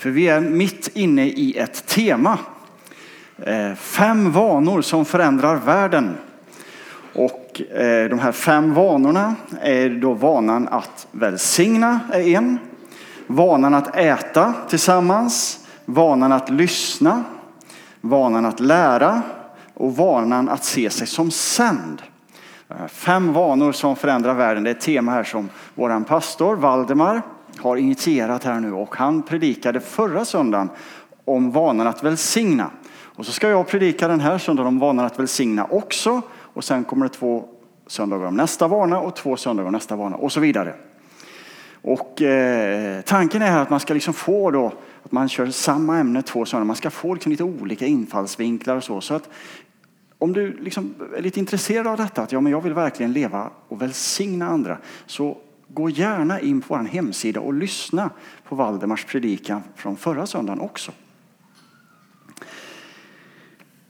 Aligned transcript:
För 0.00 0.10
vi 0.10 0.28
är 0.28 0.40
mitt 0.40 0.88
inne 0.94 1.26
i 1.26 1.58
ett 1.58 1.86
tema. 1.86 2.38
Eh, 3.38 3.74
fem 3.74 4.32
vanor 4.32 4.82
som 4.82 5.04
förändrar 5.04 5.56
världen. 5.56 6.16
Och 7.14 7.60
eh, 7.60 8.08
de 8.08 8.18
här 8.18 8.32
fem 8.32 8.74
vanorna 8.74 9.34
är 9.60 9.90
då 9.90 10.12
vanan 10.12 10.68
att 10.68 11.06
välsigna 11.10 12.00
är 12.12 12.20
en. 12.20 12.58
Vanan 13.26 13.74
att 13.74 13.96
äta 13.96 14.54
tillsammans. 14.68 15.66
Vanan 15.84 16.32
att 16.32 16.50
lyssna. 16.50 17.24
Vanan 18.00 18.46
att 18.46 18.60
lära. 18.60 19.22
Och 19.74 19.96
vanan 19.96 20.48
att 20.48 20.64
se 20.64 20.90
sig 20.90 21.06
som 21.06 21.30
sänd. 21.30 22.02
Fem 22.88 23.32
vanor 23.32 23.72
som 23.72 23.96
förändrar 23.96 24.34
världen. 24.34 24.64
Det 24.64 24.70
är 24.70 24.74
ett 24.74 24.80
tema 24.80 25.12
här 25.12 25.24
som 25.24 25.48
vår 25.74 26.04
pastor 26.04 26.56
Valdemar 26.56 27.22
har 27.60 27.76
initierat 27.76 28.44
här 28.44 28.60
nu 28.60 28.72
och 28.72 28.96
han 28.96 29.22
predikade 29.22 29.80
förra 29.80 30.24
söndagen 30.24 30.68
om 31.24 31.50
vanan 31.50 31.86
att 31.86 32.02
välsigna. 32.02 32.70
Och 33.02 33.26
så 33.26 33.32
ska 33.32 33.48
jag 33.48 33.68
predika 33.68 34.08
den 34.08 34.20
här 34.20 34.38
söndagen 34.38 34.68
om 34.68 34.78
vanan 34.78 35.06
att 35.06 35.18
välsigna 35.18 35.64
också. 35.64 36.22
Och 36.30 36.64
sen 36.64 36.84
kommer 36.84 37.08
det 37.08 37.14
två 37.14 37.44
söndagar 37.86 38.26
om 38.26 38.36
nästa 38.36 38.68
vana 38.68 39.00
och 39.00 39.16
två 39.16 39.36
söndagar 39.36 39.66
om 39.66 39.72
nästa 39.72 39.96
vana 39.96 40.16
och 40.16 40.32
så 40.32 40.40
vidare. 40.40 40.74
Och 41.82 42.22
eh, 42.22 43.00
tanken 43.00 43.42
är 43.42 43.58
att 43.58 43.70
man 43.70 43.80
ska 43.80 43.94
liksom 43.94 44.14
få 44.14 44.50
då 44.50 44.72
att 45.02 45.12
man 45.12 45.28
kör 45.28 45.46
samma 45.46 45.98
ämne 45.98 46.22
två 46.22 46.44
söndagar. 46.44 46.66
Man 46.66 46.76
ska 46.76 46.90
få 46.90 47.14
liksom 47.14 47.30
lite 47.30 47.44
olika 47.44 47.86
infallsvinklar 47.86 48.76
och 48.76 48.84
så. 48.84 49.00
så 49.00 49.14
att 49.14 49.28
om 50.18 50.32
du 50.32 50.56
liksom 50.60 50.94
är 51.16 51.22
lite 51.22 51.40
intresserad 51.40 51.86
av 51.86 51.96
detta, 51.96 52.22
att 52.22 52.32
ja, 52.32 52.40
men 52.40 52.52
jag 52.52 52.60
vill 52.60 52.74
verkligen 52.74 53.12
leva 53.12 53.50
och 53.68 53.82
välsigna 53.82 54.46
andra, 54.46 54.78
så 55.06 55.38
gå 55.74 55.90
gärna 55.90 56.40
in 56.40 56.60
på 56.60 56.76
vår 56.76 56.84
hemsida 56.84 57.40
och 57.40 57.54
lyssna 57.54 58.10
på 58.44 58.54
Valdemars 58.54 59.04
predikan 59.04 59.62
från 59.76 59.96
förra 59.96 60.26
söndagen 60.26 60.60
också. 60.60 60.92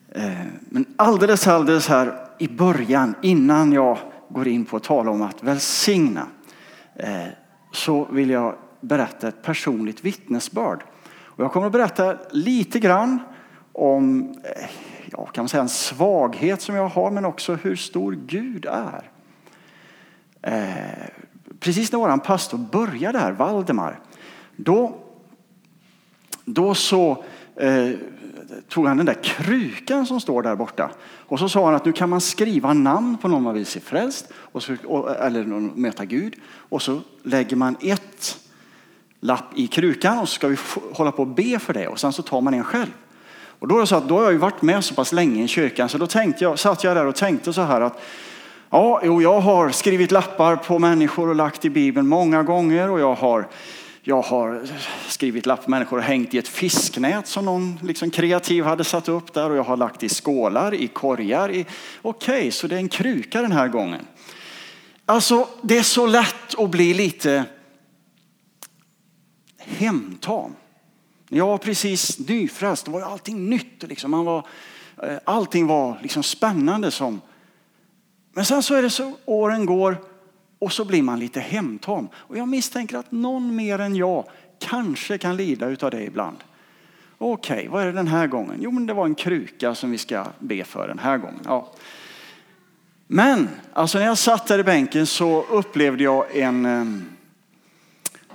Eh, 0.09 0.33
men 0.61 0.85
alldeles, 0.97 1.49
alldeles 1.49 1.89
här 1.89 2.29
i 2.39 2.49
början, 2.49 3.15
innan 3.23 3.73
jag 3.73 3.99
går 4.29 4.49
in 4.49 4.65
på 4.65 4.77
att 4.77 4.83
tala 4.83 5.11
om 5.11 5.23
att 5.23 5.43
välsigna, 5.43 6.27
eh, 6.95 7.27
så 7.73 8.05
vill 8.05 8.31
jag 8.31 8.55
berätta 8.81 9.29
ett 9.29 9.43
personligt 9.43 10.05
vittnesbörd. 10.05 10.85
Och 11.23 11.45
jag 11.45 11.53
kommer 11.53 11.67
att 11.67 11.73
berätta 11.73 12.17
lite 12.31 12.79
grann 12.79 13.19
om 13.73 14.35
eh, 14.45 14.71
ja, 15.11 15.27
kan 15.27 15.43
man 15.43 15.49
säga 15.49 15.63
en 15.63 15.69
svaghet 15.69 16.63
som 16.63 16.75
jag 16.75 16.89
har, 16.89 17.11
men 17.11 17.25
också 17.25 17.55
hur 17.55 17.77
stor 17.77 18.13
Gud 18.13 18.67
är. 18.67 19.11
Precis 21.61 21.93
när 21.93 21.99
vår 21.99 22.17
pastor 22.17 22.59
började 22.59 23.19
här, 23.19 23.33
Valdemar, 23.33 24.01
då, 24.57 24.99
då 26.45 26.75
så 26.75 27.25
eh, 27.57 27.91
tog 28.69 28.87
han 28.87 28.97
den 28.97 29.07
där 29.07 29.23
krukan 29.23 30.07
som 30.07 30.21
står 30.21 30.43
där 30.43 30.57
borta. 30.57 30.91
Och 31.03 31.39
så 31.39 31.49
sa 31.49 31.65
han 31.65 31.75
att 31.75 31.85
nu 31.85 31.93
kan 31.93 32.09
man 32.09 32.21
skriva 32.21 32.73
namn 32.73 33.19
på 33.19 33.29
någon 33.29 33.43
man 33.43 33.55
vill 33.55 33.67
se 33.67 33.81
frälst 33.81 34.33
och 34.35 34.63
så, 34.63 34.77
och, 34.85 35.17
eller 35.17 35.45
möta 35.45 36.05
Gud. 36.05 36.35
Och 36.45 36.83
så 36.83 37.01
lägger 37.23 37.57
man 37.57 37.77
ett 37.81 38.39
lapp 39.21 39.59
i 39.59 39.67
krukan 39.67 40.19
och 40.19 40.29
så 40.29 40.35
ska 40.35 40.49
vi 40.49 40.57
hålla 40.93 41.13
på 41.13 41.23
och 41.23 41.29
be 41.29 41.59
för 41.59 41.73
det. 41.73 41.89
Och 41.89 42.01
sen 42.01 42.13
så 42.13 42.23
tar 42.23 42.41
man 42.41 42.55
en 42.55 42.65
själv. 42.65 42.91
Och 43.61 43.69
då, 43.69 43.77
är 43.77 43.81
det 43.81 43.87
så 43.87 43.97
att, 43.97 44.09
då 44.09 44.17
har 44.17 44.23
jag 44.23 44.33
ju 44.33 44.39
varit 44.39 44.63
med 44.63 44.85
så 44.85 44.95
pass 44.95 45.13
länge 45.13 45.45
i 45.45 45.49
kyrkan 45.49 45.89
så 45.89 45.99
då 45.99 46.07
tänkte 46.07 46.45
jag, 46.45 46.59
satt 46.59 46.85
jag 46.85 46.97
där 46.97 47.07
och 47.07 47.17
tänkte 47.17 47.53
så 47.53 47.63
här 47.63 47.81
att 47.81 48.01
ja, 48.71 49.01
jo, 49.05 49.23
jag 49.23 49.41
har 49.41 49.71
skrivit 49.71 50.11
lappar 50.11 50.57
på 50.57 50.79
människor 50.79 51.29
och 51.29 51.35
lagt 51.35 51.65
i 51.65 51.71
Bibeln 51.71 52.09
många 52.09 52.43
gånger 52.43 52.91
och 52.91 53.01
jag 53.01 53.15
har, 53.15 53.49
jag 54.03 54.23
har 54.23 54.63
skrivit 55.09 55.47
lappar 55.47 55.65
på 55.65 55.71
människor 55.71 55.97
och 55.99 56.03
hängt 56.03 56.35
i 56.35 56.39
ett 56.39 56.49
fisknät 56.49 57.27
som 57.27 57.45
någon 57.45 57.79
liksom 57.83 58.11
kreativ 58.11 58.65
hade 58.65 58.85
satt 58.85 59.09
upp 59.09 59.33
där 59.35 59.51
och 59.51 59.57
jag 59.57 59.65
har 59.65 59.77
lagt 59.77 60.03
i 60.03 60.09
skålar, 60.09 60.75
i 60.75 60.89
korgar. 60.89 61.51
I, 61.51 61.67
Okej, 62.03 62.39
okay, 62.39 62.51
så 62.51 62.67
det 62.67 62.75
är 62.75 62.79
en 62.79 62.89
kruka 62.89 63.43
den 63.43 63.53
här 63.53 63.69
gången. 63.69 64.07
Alltså, 65.07 65.49
det 65.63 65.79
är 65.79 65.83
så 65.83 66.07
lätt 66.07 66.59
att 66.59 66.71
bli 66.71 66.95
lite 66.95 67.45
hemtam. 69.59 70.55
När 71.29 71.39
jag 71.39 71.47
var 71.47 71.59
precis 71.59 72.19
nyfrälst, 72.19 72.87
då 72.87 72.93
var 72.93 73.01
allting 73.01 73.51
nytt. 73.51 73.83
Liksom. 73.83 74.11
Man 74.11 74.25
var, 74.25 74.47
eh, 75.03 75.17
allting 75.25 75.67
var 75.67 75.99
liksom 76.03 76.23
spännande. 76.23 76.91
Som. 76.91 77.21
Men 78.33 78.45
sen 78.45 78.63
så 78.63 78.75
är 78.75 78.83
det 78.83 78.91
så, 78.91 79.17
åren 79.25 79.67
går 79.67 79.97
och 80.59 80.73
så 80.73 80.85
blir 80.85 81.03
man 81.03 81.19
lite 81.19 81.41
hemtam. 81.41 82.09
Och 82.15 82.37
jag 82.37 82.49
misstänker 82.49 82.97
att 82.97 83.13
någon 83.13 83.57
mer 83.57 83.79
än 83.79 83.97
jag 83.97 84.25
kanske 84.59 85.19
kan 85.19 85.37
lida 85.37 85.67
av 85.67 85.91
det 85.91 86.03
ibland. 86.03 86.37
Okej, 87.19 87.57
okay, 87.57 87.69
vad 87.69 87.83
är 87.83 87.87
det 87.87 87.93
den 87.93 88.09
här 88.09 88.27
gången? 88.27 88.59
Jo, 88.61 88.71
men 88.71 88.87
det 88.87 88.95
var 88.95 89.07
en 89.07 89.15
kruka 89.15 89.75
som 89.75 89.91
vi 89.91 89.99
ska 89.99 90.27
be 90.39 90.65
för 90.65 90.89
den 90.89 90.99
här 90.99 91.19
gången. 91.19 91.41
Ja. 91.45 91.73
Men 93.07 93.49
alltså 93.73 93.99
när 93.99 94.07
jag 94.07 94.19
satt 94.19 94.47
där 94.47 94.59
i 94.59 94.65
bänken 94.65 95.07
så 95.07 95.43
upplevde 95.43 96.05
jag 96.05 96.37
en... 96.37 96.67
Ehm, 96.67 97.05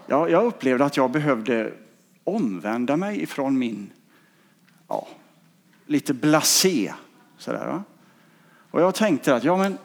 ja, 0.07 0.29
jag 0.29 0.45
upplevde 0.45 0.85
att 0.85 0.97
jag 0.97 1.11
behövde 1.11 1.73
omvända 2.23 2.97
mig 2.97 3.21
ifrån 3.21 3.59
min 3.59 3.89
ja, 4.87 5.07
lite 5.85 6.13
blasé. 6.13 6.93
Sådär, 7.37 7.67
va? 7.67 7.83
Och 8.71 8.81
jag 8.81 8.95
tänkte 8.95 9.35
att 9.35 9.43
ja, 9.43 9.57
men, 9.57 9.77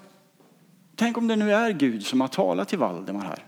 tänk 1.01 1.19
om 1.19 1.29
det 1.29 1.37
nu 1.37 1.53
är 1.53 1.71
Gud 1.71 2.07
som 2.07 2.21
har 2.21 2.29
talat 2.29 2.69
till 2.69 2.79
Valdemar 2.79 3.25
här. 3.25 3.45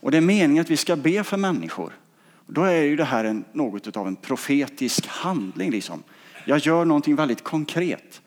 Och 0.00 0.10
det 0.10 0.16
är 0.16 0.20
meningen 0.20 0.60
att 0.60 0.70
vi 0.70 0.76
ska 0.76 0.96
be 0.96 1.24
för 1.24 1.36
människor. 1.36 1.92
Då 2.46 2.62
är 2.62 2.82
ju 2.82 2.96
det 2.96 3.04
här 3.04 3.24
en, 3.24 3.44
något 3.52 3.96
av 3.96 4.06
en 4.06 4.16
profetisk 4.16 5.06
handling. 5.06 5.70
Liksom. 5.70 6.02
Jag 6.44 6.58
gör 6.58 6.84
någonting 6.84 7.16
väldigt 7.16 7.44
konkret. 7.44 8.22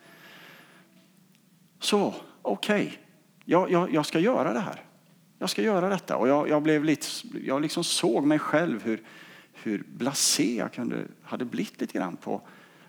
Så, 1.80 2.16
okej, 2.42 2.86
okay. 2.86 2.98
jag, 3.46 3.72
jag, 3.72 3.94
jag, 3.94 4.06
ska 4.06 4.20
göra 4.20 4.54
det 4.54 4.60
här. 4.60 4.82
Jag 5.40 5.50
ska 5.50 5.62
göra 5.62 5.90
detta. 5.90 6.18
Och 6.18 6.28
jag, 6.28 6.50
jag 6.50 6.64
blev 6.64 6.84
lite, 6.84 7.08
jag 7.46 7.62
liksom 7.62 7.84
såg 7.84 8.26
mig 8.26 8.40
själv 8.40 8.84
hur, 8.84 9.04
hur 9.54 9.84
blasé 9.88 10.56
jag 10.56 10.74
kunde, 10.74 11.08
hade 11.24 11.46
blivit 11.46 11.82
lite 11.82 11.98
grann 11.98 12.16
på 12.16 12.42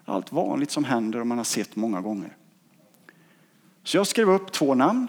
allt 0.05 0.33
vanligt 0.33 0.71
som 0.71 0.85
händer 0.85 1.21
och 1.21 1.27
man 1.27 1.39
har 1.39 1.45
sett 1.45 1.77
många 1.77 2.01
gånger. 2.01 2.37
Så 3.87 3.97
jag 3.97 4.07
skrev 4.07 4.31
upp 4.31 4.53
två 4.53 4.75
namn 4.75 5.09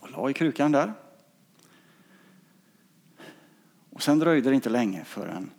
och 0.00 0.10
la 0.10 0.30
i 0.30 0.34
krukan 0.34 0.72
där. 0.72 0.92
Och 3.90 4.02
sen 4.02 4.18
dröjde 4.18 4.50
det 4.50 4.54
inte 4.54 4.70
länge 4.70 5.04
förrän 5.04 5.50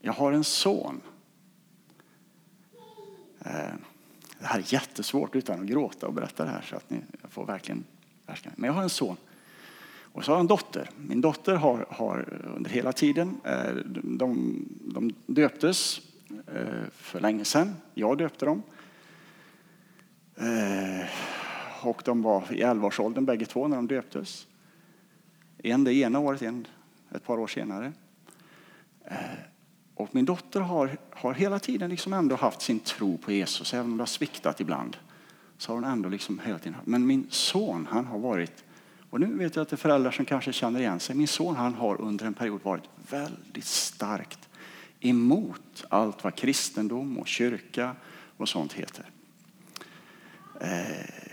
jag 0.00 0.12
har 0.12 0.32
en 0.32 0.44
son. 0.44 1.00
Eh, 3.38 3.74
det 4.38 4.46
här 4.46 4.58
är 4.58 4.72
jättesvårt 4.72 5.34
utan 5.34 5.60
att 5.60 5.66
gråta 5.66 6.06
och 6.06 6.12
berätta 6.12 6.44
det 6.44 6.50
här 6.50 6.62
så 6.62 6.76
att 6.76 6.90
ni 6.90 7.00
får 7.28 7.46
verkligen 7.46 7.84
Men 8.56 8.64
jag 8.68 8.72
har 8.72 8.82
en 8.82 8.90
son 8.90 9.16
och 10.12 10.24
så 10.24 10.30
har 10.30 10.36
jag 10.36 10.40
en 10.40 10.46
dotter. 10.46 10.90
Min 10.96 11.20
dotter 11.20 11.54
har, 11.54 11.86
har 11.90 12.42
under 12.56 12.70
hela 12.70 12.92
tiden, 12.92 13.40
eh, 13.44 13.74
de, 13.94 14.64
de 14.80 15.14
döptes 15.26 16.00
eh, 16.46 16.88
för 16.92 17.20
länge 17.20 17.44
sedan. 17.44 17.74
Jag 17.94 18.18
döpte 18.18 18.44
dem. 18.44 18.62
Eh, 20.36 21.06
och 21.86 22.02
de 22.04 22.22
var 22.22 22.52
i 22.52 22.62
11-årsåldern 22.62 23.24
bägge 23.24 23.46
två 23.46 23.68
när 23.68 23.76
de 23.76 23.86
döptes. 23.86 24.46
En 25.58 25.84
det 25.84 25.94
ena 25.94 26.18
året, 26.18 26.42
en 26.42 26.66
ett 27.14 27.24
par 27.24 27.38
år 27.38 27.46
senare. 27.46 27.92
Eh, 29.04 29.16
och 29.94 30.14
min 30.14 30.24
dotter 30.24 30.60
har, 30.60 30.96
har 31.10 31.34
hela 31.34 31.58
tiden 31.58 31.90
liksom 31.90 32.12
ändå 32.12 32.36
haft 32.36 32.62
sin 32.62 32.80
tro 32.80 33.18
på 33.18 33.32
Jesus, 33.32 33.74
även 33.74 33.86
om 33.86 33.96
det 33.96 34.02
har 34.02 34.06
sviktat 34.06 34.60
ibland. 34.60 34.96
Så 35.58 35.72
har 35.72 35.74
hon 35.74 35.84
ändå 35.84 36.08
liksom 36.08 36.38
hela 36.38 36.58
tiden 36.58 36.76
Men 36.84 37.06
min 37.06 37.26
son, 37.30 37.88
han 37.90 38.06
har 38.06 38.18
varit 38.18 38.64
och 39.10 39.20
nu 39.20 39.26
vet 39.26 39.56
jag 39.56 39.62
att 39.62 39.68
det 39.68 39.74
är 39.74 39.78
föräldrar 39.78 40.10
som 40.10 40.24
kanske 40.24 40.52
känner 40.52 40.80
igen 40.80 41.00
sig. 41.00 41.16
Min 41.16 41.28
son 41.28 41.56
han 41.56 41.74
har 41.74 42.00
under 42.00 42.26
en 42.26 42.34
period 42.34 42.60
varit 42.62 42.82
väldigt 43.10 43.64
starkt 43.64 44.48
emot 45.00 45.84
allt 45.88 46.24
vad 46.24 46.34
kristendom 46.34 47.18
och 47.18 47.26
kyrka 47.28 47.96
och 48.36 48.48
sånt 48.48 48.72
heter. 48.72 49.04
Eh, 50.60 51.26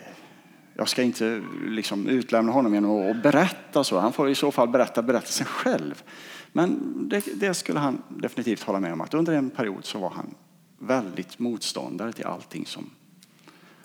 jag 0.73 0.89
ska 0.89 1.03
inte 1.03 1.43
liksom 1.65 2.07
utlämna 2.07 2.51
honom 2.51 2.73
genom 2.73 3.11
att 3.11 3.23
berätta 3.23 3.83
så. 3.83 3.99
Han 3.99 4.13
får 4.13 4.29
i 4.29 4.35
så 4.35 4.51
fall 4.51 4.67
berätta 4.67 5.01
berättelsen 5.01 5.45
själv. 5.45 6.03
Men 6.51 6.93
det, 7.09 7.39
det, 7.39 7.53
skulle 7.53 7.79
han 7.79 8.01
definitivt 8.09 8.63
hålla 8.63 8.79
med 8.79 8.93
om 8.93 9.01
att 9.01 9.13
under 9.13 9.33
en 9.33 9.49
period 9.49 9.85
så 9.85 9.99
var 9.99 10.09
han 10.09 10.35
väldigt 10.79 11.39
motståndare 11.39 12.13
till 12.13 12.25
allting 12.25 12.65
som, 12.65 12.89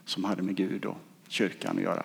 som 0.05 0.25
hade 0.25 0.43
med 0.43 0.56
Gud 0.56 0.85
och 0.85 0.99
kyrkan 1.29 1.76
att 1.76 1.82
göra. 1.82 2.05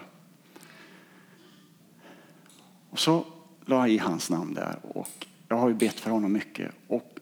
Och 2.90 3.00
så 3.00 3.26
la 3.66 3.76
jag 3.76 3.90
i 3.90 3.98
hans 3.98 4.30
namn 4.30 4.54
där 4.54 4.80
och 4.82 5.28
jag 5.48 5.58
har 5.58 5.70
ju 5.70 5.76
bett 5.76 6.00
för 6.00 6.12
honom 6.12 6.34
mycket. 6.34 6.72
Och 6.88 7.20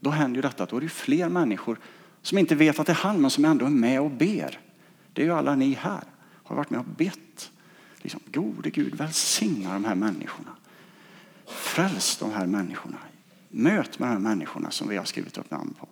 då 0.00 0.10
händer 0.10 0.36
ju 0.36 0.42
detta 0.42 0.62
att 0.62 0.70
då 0.70 0.76
är 0.76 0.80
det 0.80 0.88
fler 0.88 1.28
människor 1.28 1.78
som 2.22 2.38
inte 2.38 2.54
vet 2.54 2.78
att 2.78 2.86
det 2.86 2.92
är 2.92 2.94
han 2.94 3.20
men 3.20 3.30
som 3.30 3.44
ändå 3.44 3.66
är 3.66 3.70
med 3.70 4.00
och 4.00 4.10
ber. 4.10 4.60
Det 5.16 5.22
är 5.22 5.26
ju 5.26 5.32
alla 5.32 5.54
ni 5.54 5.72
här 5.72 6.02
har 6.44 6.56
varit 6.56 6.70
med 6.70 6.80
och 6.80 6.86
bett. 6.86 7.50
Liksom, 7.98 8.20
gode 8.32 8.70
Gud 8.70 8.94
välsigna 8.94 9.72
de 9.72 9.84
här 9.84 9.94
människorna. 9.94 10.50
Fräls 11.46 12.16
de 12.16 12.32
här 12.32 12.46
människorna. 12.46 12.96
Möt 13.48 13.98
med 13.98 14.08
de 14.08 14.12
här 14.12 14.18
människorna 14.18 14.70
som 14.70 14.88
vi 14.88 14.96
har 14.96 15.04
skrivit 15.04 15.38
upp 15.38 15.50
namn 15.50 15.74
på. 15.80 15.88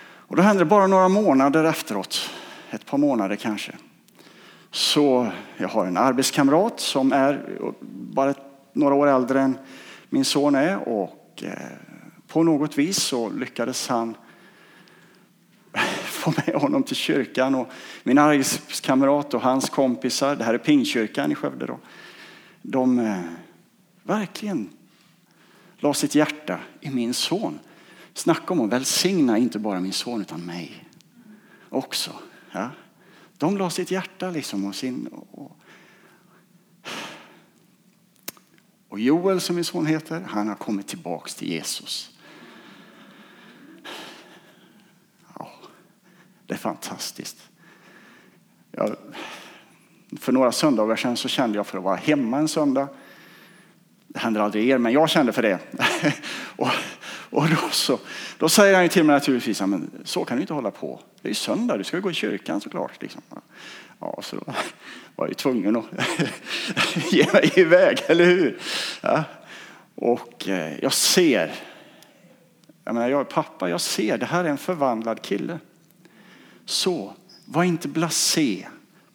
Och 0.00 0.36
då 0.36 0.42
hände 0.42 0.60
det 0.60 0.64
bara 0.64 0.86
några 0.86 1.08
månader 1.08 1.64
efteråt, 1.64 2.30
ett 2.70 2.86
par 2.86 2.98
månader 2.98 3.36
kanske. 3.36 3.72
Så 4.70 5.32
jag 5.56 5.68
har 5.68 5.86
en 5.86 5.96
arbetskamrat 5.96 6.80
som 6.80 7.12
är 7.12 7.58
bara 7.90 8.34
några 8.72 8.94
år 8.94 9.06
äldre 9.06 9.40
än 9.40 9.58
min 10.08 10.24
son 10.24 10.54
är 10.54 10.88
och 10.88 11.42
eh, 11.42 11.52
på 12.26 12.42
något 12.42 12.78
vis 12.78 12.96
så 12.96 13.30
lyckades 13.30 13.88
han 13.88 14.14
få 16.18 16.34
med 16.46 16.54
honom 16.54 16.82
till 16.82 16.96
kyrkan. 16.96 17.54
Och 17.54 17.68
min 18.02 18.18
arbetskamrat 18.18 19.34
och 19.34 19.42
hans 19.42 19.70
kompisar, 19.70 20.36
det 20.36 20.44
här 20.44 20.54
är 20.54 20.58
Pingkyrkan 20.58 21.32
i 21.32 21.34
Skövde, 21.34 21.66
då, 21.66 21.78
de 22.62 22.98
eh, 22.98 23.20
verkligen 24.02 24.70
la 25.78 25.94
sitt 25.94 26.14
hjärta 26.14 26.60
i 26.80 26.90
min 26.90 27.14
son. 27.14 27.58
Snacka 28.14 28.52
om 28.52 28.60
att 28.60 28.72
välsigna 28.72 29.38
inte 29.38 29.58
bara 29.58 29.80
min 29.80 29.92
son 29.92 30.20
utan 30.20 30.40
mig 30.40 30.84
också. 31.68 32.10
Ja. 32.52 32.70
De 33.36 33.56
la 33.56 33.70
sitt 33.70 33.90
hjärta 33.90 34.30
liksom 34.30 34.64
och 34.64 34.74
sin... 34.74 35.06
Och, 35.06 35.56
och 38.88 39.00
Joel 39.00 39.40
som 39.40 39.56
min 39.56 39.64
son 39.64 39.86
heter, 39.86 40.20
han 40.20 40.48
har 40.48 40.54
kommit 40.54 40.88
tillbaks 40.88 41.34
till 41.34 41.48
Jesus. 41.48 42.17
Det 46.48 46.54
är 46.54 46.58
fantastiskt. 46.58 47.36
Jag, 48.70 48.96
för 50.20 50.32
några 50.32 50.52
söndagar 50.52 50.96
sedan 50.96 51.16
så 51.16 51.28
kände 51.28 51.58
jag 51.58 51.66
för 51.66 51.78
att 51.78 51.84
vara 51.84 51.96
hemma 51.96 52.38
en 52.38 52.48
söndag. 52.48 52.88
Det 54.06 54.18
händer 54.18 54.40
aldrig 54.40 54.68
er, 54.68 54.78
men 54.78 54.92
jag 54.92 55.10
kände 55.10 55.32
för 55.32 55.42
det. 55.42 55.58
och, 56.56 56.68
och 57.30 57.48
då, 57.48 57.68
så, 57.70 57.98
då 58.38 58.48
säger 58.48 58.78
han 58.78 58.88
till 58.88 59.04
mig 59.04 59.14
naturligtvis, 59.14 59.60
men 59.60 59.90
så 60.04 60.24
kan 60.24 60.36
du 60.36 60.40
inte 60.40 60.54
hålla 60.54 60.70
på. 60.70 61.00
Det 61.22 61.28
är 61.28 61.30
ju 61.30 61.34
söndag, 61.34 61.76
du 61.76 61.84
ska 61.84 61.98
gå 61.98 62.10
i 62.10 62.14
kyrkan 62.14 62.60
såklart. 62.60 63.02
Liksom. 63.02 63.22
Ja, 64.00 64.18
så 64.22 64.36
då 64.36 64.42
var 65.16 65.24
jag 65.24 65.28
ju 65.28 65.34
tvungen 65.34 65.76
att 65.76 65.84
ge 67.12 67.32
mig 67.32 67.52
iväg, 67.56 67.98
eller 68.06 68.24
hur? 68.24 68.60
Ja. 69.00 69.24
Och 69.94 70.48
eh, 70.48 70.78
jag 70.82 70.92
ser, 70.92 71.54
jag 72.84 72.94
menar 72.94 73.08
jag 73.08 73.20
är 73.20 73.24
pappa, 73.24 73.70
jag 73.70 73.80
ser, 73.80 74.18
det 74.18 74.26
här 74.26 74.44
är 74.44 74.48
en 74.48 74.58
förvandlad 74.58 75.22
kille. 75.22 75.58
Så 76.68 77.14
var 77.44 77.64
inte 77.64 77.88
blasé 77.88 78.66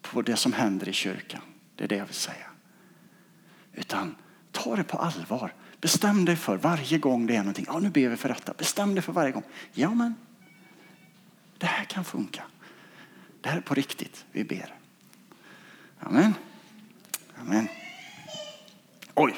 på 0.02 0.22
det 0.22 0.36
som 0.36 0.54
händer 0.54 0.90
i 0.90 0.94
kyrkan. 0.94 1.42
Det 1.76 1.84
är 1.84 1.88
det 1.88 1.96
jag 1.96 2.06
vill 2.06 2.16
säga. 2.16 2.46
Utan 3.74 4.16
ta 4.52 4.76
det 4.76 4.84
på 4.84 4.98
allvar. 4.98 5.54
Bestäm 5.82 6.26
dig 6.26 6.36
för 6.36 6.58
varje 6.58 6.98
gång 6.98 7.28
det 7.28 7.36
är 7.36 7.40
någonting. 7.40 7.66
Ja, 7.68 7.80
nu 7.80 7.90
ber 7.90 8.10
vi 8.10 8.18
för 8.18 8.30
detta. 8.30 8.54
Bestäm 8.54 8.96
dig 8.96 9.02
för 9.02 9.14
varje 9.14 9.32
gång. 9.32 9.44
Ja, 9.72 9.94
men 9.94 10.16
det 11.58 11.66
här 11.66 11.86
kan 11.86 12.04
funka. 12.04 12.44
Det 13.42 13.50
här 13.50 13.58
är 13.58 13.62
på 13.62 13.74
riktigt. 13.74 14.26
Vi 14.32 14.44
ber. 14.44 14.76
Amen. 16.00 16.34
Amen. 17.42 17.68
Oj. 19.14 19.36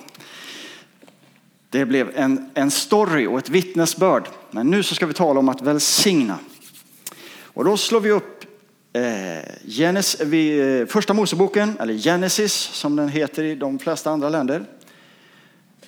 Det 1.70 1.86
blev 1.86 2.12
en, 2.16 2.52
en 2.54 2.72
story 2.72 3.28
och 3.28 3.40
ett 3.40 3.50
vittnesbörd. 3.50 4.30
Men 4.52 4.70
nu 4.70 4.84
så 4.84 4.96
ska 4.96 5.06
vi 5.06 5.14
tala 5.14 5.40
om 5.40 5.50
att 5.50 5.62
välsigna. 5.62 6.40
Och 7.56 7.66
då 7.66 7.78
slår 7.78 8.00
vi 8.00 8.12
upp 8.12 8.46
eh, 8.94 9.44
Genes, 9.64 10.22
vi, 10.22 10.60
eh, 10.80 10.86
första 10.86 11.14
Moseboken, 11.14 11.78
eller 11.80 11.94
Genesis 11.94 12.54
som 12.54 12.96
den 12.96 13.10
heter 13.10 13.44
i 13.44 13.56
de 13.56 13.80
flesta 13.80 14.12
andra 14.12 14.30
länder. 14.30 14.66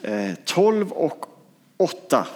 Eh, 0.02 0.34
12 0.46 0.92
och 0.92 1.26
8. 1.78 2.28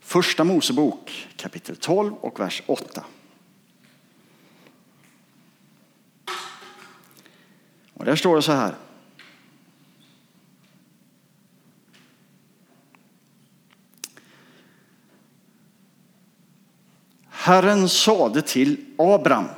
Första 0.00 0.44
Mosebok 0.44 1.28
kapitel 1.36 1.76
12 1.76 2.14
och 2.14 2.40
vers 2.40 2.62
8. 2.66 3.04
Och 7.94 8.04
där 8.04 8.16
står 8.16 8.36
det 8.36 8.42
så 8.42 8.52
här. 8.52 8.74
Herren 17.44 17.88
sade 17.88 18.42
till 18.42 18.76
Abraham, 18.98 19.48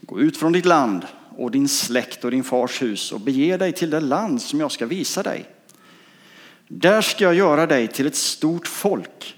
gå 0.00 0.20
ut 0.20 0.36
från 0.36 0.52
ditt 0.52 0.64
land 0.64 1.06
och 1.36 1.50
din 1.50 1.68
släkt 1.68 2.24
och 2.24 2.30
din 2.30 2.44
fars 2.44 2.82
hus 2.82 3.12
och 3.12 3.20
bege 3.20 3.56
dig 3.56 3.72
till 3.72 3.90
det 3.90 4.00
land 4.00 4.42
som 4.42 4.60
jag 4.60 4.72
ska 4.72 4.86
visa 4.86 5.22
dig. 5.22 5.48
Där 6.68 7.02
ska 7.02 7.24
jag 7.24 7.34
göra 7.34 7.66
dig 7.66 7.88
till 7.88 8.06
ett 8.06 8.16
stort 8.16 8.66
folk. 8.66 9.36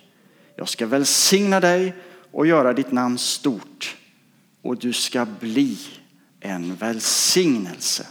Jag 0.56 0.68
ska 0.68 0.86
välsigna 0.86 1.60
dig 1.60 1.94
och 2.30 2.46
göra 2.46 2.72
ditt 2.72 2.92
namn 2.92 3.18
stort 3.18 3.96
och 4.62 4.78
du 4.78 4.92
ska 4.92 5.26
bli 5.40 5.78
en 6.40 6.74
välsignelse. 6.74 8.06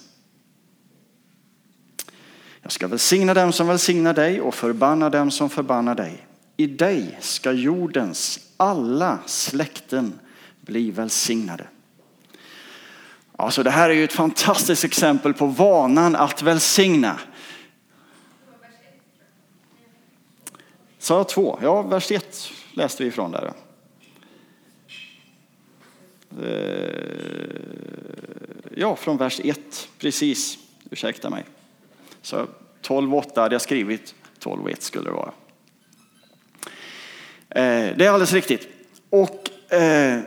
Jag 2.61 2.71
ska 2.71 2.87
välsigna 2.87 3.33
dem 3.33 3.53
som 3.53 3.67
välsignar 3.67 4.13
dig 4.13 4.41
och 4.41 4.55
förbanna 4.55 5.09
dem 5.09 5.31
som 5.31 5.49
förbannar 5.49 5.95
dig. 5.95 6.27
I 6.57 6.67
dig 6.67 7.17
ska 7.21 7.51
jordens 7.51 8.39
alla 8.57 9.19
släkten 9.25 10.19
bli 10.61 10.91
välsignade. 10.91 11.67
Alltså 13.35 13.63
det 13.63 13.69
här 13.69 13.89
är 13.89 13.93
ju 13.93 14.03
ett 14.03 14.13
fantastiskt 14.13 14.83
exempel 14.83 15.33
på 15.33 15.45
vanan 15.45 16.15
att 16.15 16.41
välsigna. 16.41 17.19
Sa 20.99 21.17
jag 21.17 21.29
två? 21.29 21.59
Ja, 21.61 21.81
vers 21.81 22.11
ett 22.11 22.51
läste 22.73 23.03
vi 23.03 23.09
ifrån 23.09 23.31
där. 23.31 23.53
Eh, 26.39 27.21
ja, 28.75 28.95
från 28.95 29.17
vers 29.17 29.41
1, 29.43 29.89
precis. 29.97 30.57
Ursäkta 30.89 31.29
mig. 31.29 31.45
Så 32.21 32.47
12.8 32.81 33.41
hade 33.41 33.55
jag 33.55 33.61
skrivit, 33.61 34.15
12.1 34.39 34.75
skulle 34.79 35.05
det 35.09 35.15
vara. 35.15 35.31
Eh, 37.55 37.95
det 37.97 38.05
är 38.05 38.09
alldeles 38.09 38.33
riktigt. 38.33 38.67
Och 39.09 39.73
eh, 39.73 40.19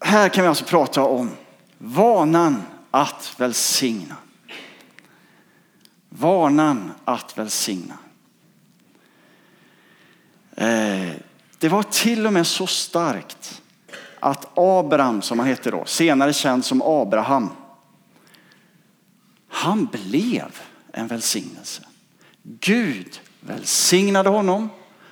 här 0.00 0.28
kan 0.28 0.42
vi 0.44 0.48
alltså 0.48 0.64
prata 0.64 1.02
om 1.02 1.30
vanan 1.78 2.62
att 2.90 3.34
välsigna. 3.36 4.16
Vanan 6.08 6.92
att 7.04 7.38
välsigna. 7.38 7.98
Eh, 10.56 11.10
det 11.58 11.68
var 11.68 11.82
till 11.82 12.26
och 12.26 12.32
med 12.32 12.46
så 12.46 12.66
starkt 12.66 13.62
att 14.20 14.48
Abraham, 14.54 15.22
som 15.22 15.38
han 15.38 15.48
hette 15.48 15.70
då, 15.70 15.84
senare 15.84 16.32
känd 16.32 16.64
som 16.64 16.82
Abraham, 16.82 17.50
han 19.48 19.86
blev 19.86 20.60
en 20.92 21.06
välsignelse. 21.06 21.82
Gud 22.42 23.20
välsignade 23.40 24.28
honom 24.28 24.68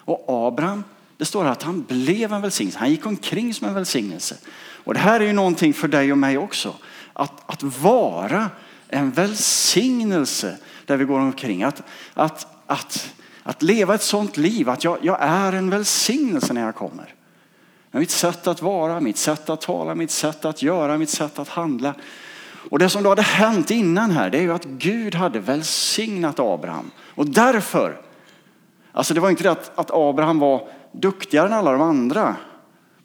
och 0.07 0.47
Abraham, 0.47 0.85
det 1.17 1.25
står 1.25 1.45
att 1.45 1.63
han 1.63 1.83
blev 1.83 2.33
en 2.33 2.43
välsignelse. 2.43 2.79
Han 2.79 2.91
gick 2.91 3.07
omkring 3.07 3.55
som 3.55 3.69
en 3.69 3.75
välsignelse. 3.75 4.37
Och 4.85 4.95
det 4.95 5.01
här 5.01 5.21
är 5.21 5.25
ju 5.25 5.33
någonting 5.33 5.75
för 5.75 5.89
dig 5.89 6.13
och 6.13 6.19
mig 6.19 6.39
också. 6.39 6.75
Att, 7.13 7.33
att 7.47 7.63
vara 7.63 8.51
en 8.89 9.11
välsignelse 9.11 10.57
där 10.87 10.97
vi 10.97 11.05
går 11.05 11.19
omkring. 11.19 11.63
Att, 11.63 11.83
att, 12.15 12.47
att, 12.67 13.15
att 13.43 13.63
leva 13.63 13.95
ett 13.95 14.03
sånt 14.03 14.37
liv 14.37 14.69
att 14.69 14.85
jag, 14.85 14.99
jag 15.03 15.19
är 15.21 15.53
en 15.53 15.71
välsignelse 15.71 16.53
när 16.53 16.65
jag 16.65 16.75
kommer. 16.75 17.15
Mitt 17.91 18.11
sätt 18.11 18.47
att 18.47 18.63
vara, 18.63 19.01
mitt 19.01 19.17
sätt 19.17 19.51
att 19.51 19.61
tala, 19.61 19.95
mitt 19.95 20.11
sätt 20.11 20.45
att 20.45 20.63
göra, 20.63 20.99
mitt 20.99 21.11
sätt 21.11 21.39
att 21.39 21.49
handla. 21.49 21.95
Och 22.71 22.79
det 22.79 22.89
som 22.89 23.03
då 23.03 23.09
hade 23.09 23.23
hänt 23.23 23.71
innan 23.71 24.11
här, 24.11 24.31
det 24.31 24.39
är 24.39 24.43
ju 24.43 24.53
att 24.53 24.65
Gud 24.65 25.15
hade 25.15 25.39
välsignat 25.41 26.41
Abraham. 26.41 26.91
Och 26.99 27.27
därför, 27.27 28.01
alltså 28.97 29.15
det 29.15 29.21
var 29.21 29.31
inte 29.31 29.43
det 29.43 29.51
att, 29.51 29.79
att 29.79 29.91
Abraham 29.93 30.39
var 30.39 30.69
duktigare 30.93 31.47
än 31.47 31.53
alla 31.53 31.73
de 31.73 31.81
andra 31.81 32.37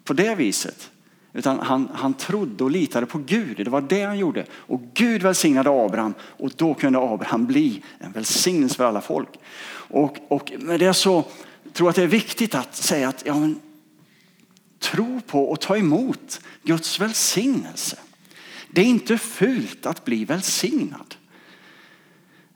på 0.04 0.12
det 0.12 0.34
viset. 0.34 0.90
Utan 1.32 1.60
han, 1.60 1.88
han 1.94 2.14
trodde 2.14 2.64
och 2.64 2.70
litade 2.70 3.06
på 3.06 3.18
Gud. 3.18 3.56
Det 3.56 3.70
var 3.70 3.80
det 3.80 4.02
han 4.02 4.18
gjorde. 4.18 4.46
Och 4.52 4.80
Gud 4.94 5.22
välsignade 5.22 5.70
Abraham 5.70 6.14
och 6.20 6.50
då 6.56 6.74
kunde 6.74 6.98
Abraham 6.98 7.46
bli 7.46 7.82
en 7.98 8.12
välsignelse 8.12 8.76
för 8.76 8.84
alla 8.84 9.00
folk. 9.00 9.28
Och, 9.74 10.18
och 10.28 10.52
med 10.58 10.80
det 10.80 10.94
så 10.94 11.24
tror 11.72 11.86
jag 11.86 11.88
att 11.88 11.96
det 11.96 12.02
är 12.02 12.06
viktigt 12.06 12.54
att 12.54 12.76
säga 12.76 13.08
att 13.08 13.22
ja, 13.26 13.34
men, 13.34 13.60
tro 14.78 15.20
på 15.26 15.50
och 15.50 15.60
ta 15.60 15.76
emot 15.76 16.40
Guds 16.62 17.00
välsignelse. 17.00 17.98
Det 18.70 18.80
är 18.80 18.86
inte 18.86 19.18
fult 19.18 19.86
att 19.86 20.04
bli 20.04 20.24
välsignad. 20.24 21.14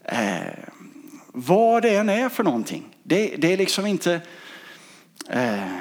Eh, 0.05 0.39
vad 1.27 1.83
det 1.83 1.97
än 1.97 2.09
är 2.09 2.29
för 2.29 2.45
någonting. 2.45 2.96
Det, 3.09 3.37
det 3.37 3.53
är 3.53 3.57
liksom 3.57 3.87
inte... 3.87 4.21
Eh, 5.29 5.77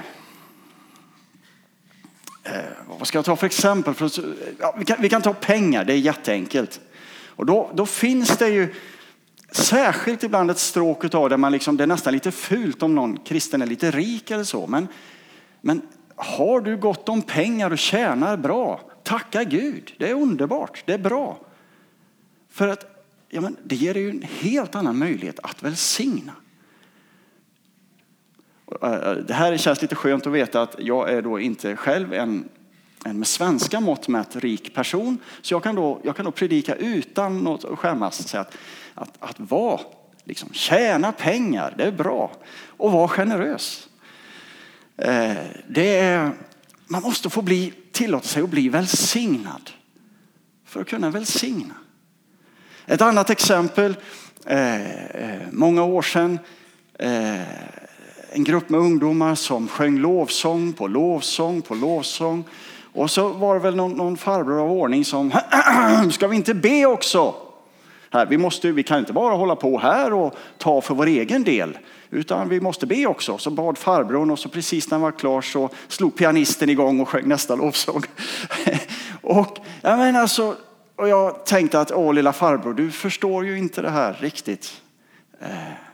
eh, 2.44 2.72
vad 2.88 3.08
ska 3.08 3.17
jag 3.17 3.25
ta 3.25 3.36
för 3.36 3.46
exempel? 3.46 3.94
För, 3.94 4.12
ja, 4.60 4.75
vi, 4.77 4.86
kan, 4.86 4.98
vi 5.01 5.10
kan 5.10 5.22
ta 5.22 5.34
pengar, 5.34 5.86
det 5.86 5.94
är 5.94 5.98
jätteenkelt. 5.98 6.79
Och 7.27 7.46
då, 7.46 7.72
då 7.74 7.86
finns 7.86 8.38
det 8.38 8.50
ju 8.50 8.74
särskilt 9.51 10.24
ibland 10.24 10.51
ett 10.51 10.60
stråk 10.60 11.15
av 11.15 11.29
det 11.29 11.38
man 11.38 11.51
liksom, 11.51 11.77
det 11.77 11.84
är 11.84 11.88
nästan 11.88 12.13
lite 12.13 12.32
fult 12.32 12.84
om 12.84 12.96
någon 12.96 13.17
kristen 13.17 13.62
är 13.62 13.65
lite 13.65 13.91
rik 13.91 14.32
eller 14.32 14.44
så. 14.44 14.67
Men, 14.67 14.88
men 15.62 15.82
har 16.15 16.62
du 16.62 16.77
gott 16.77 17.10
om 17.10 17.22
pengar 17.22 17.72
och 17.72 17.77
tjänar 17.77 18.38
bra, 18.38 18.82
tacka 19.03 19.44
Gud. 19.44 19.94
Det 19.98 20.10
är 20.10 20.13
underbart, 20.13 20.84
det 20.86 20.94
är 20.94 20.98
bra. 20.98 21.38
För 22.50 22.67
att 22.67 23.08
ja, 23.29 23.41
men 23.41 23.58
det 23.63 23.75
ger 23.75 23.94
dig 23.94 24.10
en 24.10 24.22
helt 24.22 24.75
annan 24.75 24.98
möjlighet 24.98 25.39
att 25.44 25.63
välsigna. 25.63 26.34
Eh, 28.82 28.94
eh, 28.94 29.14
det 29.14 29.34
här 29.34 29.58
känns 29.58 29.82
lite 29.82 29.96
skönt 29.96 30.28
att 30.28 30.34
veta 30.34 30.62
att 30.62 30.76
jag 30.80 31.12
är 31.12 31.22
då 31.22 31.40
inte 31.40 31.76
själv 31.76 32.14
en, 32.14 32.50
en 33.06 33.20
med 33.20 33.28
svenska 33.28 33.80
mått 33.80 34.08
mätt 34.08 34.36
rik 34.36 34.76
person. 34.76 35.18
Så 35.42 35.54
jag 35.54 35.64
kan 35.64 35.76
då, 35.76 36.02
jag 36.04 36.16
kan 36.16 36.26
då 36.26 36.32
predika 36.32 36.76
utan 36.76 37.40
något 37.40 37.66
att 37.66 37.80
skämmas. 37.80 38.28
Så 38.28 38.38
att, 38.38 38.58
att, 38.94 39.12
att 39.20 39.40
vara, 39.40 39.80
liksom, 40.24 40.50
tjäna 40.54 41.12
pengar, 41.12 41.74
det 41.78 41.84
är 41.84 41.92
bra. 41.92 42.32
Och 42.68 42.92
vara 42.92 43.08
generös. 43.08 43.90
Eh, 44.98 45.36
det 45.68 45.98
är, 45.98 46.32
man 46.88 47.02
måste 47.02 47.30
få 47.30 47.42
bli, 47.42 47.74
tillåta 47.92 48.28
sig 48.28 48.44
att 48.44 48.50
bli 48.50 48.70
välsignad. 48.70 49.72
För 50.66 50.82
att 50.82 50.88
kunna 50.88 51.10
välsigna. 51.10 51.74
Ett 52.86 53.02
annat 53.02 53.30
exempel, 53.30 53.96
eh, 54.46 55.06
eh 55.06 55.42
många 55.52 55.84
år 55.84 56.02
sedan, 56.02 56.40
en 58.36 58.44
grupp 58.44 58.70
med 58.70 58.80
ungdomar 58.80 59.36
som 59.36 59.68
sjöng 59.68 59.98
lovsång 59.98 60.74
på 60.74 60.88
lovsång 60.88 61.62
på 61.62 61.75
lovsång. 61.75 62.44
Och 62.94 63.12
så 63.12 63.27
var 63.30 63.54
det 63.54 63.62
väl 63.62 63.75
någon, 63.75 63.92
någon 63.92 64.18
farbror 64.18 64.62
av 64.62 64.72
ordning 64.72 65.06
som, 65.06 65.32
ska 66.12 66.27
vi 66.27 66.36
inte 66.36 66.54
be 66.54 66.86
också? 66.86 67.36
Här, 68.12 68.25
vi, 68.25 68.38
måste, 68.38 68.72
vi 68.72 68.84
kan 68.84 69.00
inte 69.00 69.13
bara 69.13 69.36
hålla 69.36 69.56
på 69.56 69.80
här 69.80 70.13
och 70.13 70.36
ta 70.58 70.82
för 70.82 70.96
vår 70.96 71.06
egen 71.06 71.44
del, 71.44 71.77
utan 72.10 72.50
vi 72.50 72.62
måste 72.62 72.86
be 72.86 73.06
också. 73.06 73.38
Så 73.38 73.50
bad 73.50 73.77
farbrorn 73.77 74.32
och 74.32 74.39
så 74.39 74.50
precis 74.50 74.89
när 74.92 74.96
han 74.96 75.01
var 75.01 75.12
klar 75.12 75.42
så 75.42 75.70
slog 75.88 76.15
pianisten 76.15 76.70
igång 76.70 77.00
och 77.00 77.10
sjöng 77.10 77.27
nästa 77.27 77.56
lovsång. 77.56 78.04
och, 79.22 79.58
jag 79.82 79.98
menar 79.98 80.22
alltså, 80.22 80.56
och 80.96 81.10
jag 81.10 81.46
tänkte 81.46 81.80
att, 81.80 81.92
åh 81.92 82.13
lilla 82.13 82.34
farbror, 82.34 82.74
du 82.74 82.92
förstår 82.92 83.46
ju 83.46 83.58
inte 83.58 83.82
det 83.82 83.89
här 83.89 84.18
riktigt. 84.20 84.82
Eh, 85.42 85.50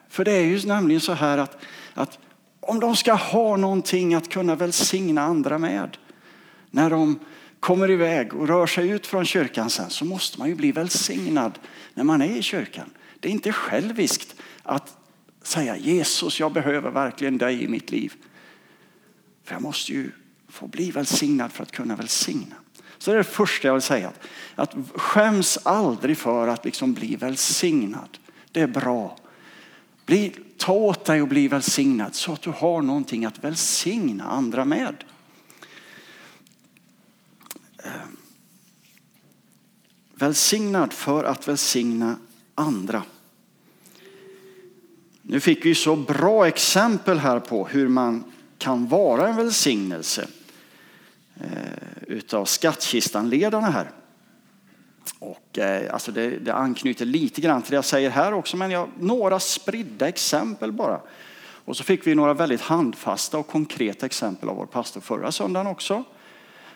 för 0.09 0.25
det 0.25 0.31
är 0.31 0.43
ju 0.43 0.67
nämligen 0.67 1.01
så 1.01 1.13
här 1.13 1.37
att, 1.37 1.57
att 1.93 2.19
om 2.61 2.79
de 2.79 2.95
ska 2.95 3.13
ha 3.13 3.57
någonting 3.57 4.13
att 4.13 4.29
kunna 4.29 4.55
välsigna 4.55 5.21
andra 5.21 5.57
med, 5.57 5.97
när 6.71 6.89
de 6.89 7.19
kommer 7.59 7.91
iväg 7.91 8.33
och 8.33 8.47
rör 8.47 8.67
sig 8.67 8.89
ut 8.89 9.07
från 9.07 9.25
kyrkan 9.25 9.69
sen 9.69 9.89
så 9.89 10.05
måste 10.05 10.39
man 10.39 10.49
ju 10.49 10.55
bli 10.55 10.71
välsignad 10.71 11.59
när 11.93 12.03
man 12.03 12.21
är 12.21 12.35
i 12.35 12.41
kyrkan. 12.41 12.89
Det 13.19 13.27
är 13.27 13.31
inte 13.31 13.51
själviskt 13.51 14.35
att 14.63 14.97
säga 15.43 15.77
Jesus, 15.77 16.39
jag 16.39 16.53
behöver 16.53 16.91
verkligen 16.91 17.37
dig 17.37 17.63
i 17.63 17.67
mitt 17.67 17.91
liv. 17.91 18.13
För 19.43 19.55
jag 19.55 19.61
måste 19.61 19.91
ju 19.91 20.11
få 20.49 20.67
bli 20.67 20.91
välsignad 20.91 21.51
för 21.51 21.63
att 21.63 21.71
kunna 21.71 21.95
välsigna. 21.95 22.55
Så 22.97 23.11
det 23.11 23.15
är 23.15 23.17
det 23.17 23.23
första 23.23 23.67
jag 23.67 23.73
vill 23.73 23.81
säga. 23.81 24.11
Att 24.55 24.75
skäms 24.95 25.59
aldrig 25.63 26.17
för 26.17 26.47
att 26.47 26.65
liksom 26.65 26.93
bli 26.93 27.15
välsignad. 27.15 28.17
Det 28.51 28.61
är 28.61 28.67
bra. 28.67 29.17
Bli, 30.11 30.35
ta 30.57 30.73
åt 30.73 31.05
dig 31.05 31.21
och 31.21 31.27
bli 31.27 31.47
välsignad 31.47 32.15
så 32.15 32.33
att 32.33 32.41
du 32.41 32.49
har 32.49 32.81
någonting 32.81 33.25
att 33.25 33.43
välsigna 33.43 34.23
andra 34.23 34.65
med. 34.65 35.03
Eh, 37.83 37.91
välsignad 40.13 40.93
för 40.93 41.23
att 41.23 41.47
välsigna 41.47 42.15
andra. 42.55 43.03
Nu 45.21 45.39
fick 45.39 45.65
vi 45.65 45.75
så 45.75 45.95
bra 45.95 46.47
exempel 46.47 47.19
här 47.19 47.39
på 47.39 47.67
hur 47.67 47.87
man 47.87 48.23
kan 48.57 48.87
vara 48.87 49.27
en 49.27 49.35
välsignelse 49.35 50.27
eh, 51.35 52.03
utav 52.07 52.45
skattkistanledarna 52.45 53.69
här. 53.69 53.91
Och, 55.19 55.59
eh, 55.59 55.93
alltså 55.93 56.11
det, 56.11 56.29
det 56.29 56.53
anknyter 56.53 57.05
lite 57.05 57.41
grann 57.41 57.61
till 57.61 57.71
det 57.71 57.75
jag 57.75 57.85
säger 57.85 58.09
här 58.09 58.33
också, 58.33 58.57
men 58.57 58.71
jag, 58.71 58.89
några 58.99 59.39
spridda 59.39 60.07
exempel 60.07 60.71
bara. 60.71 61.01
Och 61.65 61.77
så 61.77 61.83
fick 61.83 62.07
vi 62.07 62.15
några 62.15 62.33
väldigt 62.33 62.61
handfasta 62.61 63.37
och 63.37 63.47
konkreta 63.47 64.05
exempel 64.05 64.49
av 64.49 64.55
vår 64.55 64.65
pastor 64.65 65.01
förra 65.01 65.31
söndagen 65.31 65.67
också. 65.67 66.03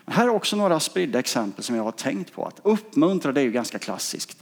Här 0.06 0.26
är 0.26 0.30
också 0.30 0.56
några 0.56 0.80
spridda 0.80 1.20
exempel 1.20 1.64
som 1.64 1.76
jag 1.76 1.84
har 1.84 1.92
tänkt 1.92 2.34
på. 2.34 2.46
Att 2.46 2.60
uppmuntra, 2.64 3.32
det 3.32 3.42
är 3.42 3.46
ju 3.46 3.52
ganska 3.52 3.80
klassiskt. 3.80 4.38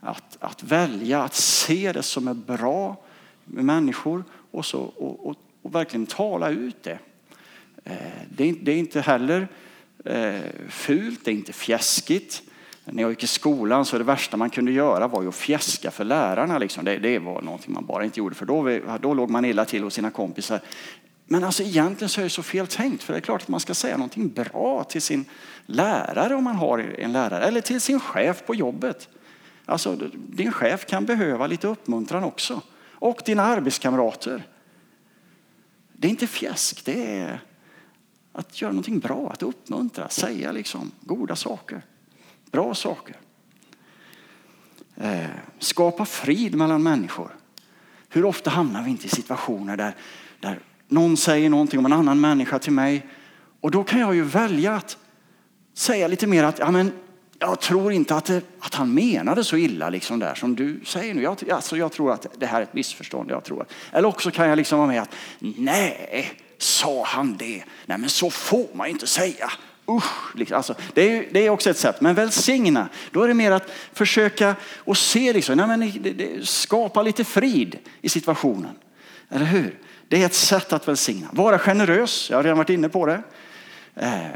Att, 0.00 0.36
att 0.40 0.62
välja 0.62 1.22
att 1.22 1.34
se 1.34 1.92
det 1.92 2.02
som 2.02 2.28
är 2.28 2.34
bra 2.34 2.96
med 3.44 3.64
människor 3.64 4.24
och, 4.50 4.66
så, 4.66 4.80
och, 4.80 5.26
och, 5.26 5.36
och 5.62 5.74
verkligen 5.74 6.06
tala 6.06 6.50
ut 6.50 6.82
det. 6.82 6.98
Eh, 7.84 7.96
det 8.28 8.48
är, 8.48 8.54
det 8.62 8.72
är 8.72 8.76
inte 8.76 9.00
heller 9.00 9.48
eh, 10.04 10.40
fult, 10.68 11.24
det 11.24 11.30
är 11.30 11.34
inte 11.34 11.52
fjäskigt. 11.52 12.42
När 12.84 13.02
jag 13.02 13.10
gick 13.10 13.22
i 13.22 13.26
skolan 13.26 13.84
så 13.84 13.98
det 13.98 14.04
värsta 14.04 14.36
man 14.36 14.50
kunde 14.50 14.72
göra 14.72 15.08
var 15.08 15.22
ju 15.22 15.28
att 15.28 15.34
fjäska 15.34 15.90
för 15.90 16.04
lärarna. 16.04 16.58
Liksom. 16.58 16.84
Det, 16.84 16.98
det 16.98 17.18
var 17.18 17.42
någonting 17.42 17.74
man 17.74 17.86
bara 17.86 18.04
inte 18.04 18.18
gjorde 18.18 18.34
för 18.34 18.46
då, 18.46 18.80
då 18.98 19.14
låg 19.14 19.30
man 19.30 19.44
illa 19.44 19.64
till 19.64 19.82
hos 19.82 19.94
sina 19.94 20.10
kompisar. 20.10 20.60
Men 21.26 21.44
alltså 21.44 21.62
egentligen 21.62 22.08
så 22.08 22.20
är 22.20 22.24
det 22.24 22.30
så 22.30 22.42
fel 22.42 22.66
tänkt. 22.66 23.02
För 23.02 23.12
det 23.12 23.18
är 23.18 23.20
klart 23.20 23.42
att 23.42 23.48
man 23.48 23.60
ska 23.60 23.74
säga 23.74 23.96
någonting 23.96 24.28
bra 24.28 24.84
till 24.84 25.02
sin 25.02 25.24
lärare 25.66 26.34
om 26.34 26.44
man 26.44 26.56
har 26.56 26.78
en 26.78 27.12
lärare. 27.12 27.44
Eller 27.44 27.60
till 27.60 27.80
sin 27.80 28.00
chef 28.00 28.46
på 28.46 28.54
jobbet. 28.54 29.08
Alltså 29.66 29.98
din 30.14 30.52
chef 30.52 30.86
kan 30.86 31.04
behöva 31.04 31.46
lite 31.46 31.68
uppmuntran 31.68 32.24
också. 32.24 32.60
Och 32.90 33.22
dina 33.24 33.42
arbetskamrater. 33.42 34.46
Det 35.92 36.08
är 36.08 36.10
inte 36.10 36.26
fjäsk, 36.26 36.84
det 36.84 37.16
är 37.16 37.40
att 38.32 38.62
göra 38.62 38.72
någonting 38.72 38.98
bra, 38.98 39.30
att 39.32 39.42
uppmuntra, 39.42 40.08
säga 40.08 40.52
liksom 40.52 40.90
goda 41.00 41.36
saker, 41.36 41.82
bra 42.54 42.74
saker. 42.74 43.16
Eh, 44.96 45.26
skapa 45.58 46.04
frid 46.04 46.54
mellan 46.54 46.82
människor. 46.82 47.36
Hur 48.08 48.24
ofta 48.24 48.50
hamnar 48.50 48.82
vi 48.82 48.90
inte 48.90 49.06
i 49.06 49.08
situationer 49.08 49.76
där, 49.76 49.96
där 50.40 50.58
någon 50.88 51.16
säger 51.16 51.50
någonting 51.50 51.78
om 51.78 51.86
en 51.86 51.92
annan 51.92 52.20
människa 52.20 52.58
till 52.58 52.72
mig 52.72 53.06
och 53.60 53.70
då 53.70 53.84
kan 53.84 54.00
jag 54.00 54.14
ju 54.14 54.22
välja 54.22 54.74
att 54.74 54.98
säga 55.74 56.08
lite 56.08 56.26
mer 56.26 56.44
att 56.44 56.58
ja, 56.58 56.70
men 56.70 56.92
jag 57.38 57.60
tror 57.60 57.92
inte 57.92 58.14
att, 58.16 58.24
det, 58.24 58.42
att 58.58 58.74
han 58.74 58.94
menade 58.94 59.44
så 59.44 59.56
illa 59.56 59.90
liksom 59.90 60.18
där 60.18 60.34
som 60.34 60.56
du 60.56 60.80
säger 60.84 61.14
nu. 61.14 61.22
Jag, 61.22 61.50
alltså, 61.50 61.76
jag 61.76 61.92
tror 61.92 62.12
att 62.12 62.26
det 62.38 62.46
här 62.46 62.58
är 62.58 62.62
ett 62.62 62.74
missförstånd. 62.74 63.30
Jag 63.30 63.44
tror 63.44 63.66
eller 63.92 64.08
också 64.08 64.30
kan 64.30 64.48
jag 64.48 64.56
liksom 64.56 64.78
vara 64.78 64.88
med 64.88 65.02
att 65.02 65.14
nej, 65.38 66.32
sa 66.58 67.04
han 67.04 67.36
det? 67.36 67.64
Nej, 67.86 67.98
men 67.98 68.08
så 68.08 68.30
får 68.30 68.68
man 68.74 68.86
inte 68.86 69.06
säga. 69.06 69.50
Usch, 69.88 70.36
liksom. 70.36 70.56
alltså, 70.56 70.74
det, 70.94 71.02
är, 71.02 71.26
det 71.30 71.46
är 71.46 71.50
också 71.50 71.70
ett 71.70 71.78
sätt. 71.78 72.00
Men 72.00 72.14
välsigna, 72.14 72.88
då 73.10 73.22
är 73.22 73.28
det 73.28 73.34
mer 73.34 73.50
att 73.50 73.70
försöka 73.92 74.56
och 74.76 74.96
se, 74.96 75.32
liksom, 75.32 75.56
nej, 75.56 75.66
men 75.66 75.80
det, 76.02 76.10
det, 76.10 76.46
skapa 76.46 77.02
lite 77.02 77.24
frid 77.24 77.78
i 78.00 78.08
situationen. 78.08 78.70
Eller 79.30 79.46
hur? 79.46 79.78
Det 80.08 80.22
är 80.22 80.26
ett 80.26 80.34
sätt 80.34 80.72
att 80.72 80.88
välsigna. 80.88 81.28
Vara 81.32 81.58
generös, 81.58 82.30
jag 82.30 82.38
har 82.38 82.42
redan 82.42 82.58
varit 82.58 82.70
inne 82.70 82.88
på 82.88 83.06
det. 83.06 83.22
Eh, 83.94 84.26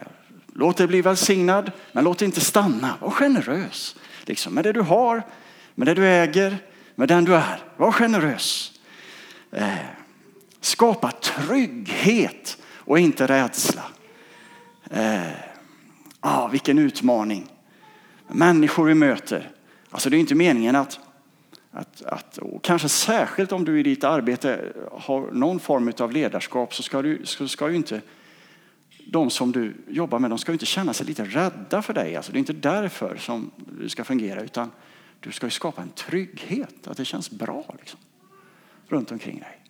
låt 0.54 0.76
dig 0.76 0.86
bli 0.86 1.02
välsignad, 1.02 1.72
men 1.92 2.04
låt 2.04 2.18
det 2.18 2.24
inte 2.24 2.40
stanna. 2.40 2.94
Var 3.00 3.10
generös 3.10 3.96
liksom, 4.24 4.54
med 4.54 4.64
det 4.64 4.72
du 4.72 4.80
har, 4.80 5.22
med 5.74 5.86
det 5.86 5.94
du 5.94 6.06
äger, 6.06 6.58
med 6.94 7.08
den 7.08 7.24
du 7.24 7.34
är. 7.34 7.62
Var 7.76 7.92
generös. 7.92 8.72
Eh, 9.52 9.68
skapa 10.60 11.10
trygghet 11.10 12.58
och 12.74 12.98
inte 12.98 13.26
rädsla. 13.26 13.82
Eh, 14.90 15.30
ah, 16.20 16.48
vilken 16.48 16.78
utmaning. 16.78 17.46
Människor 18.28 18.84
vi 18.84 18.94
möter. 18.94 19.50
Alltså 19.90 20.10
det 20.10 20.16
är 20.16 20.18
inte 20.18 20.34
meningen 20.34 20.76
att 20.76 21.00
att, 21.70 22.02
att, 22.02 22.38
kanske 22.62 22.88
särskilt 22.88 23.52
om 23.52 23.64
du 23.64 23.80
i 23.80 23.82
ditt 23.82 24.04
arbete 24.04 24.72
har 24.92 25.30
någon 25.32 25.60
form 25.60 25.92
av 25.98 26.12
ledarskap 26.12 26.74
så 26.74 26.82
ska, 26.82 27.02
du, 27.02 27.20
så 27.24 27.48
ska 27.48 27.70
ju 27.70 27.76
inte 27.76 28.00
de 29.06 29.30
som 29.30 29.52
du 29.52 29.74
jobbar 29.88 30.18
med 30.18 30.30
de 30.30 30.38
ska 30.38 30.52
inte 30.52 30.66
känna 30.66 30.92
sig 30.92 31.06
lite 31.06 31.24
rädda 31.24 31.82
för 31.82 31.94
dig. 31.94 32.16
Alltså, 32.16 32.32
det 32.32 32.36
är 32.36 32.40
inte 32.40 32.52
därför 32.52 33.16
som 33.16 33.50
du 33.56 33.88
ska 33.88 34.04
fungera 34.04 34.40
utan 34.40 34.70
du 35.20 35.32
ska 35.32 35.50
skapa 35.50 35.82
en 35.82 35.90
trygghet, 35.90 36.86
att 36.86 36.96
det 36.96 37.04
känns 37.04 37.30
bra 37.30 37.74
liksom, 37.78 38.00
runt 38.88 39.12
omkring 39.12 39.38
dig. 39.38 39.64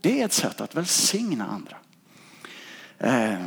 Det 0.00 0.20
är 0.20 0.24
ett 0.24 0.32
sätt 0.32 0.60
att 0.60 0.74
välsigna 0.74 1.46
andra. 1.46 1.76
Eh, 2.98 3.46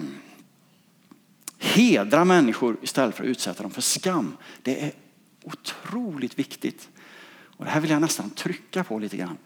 hedra 1.63 2.25
människor 2.25 2.77
istället 2.81 3.15
för 3.15 3.23
att 3.23 3.29
utsätta 3.29 3.63
dem 3.63 3.71
för 3.71 3.81
skam. 3.81 4.37
Det 4.61 4.83
är 4.83 4.91
otroligt 5.43 6.39
viktigt. 6.39 6.89
Och 7.57 7.65
det 7.65 7.71
här 7.71 7.81
vill 7.81 7.91
jag 7.91 8.01
nästan 8.01 8.29
trycka 8.29 8.83
på 8.83 8.99
lite 8.99 9.17
grann. 9.17 9.37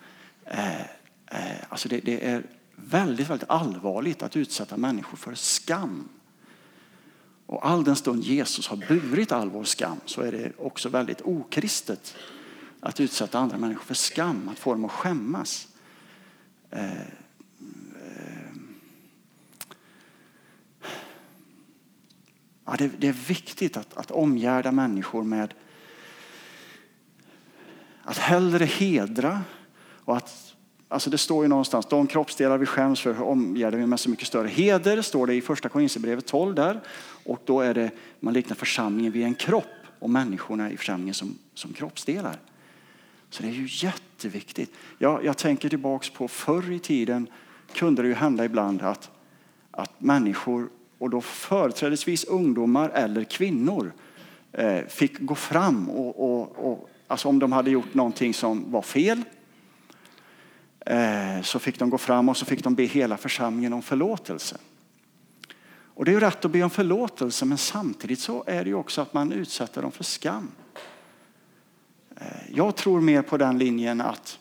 Eh, 0.46 0.82
eh, 0.82 1.58
alltså 1.70 1.90
det, 1.90 2.00
det, 2.00 2.26
är 2.26 2.44
väldigt, 2.76 3.30
väldigt 3.30 3.50
allvarligt 3.50 4.24
att 4.24 4.36
utsätta 4.36 4.78
människor 4.78 5.18
för 5.18 5.36
skam. 5.36 6.10
Och 7.46 7.68
all 7.68 7.84
den 7.84 7.96
stund 7.96 8.24
Jesus 8.24 8.68
har 8.68 8.78
burit 8.78 9.32
all 9.32 9.50
vår 9.50 9.64
skam 9.64 9.98
så 10.06 10.22
är 10.22 10.32
det 10.32 10.52
också 10.58 10.90
väldigt 10.90 11.22
okristet 11.22 12.16
att 12.80 13.00
utsätta 13.00 13.40
andra 13.40 13.58
människor 13.58 13.84
för 13.84 13.94
skam, 13.94 14.50
att 14.50 14.60
få 14.60 14.74
dem 14.74 14.86
att 14.86 14.92
skämmas. 14.92 15.68
Eh, 16.72 16.92
ja, 22.68 22.76
det, 22.78 22.92
det, 22.98 23.08
är 23.08 23.28
viktigt 23.28 23.78
att, 23.78 23.98
att 23.98 24.12
omgärda 24.12 24.72
människor 24.72 25.24
med 25.24 25.54
att 28.04 28.18
hellre 28.18 28.66
hedra 28.66 29.42
och 30.06 30.18
att 30.18 30.44
Alltså 30.90 31.10
det 31.10 31.18
står 31.18 31.44
ju 31.44 31.48
någonstans, 31.48 31.86
de 31.86 32.08
kroppsdelar 32.08 32.58
vi 32.58 32.66
skäms 32.66 33.00
för 33.00 33.22
omgärdar 33.22 33.78
vi 33.78 33.86
med 33.86 34.00
så 34.00 34.10
mycket 34.10 34.28
större 34.28 34.48
heder, 34.48 35.02
står 35.02 35.28
det 35.28 35.34
i 35.34 35.42
första 35.42 35.70
Korinthierbrevet 35.70 36.26
12 36.26 36.56
där. 36.56 36.82
Och 37.26 37.42
då 37.46 37.62
är 37.62 37.74
det, 37.74 37.92
man 38.20 38.34
liknar 38.34 38.56
församlingen 38.56 39.12
vid 39.12 39.24
en 39.24 39.36
kropp 39.36 39.66
och 40.00 40.10
människorna 40.10 40.72
i 40.72 40.78
församlingen 40.78 41.14
som, 41.14 41.38
som 41.54 41.74
kroppsdelar. 41.74 42.40
Så 43.30 43.44
det 43.44 43.50
är 43.50 43.54
ju 43.54 43.68
jätteviktigt. 43.70 44.74
Jag, 44.98 45.26
jag 45.26 45.38
tänker 45.38 45.70
tillbaks 45.70 46.10
på 46.10 46.28
förr 46.28 46.72
i 46.72 46.80
tiden 46.80 47.28
kunde 47.74 48.02
det 48.02 48.08
ju 48.08 48.14
hända 48.14 48.46
ibland 48.46 48.82
att, 48.82 49.12
att 49.72 50.02
människor, 50.02 50.70
och 50.98 51.10
då 51.10 51.22
företrädesvis 51.22 52.24
ungdomar 52.24 52.90
eller 52.90 53.24
kvinnor, 53.24 53.94
eh, 54.52 54.86
fick 54.88 55.20
gå 55.20 55.36
fram 55.36 55.90
och, 55.90 56.20
och, 56.20 56.72
och 56.72 56.90
alltså 57.08 57.30
om 57.30 57.40
de 57.40 57.52
hade 57.52 57.72
gjort 57.72 57.94
någonting 57.94 58.34
som 58.34 58.72
var 58.72 58.82
fel 58.82 59.24
eh, 60.80 61.42
så 61.42 61.60
fick 61.60 61.80
de 61.80 61.90
gå 61.90 61.98
fram 61.98 62.30
och 62.30 62.38
så 62.38 62.46
fick 62.46 62.64
de 62.64 62.76
be 62.76 62.84
hela 62.84 63.18
församlingen 63.18 63.74
om 63.74 63.82
förlåtelse. 63.82 64.58
Och 65.98 66.06
det 66.06 66.12
är 66.12 66.14
ju 66.14 66.20
rätt 66.20 66.46
att 66.46 66.52
be 66.52 66.64
om 66.64 66.70
förlåtelse 66.70 67.46
men 67.46 67.58
samtidigt 67.58 68.20
så 68.20 68.44
är 68.48 68.64
det 68.64 68.70
ju 68.70 68.76
också 68.76 69.02
att 69.02 69.14
man 69.14 69.32
utsätter 69.32 69.82
dem 69.82 69.92
för 69.92 70.04
skam. 70.04 70.52
Eh, 72.16 72.26
jag 72.54 72.76
tror 72.76 73.02
mer 73.02 73.22
på 73.22 73.38
den 73.38 73.58
linjen 73.58 74.02
att 74.02 74.40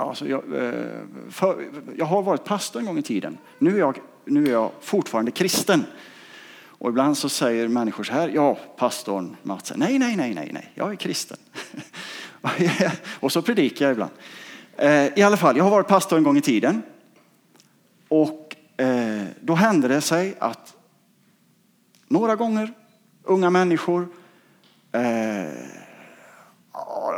Alltså 0.00 0.28
jag, 0.28 0.42
eh, 0.54 1.00
för, 1.30 1.68
jag 1.96 2.06
har 2.06 2.22
varit 2.22 2.44
pastor 2.44 2.80
en 2.80 2.86
gång 2.86 2.98
i 2.98 3.02
tiden. 3.02 3.38
Nu 3.58 3.74
är, 3.74 3.78
jag, 3.78 3.98
nu 4.24 4.46
är 4.46 4.50
jag 4.50 4.70
fortfarande 4.80 5.30
kristen. 5.30 5.84
Och 6.66 6.88
ibland 6.88 7.18
så 7.18 7.28
säger 7.28 7.68
människor 7.68 8.04
så 8.04 8.12
här, 8.12 8.28
ja, 8.28 8.58
pastorn 8.76 9.36
Mats, 9.42 9.72
nej, 9.76 9.98
nej, 9.98 10.16
nej, 10.16 10.34
nej, 10.34 10.50
nej, 10.52 10.72
jag 10.74 10.90
är 10.90 10.96
kristen. 10.96 11.36
och 13.20 13.32
så 13.32 13.42
predikar 13.42 13.84
jag 13.84 13.92
ibland. 13.92 14.10
Eh, 14.76 15.18
I 15.18 15.22
alla 15.22 15.36
fall, 15.36 15.56
jag 15.56 15.64
har 15.64 15.70
varit 15.70 15.88
pastor 15.88 16.18
en 16.18 16.24
gång 16.24 16.36
i 16.36 16.40
tiden. 16.40 16.82
Och 18.08 18.56
eh, 18.76 19.22
då 19.40 19.54
hände 19.54 19.88
det 19.88 20.00
sig 20.00 20.36
att 20.38 20.74
några 22.08 22.36
gånger 22.36 22.72
unga 23.22 23.50
människor 23.50 24.08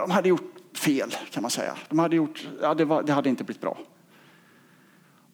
de 0.01 0.11
hade 0.11 0.29
gjort 0.29 0.50
fel 0.81 1.15
kan 1.31 1.43
man 1.43 1.51
säga. 1.51 1.77
De 1.89 1.99
hade 1.99 2.17
gjort, 2.17 2.49
ja, 2.63 2.75
det, 2.75 2.85
var, 2.85 3.03
det 3.03 3.13
hade 3.13 3.29
inte 3.29 3.45
blivit 3.45 3.61
bra. 3.61 3.79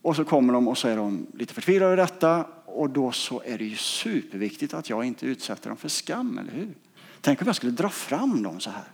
Och 0.02 0.16
så 0.16 0.24
kommer 0.24 0.52
de 0.52 0.68
och 0.68 0.78
så 0.78 0.88
är 0.88 0.96
de 0.96 1.26
lite 1.34 1.54
förtvivlade 1.54 1.92
över 1.92 1.96
detta 1.96 2.44
och 2.64 2.90
då 2.90 3.12
så 3.12 3.42
är 3.44 3.58
det 3.58 3.64
ju 3.64 3.76
superviktigt 3.76 4.74
att 4.74 4.90
jag 4.90 5.04
inte 5.04 5.26
utsätter 5.26 5.68
dem 5.68 5.76
för 5.76 5.88
skam, 5.88 6.38
eller 6.38 6.52
hur? 6.52 6.74
Tänk 7.20 7.40
om 7.40 7.46
jag 7.46 7.56
skulle 7.56 7.72
dra 7.72 7.88
fram 7.88 8.42
dem 8.42 8.60
så 8.60 8.70
här. 8.70 8.84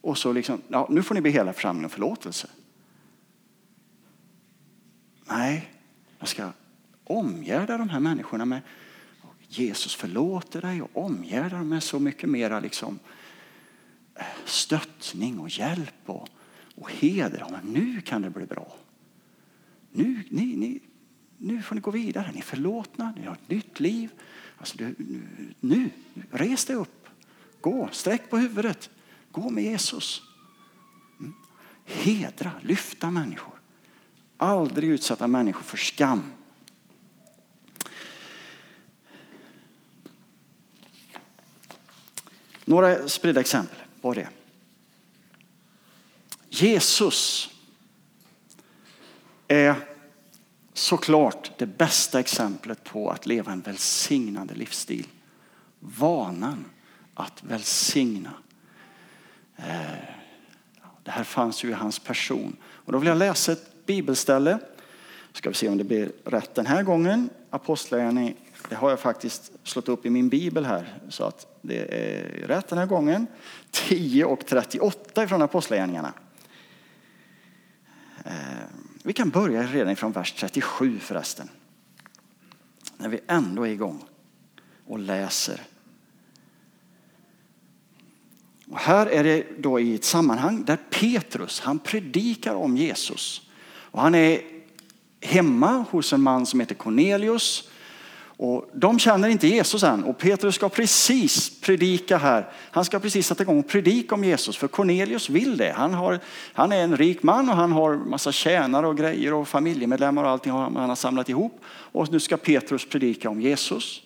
Och 0.00 0.18
så 0.18 0.32
liksom, 0.32 0.62
ja, 0.68 0.86
nu 0.90 1.02
får 1.02 1.14
ni 1.14 1.20
be 1.20 1.30
hela 1.30 1.52
församlingen 1.52 1.84
om 1.84 1.90
förlåtelse. 1.90 2.48
Nej, 5.24 5.70
jag 6.18 6.28
ska 6.28 6.50
omgärda 7.04 7.78
de 7.78 7.88
här 7.88 8.00
människorna 8.00 8.44
med 8.44 8.60
Jesus 9.48 9.94
förlåter 9.94 10.60
dig 10.60 10.82
och 10.82 10.90
omgärda 11.04 11.56
dem 11.56 11.68
med 11.68 11.82
så 11.82 11.98
mycket 11.98 12.28
mera 12.28 12.60
liksom, 12.60 12.98
eh, 12.98 13.19
stöttning 14.44 15.38
och 15.38 15.48
hjälp 15.48 16.02
och, 16.06 16.28
och 16.74 16.90
heder. 16.90 17.46
Men 17.50 17.72
nu 17.72 18.00
kan 18.00 18.22
det 18.22 18.30
bli 18.30 18.46
bra. 18.46 18.76
Nu, 19.92 20.22
ni, 20.30 20.56
ni, 20.56 20.80
nu 21.38 21.62
får 21.62 21.74
ni 21.74 21.80
gå 21.80 21.90
vidare. 21.90 22.30
Ni 22.32 22.38
är 22.38 22.42
förlåtna, 22.42 23.12
ni 23.16 23.26
har 23.26 23.32
ett 23.32 23.50
nytt 23.50 23.80
liv. 23.80 24.10
Alltså, 24.58 24.78
du, 24.78 24.94
nu, 25.60 25.90
res 26.30 26.64
dig 26.64 26.76
upp. 26.76 27.08
Gå, 27.60 27.88
sträck 27.92 28.30
på 28.30 28.36
huvudet. 28.38 28.90
Gå 29.30 29.50
med 29.50 29.64
Jesus. 29.64 30.22
Mm. 31.20 31.34
Hedra, 31.84 32.52
lyfta 32.62 33.10
människor. 33.10 33.54
Aldrig 34.36 34.90
utsätta 34.90 35.26
människor 35.26 35.62
för 35.62 35.76
skam. 35.76 36.22
Några 42.64 43.08
spridda 43.08 43.40
exempel 43.40 43.78
var 44.00 44.14
det. 44.14 44.28
Jesus 46.48 47.50
är 49.48 49.74
såklart 50.72 51.50
det 51.58 51.66
bästa 51.66 52.20
exemplet 52.20 52.84
på 52.84 53.10
att 53.10 53.26
leva 53.26 53.52
en 53.52 53.60
välsignande 53.60 54.54
livsstil. 54.54 55.06
Vanan 55.78 56.64
att 57.14 57.42
välsigna. 57.42 58.32
Eh, 59.56 60.20
det 61.02 61.10
här 61.10 61.24
fanns 61.24 61.64
ju 61.64 61.70
i 61.70 61.72
hans 61.72 61.98
person. 61.98 62.56
Och 62.62 62.92
då 62.92 62.98
vill 62.98 63.08
jag 63.08 63.18
läsa 63.18 63.52
ett 63.52 63.86
bibelställe. 63.86 64.58
Ska 65.32 65.48
vi 65.48 65.54
se 65.54 65.68
om 65.68 65.78
det 65.78 65.84
blir 65.84 66.12
rätt 66.24 66.54
den 66.54 66.66
här 66.66 66.82
gången. 66.82 67.30
Apostlagärningarna 67.50 68.36
det 68.68 68.74
har 68.74 68.90
jag 68.90 69.00
faktiskt 69.00 69.52
slått 69.64 69.88
upp 69.88 70.06
i 70.06 70.10
min 70.10 70.28
bibel 70.28 70.64
här 70.64 70.98
så 71.08 71.24
att 71.24 71.58
det 71.62 71.78
är 71.78 72.46
rätt 72.46 72.68
den 72.68 72.78
här 72.78 72.86
gången. 72.86 73.26
10 73.70 74.24
och 74.24 74.46
38 74.46 75.28
från 75.28 75.42
Apostlagärningarna. 75.42 76.12
Eh, 78.24 78.32
vi 79.02 79.12
kan 79.12 79.30
börja 79.30 79.62
redan 79.62 79.96
från 79.96 80.12
vers 80.12 80.32
37 80.32 80.98
förresten. 80.98 81.48
När 82.96 83.08
vi 83.08 83.20
ändå 83.26 83.66
är 83.66 83.70
igång 83.70 84.04
och 84.86 84.98
läser. 84.98 85.62
Och 88.70 88.78
här 88.78 89.06
är 89.06 89.24
det 89.24 89.46
då 89.58 89.80
i 89.80 89.94
ett 89.94 90.04
sammanhang 90.04 90.64
där 90.64 90.78
Petrus, 90.90 91.60
han 91.60 91.78
predikar 91.78 92.54
om 92.54 92.76
Jesus. 92.76 93.50
Och 93.62 94.00
han 94.00 94.14
är 94.14 94.40
hemma 95.20 95.84
hos 95.90 96.12
en 96.12 96.22
man 96.22 96.46
som 96.46 96.60
heter 96.60 96.74
Cornelius 96.74 97.70
och 98.42 98.70
de 98.72 98.98
känner 98.98 99.28
inte 99.28 99.48
Jesus 99.48 99.82
än 99.82 100.04
och 100.04 100.18
Petrus 100.18 100.54
ska 100.54 100.68
precis 100.68 101.60
predika 101.60 102.18
här. 102.18 102.48
Han 102.70 102.84
ska 102.84 103.00
precis 103.00 103.26
sätta 103.26 103.42
igång 103.42 103.58
och 103.58 103.68
predika 103.68 104.14
om 104.14 104.24
Jesus 104.24 104.56
för 104.56 104.68
Cornelius 104.68 105.30
vill 105.30 105.56
det. 105.56 105.72
Han, 105.76 105.94
har, 105.94 106.18
han 106.52 106.72
är 106.72 106.84
en 106.84 106.96
rik 106.96 107.22
man 107.22 107.48
och 107.48 107.56
han 107.56 107.72
har 107.72 107.94
massa 107.94 108.32
tjänare 108.32 108.86
och 108.86 108.96
grejer 108.96 109.34
och 109.34 109.48
familjemedlemmar 109.48 110.24
och 110.24 110.30
allting 110.30 110.52
han 110.52 110.76
har 110.76 110.96
samlat 110.96 111.28
ihop. 111.28 111.60
Och 111.64 112.12
nu 112.12 112.20
ska 112.20 112.36
Petrus 112.36 112.88
predika 112.88 113.30
om 113.30 113.40
Jesus. 113.40 114.02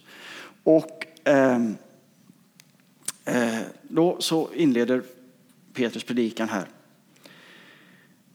Och 0.64 1.06
eh, 1.24 1.56
eh, 3.24 3.60
då 3.82 4.16
så 4.20 4.48
inleder 4.54 5.02
Petrus 5.74 6.04
predikan 6.04 6.48
här. 6.48 6.64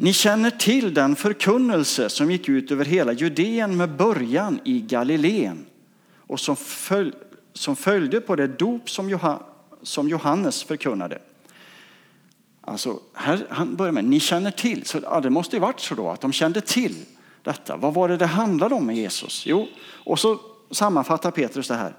Ni 0.01 0.13
känner 0.13 0.51
till 0.51 0.93
den 0.93 1.15
förkunnelse 1.15 2.09
som 2.09 2.31
gick 2.31 2.49
ut 2.49 2.71
över 2.71 2.85
hela 2.85 3.13
Judeen 3.13 3.77
med 3.77 3.95
början 3.95 4.59
i 4.63 4.81
Galileen 4.81 5.65
och 6.17 6.39
som, 6.39 6.55
följ, 6.55 7.12
som 7.53 7.75
följde 7.75 8.21
på 8.21 8.35
det 8.35 8.47
dop 8.47 8.89
som, 8.89 9.09
Johan, 9.09 9.43
som 9.83 10.09
Johannes 10.09 10.63
förkunnade. 10.63 11.21
Alltså, 12.62 12.99
här, 13.13 13.45
han 13.49 13.75
börjar 13.75 13.91
med, 13.91 14.05
ni 14.05 14.19
känner 14.19 14.51
till. 14.51 14.85
Så, 14.85 14.99
ja, 15.03 15.21
det 15.21 15.29
måste 15.29 15.55
ju 15.55 15.59
varit 15.59 15.79
så 15.79 15.95
då 15.95 16.09
att 16.09 16.21
de 16.21 16.31
kände 16.31 16.62
till 16.62 16.95
detta. 17.43 17.77
Vad 17.77 17.93
var 17.93 18.09
det 18.09 18.17
det 18.17 18.25
handlade 18.25 18.75
om 18.75 18.85
med 18.85 18.95
Jesus? 18.95 19.43
Jo, 19.45 19.67
och 20.03 20.19
så 20.19 20.39
sammanfattar 20.71 21.31
Petrus 21.31 21.67
det 21.67 21.75
här. 21.75 21.93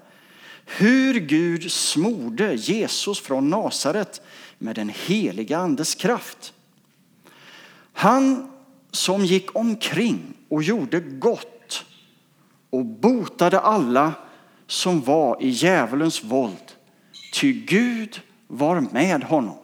Hur 0.65 1.19
Gud 1.19 1.71
smorde 1.71 2.53
Jesus 2.53 3.19
från 3.19 3.49
Nasaret 3.49 4.21
med 4.57 4.75
den 4.75 4.91
heliga 5.05 5.57
andes 5.57 5.95
kraft. 5.95 6.53
Han 7.93 8.51
som 8.91 9.25
gick 9.25 9.55
omkring 9.55 10.33
och 10.49 10.63
gjorde 10.63 10.99
gott 10.99 11.85
och 12.69 12.85
botade 12.85 13.59
alla 13.59 14.13
som 14.67 15.01
var 15.01 15.43
i 15.43 15.49
djävulens 15.49 16.23
våld, 16.23 16.71
ty 17.33 17.53
Gud 17.53 18.21
var 18.47 18.81
med 18.81 19.23
honom. 19.23 19.57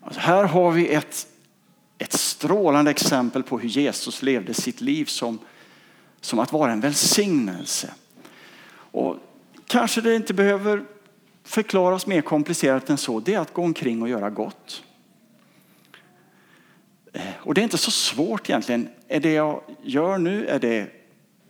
Alltså 0.00 0.20
här 0.20 0.44
har 0.44 0.72
vi 0.72 0.88
ett, 0.88 1.26
ett 1.98 2.12
strålande 2.12 2.90
exempel 2.90 3.42
på 3.42 3.58
hur 3.58 3.68
Jesus 3.68 4.22
levde 4.22 4.54
sitt 4.54 4.80
liv 4.80 5.04
som, 5.04 5.38
som 6.20 6.38
att 6.38 6.52
vara 6.52 6.72
en 6.72 6.80
välsignelse. 6.80 7.94
Och 8.70 9.16
kanske 9.66 10.00
det 10.00 10.16
inte 10.16 10.34
behöver 10.34 10.84
förklaras 11.48 12.06
mer 12.06 12.20
komplicerat 12.20 12.90
än 12.90 12.98
så. 12.98 13.20
Det 13.20 13.34
är 13.34 13.38
att 13.38 13.52
gå 13.52 13.62
omkring 13.62 14.02
och 14.02 14.08
göra 14.08 14.30
gott. 14.30 14.82
Eh, 17.12 17.22
och 17.40 17.54
det 17.54 17.60
är 17.60 17.62
inte 17.62 17.78
så 17.78 17.90
svårt 17.90 18.50
egentligen. 18.50 18.88
Är 19.08 19.20
det 19.20 19.32
jag 19.32 19.62
gör 19.82 20.18
nu, 20.18 20.46
är 20.46 20.58
det 20.58 20.86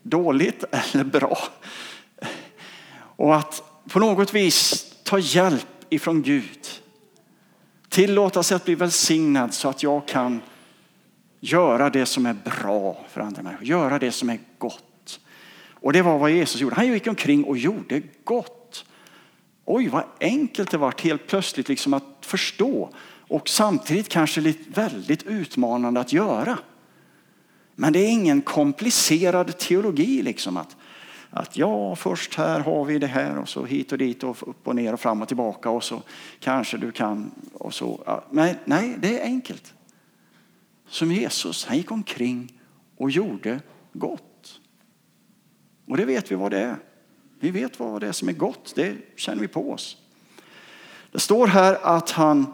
dåligt 0.02 0.64
eller 0.70 1.04
bra? 1.04 1.38
Och 3.16 3.36
att 3.36 3.62
på 3.88 3.98
något 3.98 4.34
vis 4.34 4.86
ta 5.02 5.18
hjälp 5.18 5.66
ifrån 5.88 6.22
Gud. 6.22 6.68
Tillåta 7.88 8.42
sig 8.42 8.54
att 8.54 8.64
bli 8.64 8.74
välsignad 8.74 9.54
så 9.54 9.68
att 9.68 9.82
jag 9.82 10.08
kan 10.08 10.40
göra 11.40 11.90
det 11.90 12.06
som 12.06 12.26
är 12.26 12.36
bra 12.44 13.04
för 13.08 13.20
andra 13.20 13.42
människor. 13.42 13.66
Göra 13.66 13.98
det 13.98 14.12
som 14.12 14.30
är 14.30 14.38
gott. 14.58 15.20
Och 15.72 15.92
det 15.92 16.02
var 16.02 16.18
vad 16.18 16.30
Jesus 16.30 16.60
gjorde. 16.60 16.76
Han 16.76 16.86
gick 16.86 17.06
omkring 17.06 17.44
och 17.44 17.58
gjorde 17.58 18.02
gott. 18.24 18.57
Oj, 19.70 19.88
vad 19.88 20.04
enkelt 20.20 20.70
det 20.70 20.78
var 20.78 20.94
helt 20.98 21.26
plötsligt 21.26 21.68
liksom 21.68 21.94
att 21.94 22.04
förstå 22.20 22.90
och 23.28 23.48
samtidigt 23.48 24.08
kanske 24.08 24.40
lite 24.40 24.80
väldigt 24.80 25.22
utmanande 25.22 26.00
att 26.00 26.12
göra. 26.12 26.58
Men 27.74 27.92
det 27.92 27.98
är 27.98 28.08
ingen 28.08 28.42
komplicerad 28.42 29.58
teologi 29.58 30.22
liksom 30.22 30.56
att, 30.56 30.76
att 31.30 31.56
ja, 31.56 31.96
först 31.96 32.34
här 32.34 32.60
har 32.60 32.84
vi 32.84 32.98
det 32.98 33.06
här 33.06 33.38
och 33.38 33.48
så 33.48 33.64
hit 33.64 33.92
och 33.92 33.98
dit 33.98 34.24
och 34.24 34.48
upp 34.48 34.68
och 34.68 34.76
ner 34.76 34.92
och 34.92 35.00
fram 35.00 35.22
och 35.22 35.28
tillbaka 35.28 35.70
och 35.70 35.84
så 35.84 36.02
kanske 36.40 36.76
du 36.76 36.92
kan 36.92 37.30
och 37.52 37.74
så. 37.74 38.20
Nej, 38.30 38.58
nej, 38.64 38.96
det 38.98 39.20
är 39.20 39.24
enkelt. 39.24 39.74
Som 40.88 41.12
Jesus, 41.12 41.66
han 41.66 41.76
gick 41.76 41.90
omkring 41.90 42.60
och 42.96 43.10
gjorde 43.10 43.60
gott. 43.92 44.60
Och 45.86 45.96
det 45.96 46.04
vet 46.04 46.30
vi 46.30 46.34
vad 46.34 46.50
det 46.50 46.60
är. 46.60 46.76
Vi 47.40 47.50
vet 47.50 47.80
vad 47.80 48.00
det 48.00 48.08
är 48.08 48.12
som 48.12 48.28
är 48.28 48.32
gott, 48.32 48.72
det 48.74 48.96
känner 49.16 49.40
vi 49.40 49.48
på 49.48 49.72
oss. 49.72 49.96
Det 51.12 51.20
står 51.20 51.46
här 51.46 51.78
att 51.82 52.10
han 52.10 52.46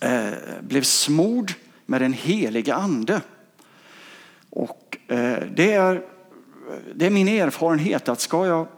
eh, 0.00 0.32
blev 0.60 0.82
smord 0.82 1.52
med 1.86 2.00
den 2.00 2.12
heliga 2.12 2.74
ande. 2.74 3.20
Och 4.50 4.96
eh, 5.08 5.42
det, 5.54 5.72
är, 5.72 6.02
det 6.94 7.06
är 7.06 7.10
min 7.10 7.28
erfarenhet 7.28 8.08
att 8.08 8.20
ska 8.20 8.46
jag 8.46 8.68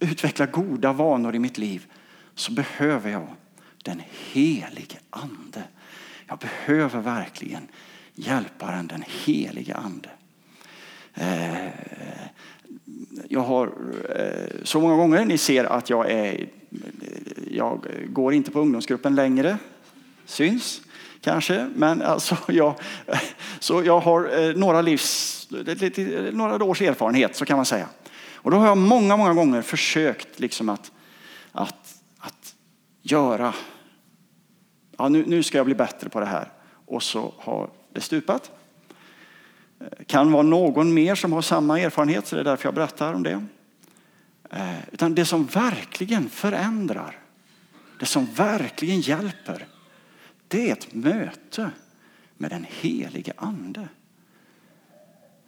utveckla 0.00 0.46
goda 0.46 0.92
vanor 0.92 1.34
i 1.34 1.38
mitt 1.38 1.58
liv 1.58 1.86
så 2.34 2.52
behöver 2.52 3.10
jag 3.10 3.28
den 3.82 4.02
helige 4.32 4.98
ande. 5.10 5.62
Jag 6.26 6.38
behöver 6.38 7.00
verkligen 7.00 7.68
hjälparen, 8.14 8.86
den 8.86 9.04
helige 9.06 9.74
ande. 9.74 10.10
Eh, 11.14 11.66
jag 13.28 13.40
har 13.40 13.66
eh, 14.16 14.64
så 14.64 14.80
många 14.80 14.96
gånger, 14.96 15.24
ni 15.24 15.38
ser 15.38 15.64
att 15.64 15.90
jag 15.90 16.10
är, 16.10 16.48
jag 17.50 17.86
går 18.08 18.34
inte 18.34 18.50
på 18.50 18.60
ungdomsgruppen 18.60 19.14
längre, 19.14 19.58
syns 20.24 20.80
kanske, 21.20 21.70
men 21.74 22.02
alltså 22.02 22.36
jag, 22.48 22.74
så 23.60 23.82
jag 23.84 24.00
har 24.00 24.38
eh, 24.38 24.56
några, 24.56 24.82
livs, 24.82 25.48
några 26.32 26.64
års 26.64 26.82
erfarenhet 26.82 27.36
så 27.36 27.44
kan 27.44 27.56
man 27.56 27.66
säga. 27.66 27.88
Och 28.34 28.50
då 28.50 28.56
har 28.56 28.66
jag 28.66 28.78
många, 28.78 29.16
många 29.16 29.34
gånger 29.34 29.62
försökt 29.62 30.40
liksom 30.40 30.68
att, 30.68 30.92
att, 31.52 31.94
att 32.18 32.54
göra, 33.02 33.54
ja, 34.98 35.08
nu, 35.08 35.24
nu 35.26 35.42
ska 35.42 35.58
jag 35.58 35.66
bli 35.66 35.74
bättre 35.74 36.08
på 36.08 36.20
det 36.20 36.26
här. 36.26 36.52
Och 36.86 37.02
så 37.02 37.34
har 37.38 37.70
det 37.92 38.00
stupat. 38.00 38.50
Kan 40.06 40.32
vara 40.32 40.42
någon 40.42 40.94
mer 40.94 41.14
som 41.14 41.32
har 41.32 41.42
samma 41.42 41.80
erfarenhet, 41.80 42.26
så 42.26 42.36
det 42.36 42.42
är 42.42 42.44
därför 42.44 42.66
jag 42.66 42.74
berättar 42.74 43.14
om 43.14 43.22
det. 43.22 43.46
Eh, 44.50 44.88
utan 44.92 45.14
det 45.14 45.24
som 45.24 45.46
verkligen 45.46 46.28
förändrar, 46.28 47.18
det 48.00 48.06
som 48.06 48.26
verkligen 48.26 49.00
hjälper, 49.00 49.66
det 50.48 50.68
är 50.68 50.72
ett 50.72 50.94
möte 50.94 51.70
med 52.36 52.50
den 52.50 52.66
helige 52.70 53.32
ande. 53.36 53.88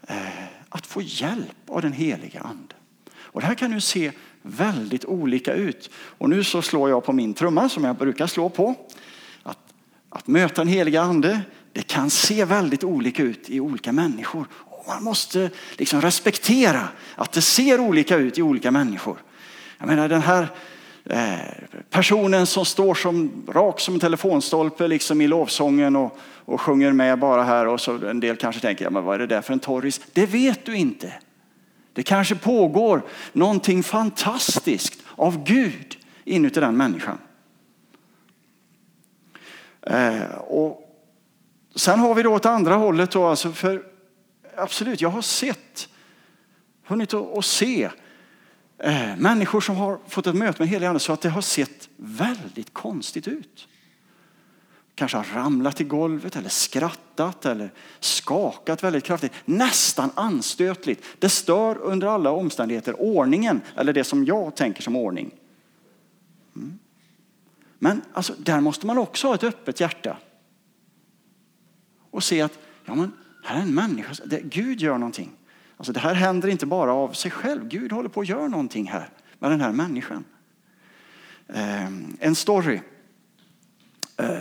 Eh, 0.06 0.44
att 0.68 0.86
få 0.86 1.02
hjälp 1.02 1.56
av 1.70 1.82
den 1.82 1.92
helige 1.92 2.40
ande. 2.40 2.74
Och 3.16 3.40
det 3.40 3.46
här 3.46 3.54
kan 3.54 3.72
ju 3.72 3.80
se 3.80 4.12
väldigt 4.42 5.04
olika 5.04 5.54
ut. 5.54 5.90
Och 5.94 6.30
nu 6.30 6.44
så 6.44 6.62
slår 6.62 6.90
jag 6.90 7.04
på 7.04 7.12
min 7.12 7.34
trumma 7.34 7.68
som 7.68 7.84
jag 7.84 7.96
brukar 7.96 8.26
slå 8.26 8.48
på. 8.48 8.74
Att, 9.42 9.58
att 10.08 10.26
möta 10.26 10.54
den 10.54 10.72
heliga 10.72 11.02
ande, 11.02 11.40
det 11.78 11.82
kan 11.82 12.10
se 12.10 12.44
väldigt 12.44 12.84
olika 12.84 13.22
ut 13.22 13.50
i 13.50 13.60
olika 13.60 13.92
människor. 13.92 14.46
Och 14.52 14.84
man 14.88 15.02
måste 15.02 15.50
liksom 15.76 16.00
respektera 16.00 16.88
att 17.14 17.32
det 17.32 17.42
ser 17.42 17.80
olika 17.80 18.16
ut 18.16 18.38
i 18.38 18.42
olika 18.42 18.70
människor. 18.70 19.18
Jag 19.78 19.86
menar 19.86 20.08
den 20.08 20.22
här 20.22 20.48
eh, 21.04 21.38
personen 21.90 22.46
som 22.46 22.64
står 22.64 22.94
som 22.94 23.44
rak 23.48 23.80
som 23.80 23.94
en 23.94 24.00
telefonstolpe 24.00 24.88
liksom 24.88 25.20
i 25.20 25.28
lovsången 25.28 25.96
och, 25.96 26.18
och 26.44 26.60
sjunger 26.60 26.92
med 26.92 27.18
bara 27.18 27.42
här 27.42 27.66
och 27.66 27.80
så 27.80 28.06
en 28.06 28.20
del 28.20 28.36
kanske 28.36 28.60
tänker, 28.60 28.84
ja, 28.84 28.90
men 28.90 29.04
vad 29.04 29.14
är 29.14 29.18
det 29.18 29.26
där 29.26 29.42
för 29.42 29.52
en 29.52 29.58
torris? 29.58 30.00
Det 30.12 30.26
vet 30.26 30.64
du 30.64 30.76
inte. 30.76 31.12
Det 31.92 32.02
kanske 32.02 32.34
pågår 32.34 33.02
någonting 33.32 33.82
fantastiskt 33.82 35.02
av 35.16 35.44
Gud 35.44 35.96
inuti 36.24 36.60
den 36.60 36.76
människan. 36.76 37.18
Eh, 39.82 40.34
och 40.34 40.87
Sen 41.78 42.00
har 42.00 42.14
vi 42.14 42.22
då 42.22 42.34
åt 42.34 42.46
andra 42.46 42.74
hållet 42.74 43.10
då, 43.10 43.26
alltså 43.26 43.52
för 43.52 43.82
absolut, 44.56 45.00
jag 45.00 45.08
har 45.08 45.22
sett, 45.22 45.88
hunnit 46.86 47.14
att 47.14 47.44
se 47.44 47.90
eh, 48.78 49.16
människor 49.16 49.60
som 49.60 49.76
har 49.76 49.98
fått 50.08 50.26
ett 50.26 50.34
möte 50.34 50.62
med 50.62 50.68
helige 50.68 50.88
ande 50.88 51.00
så 51.00 51.12
att 51.12 51.20
det 51.20 51.28
har 51.28 51.40
sett 51.40 51.88
väldigt 51.96 52.74
konstigt 52.74 53.28
ut. 53.28 53.68
Kanske 54.94 55.16
har 55.16 55.24
ramlat 55.34 55.80
i 55.80 55.84
golvet 55.84 56.36
eller 56.36 56.48
skrattat 56.48 57.46
eller 57.46 57.72
skakat 58.00 58.84
väldigt 58.84 59.04
kraftigt. 59.04 59.32
Nästan 59.44 60.10
anstötligt. 60.14 61.04
Det 61.18 61.28
stör 61.28 61.78
under 61.78 62.06
alla 62.06 62.30
omständigheter 62.30 63.00
ordningen 63.00 63.60
eller 63.76 63.92
det 63.92 64.04
som 64.04 64.24
jag 64.24 64.56
tänker 64.56 64.82
som 64.82 64.96
ordning. 64.96 65.30
Mm. 66.56 66.78
Men 67.78 68.02
alltså, 68.12 68.32
där 68.38 68.60
måste 68.60 68.86
man 68.86 68.98
också 68.98 69.26
ha 69.26 69.34
ett 69.34 69.44
öppet 69.44 69.80
hjärta 69.80 70.16
och 72.10 72.24
se 72.24 72.42
att 72.42 72.58
ja, 72.84 72.94
men 72.94 73.12
här 73.44 73.56
är 73.56 73.62
en 73.62 73.74
människa, 73.74 74.24
det, 74.24 74.40
Gud 74.40 74.80
gör 74.80 74.98
någonting. 74.98 75.30
Alltså, 75.76 75.92
det 75.92 76.00
här 76.00 76.14
händer 76.14 76.48
inte 76.48 76.66
bara 76.66 76.92
av 76.92 77.12
sig 77.12 77.30
själv. 77.30 77.68
Gud 77.68 77.92
håller 77.92 78.08
på 78.08 78.20
att 78.20 78.28
göra 78.28 78.48
någonting 78.48 78.88
här 78.88 79.08
med 79.38 79.50
den 79.50 79.60
här 79.60 79.72
människan. 79.72 80.24
Eh, 81.48 81.86
en 82.20 82.34
story. 82.34 82.80
Eh, 84.16 84.38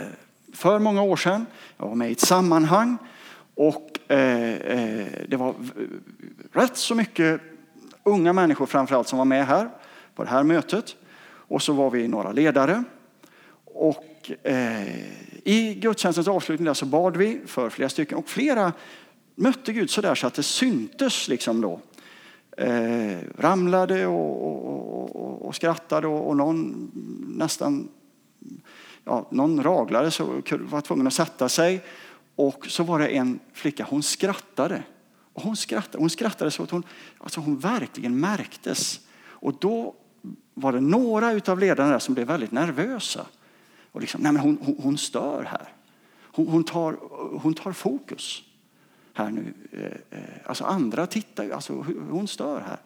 för 0.52 0.78
många 0.78 1.02
år 1.02 1.16
sedan, 1.16 1.46
jag 1.76 1.86
var 1.86 1.94
med 1.94 2.08
i 2.08 2.12
ett 2.12 2.20
sammanhang 2.20 2.96
och 3.54 4.10
eh, 4.10 4.52
eh 4.52 5.06
det 5.28 5.36
var 5.36 5.54
rätt 6.52 6.76
så 6.76 6.94
mycket 6.94 7.40
unga 8.02 8.32
människor 8.32 8.66
framförallt 8.66 9.08
som 9.08 9.18
var 9.18 9.24
med 9.24 9.46
här 9.46 9.70
på 10.14 10.24
det 10.24 10.30
här 10.30 10.42
mötet. 10.42 10.96
Och 11.48 11.62
så 11.62 11.72
var 11.72 11.90
vi 11.90 12.08
några 12.08 12.32
ledare. 12.32 12.84
Och 13.64 14.30
eh, 14.42 14.86
i 15.48 15.74
gudstjänstens 15.74 16.28
avslutning 16.28 16.66
där 16.66 16.74
så 16.74 16.86
bad 16.86 17.16
vi 17.16 17.40
för 17.46 17.70
flera 17.70 17.88
stycken 17.88 18.18
och 18.18 18.28
flera 18.28 18.72
mötte 19.34 19.72
Gud 19.72 19.90
så 19.90 20.00
där 20.00 20.14
så 20.14 20.26
att 20.26 20.34
det 20.34 20.42
syntes 20.42 21.28
liksom 21.28 21.60
då. 21.60 21.80
Eh, 22.56 23.18
ramlade 23.38 24.06
och, 24.06 24.46
och, 24.46 25.16
och, 25.16 25.42
och 25.42 25.54
skrattade 25.54 26.06
och, 26.06 26.28
och, 26.28 26.36
någon 26.36 26.90
nästan 27.28 27.88
ja, 29.04 29.28
någon 29.30 29.62
raglade 29.62 30.10
så 30.10 30.42
var 30.50 30.80
tvungen 30.80 31.06
att 31.06 31.14
sätta 31.14 31.48
sig. 31.48 31.84
Och 32.36 32.66
så 32.66 32.82
var 32.82 32.98
det 32.98 33.08
en 33.08 33.40
flicka, 33.52 33.86
hon 33.90 34.02
skrattade. 34.02 34.82
Och 35.32 35.42
hon, 35.42 35.56
skrattade 35.56 35.98
hon 35.98 36.10
skrattade 36.10 36.50
så 36.50 36.62
att 36.62 36.70
hon, 36.70 36.82
alltså 37.18 37.40
hon 37.40 37.58
verkligen 37.58 38.20
märktes. 38.20 39.00
Och 39.20 39.54
då 39.60 39.94
var 40.54 40.72
det 40.72 40.80
några 40.80 41.40
av 41.52 41.58
ledarna 41.58 41.90
där 41.90 41.98
som 41.98 42.14
blev 42.14 42.26
väldigt 42.26 42.52
nervösa. 42.52 43.26
Och 43.92 44.00
liksom, 44.00 44.20
nej 44.20 44.32
men 44.32 44.42
hon, 44.42 44.58
hon, 44.62 44.76
hon 44.82 44.98
stör 44.98 45.44
här. 45.44 45.68
Hon, 46.22 46.46
hon, 46.46 46.64
tar, 46.64 46.96
hon 47.42 47.54
tar 47.54 47.72
fokus 47.72 48.42
här 49.14 49.30
nu. 49.30 49.54
Eh, 49.72 50.18
eh, 50.18 50.24
alltså 50.44 50.64
andra 50.64 51.06
tittar 51.06 51.44
ju, 51.44 51.52
alltså 51.52 51.72
hon 52.10 52.28
stör 52.28 52.60
här. 52.60 52.78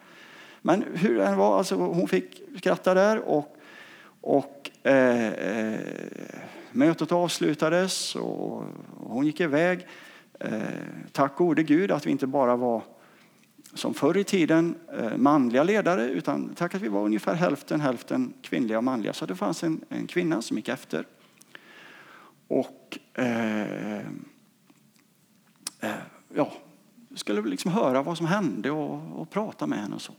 Men 0.62 0.84
hur 0.94 1.16
det 1.16 1.26
än 1.26 1.36
var, 1.36 1.58
alltså 1.58 1.74
hon 1.76 2.08
fick 2.08 2.42
skratta 2.58 2.94
där 2.94 3.18
och, 3.18 3.56
och 4.20 4.70
eh, 4.82 5.28
eh, 5.28 5.80
mötet 6.72 7.12
avslutades 7.12 8.16
och 8.16 8.64
hon 8.96 9.26
gick 9.26 9.40
iväg. 9.40 9.86
Eh, 10.40 10.62
tack 11.12 11.36
gode 11.36 11.62
Gud 11.62 11.90
att 11.90 12.06
vi 12.06 12.10
inte 12.10 12.26
bara 12.26 12.56
var 12.56 12.82
som 13.74 13.94
förr 13.94 14.16
i 14.16 14.24
tiden 14.24 14.74
eh, 14.92 15.16
manliga 15.16 15.62
ledare 15.62 16.08
utan 16.08 16.54
tack 16.54 16.74
att 16.74 16.82
vi 16.82 16.88
var 16.88 17.04
ungefär 17.04 17.34
hälften 17.34 17.80
hälften 17.80 18.34
kvinnliga 18.42 18.78
och 18.78 18.84
manliga. 18.84 19.12
Så 19.12 19.26
det 19.26 19.36
fanns 19.36 19.64
en, 19.64 19.80
en 19.88 20.06
kvinna 20.06 20.42
som 20.42 20.56
gick 20.56 20.68
efter. 20.68 21.06
Och 22.48 22.98
eh, 23.14 23.96
eh, 25.80 25.90
ja, 26.34 26.52
skulle 27.14 27.42
liksom 27.42 27.70
höra 27.70 28.02
vad 28.02 28.16
som 28.16 28.26
hände 28.26 28.70
och, 28.70 29.20
och 29.20 29.30
prata 29.30 29.66
med 29.66 29.78
henne 29.78 29.94
och 29.94 30.02
så. 30.02 30.12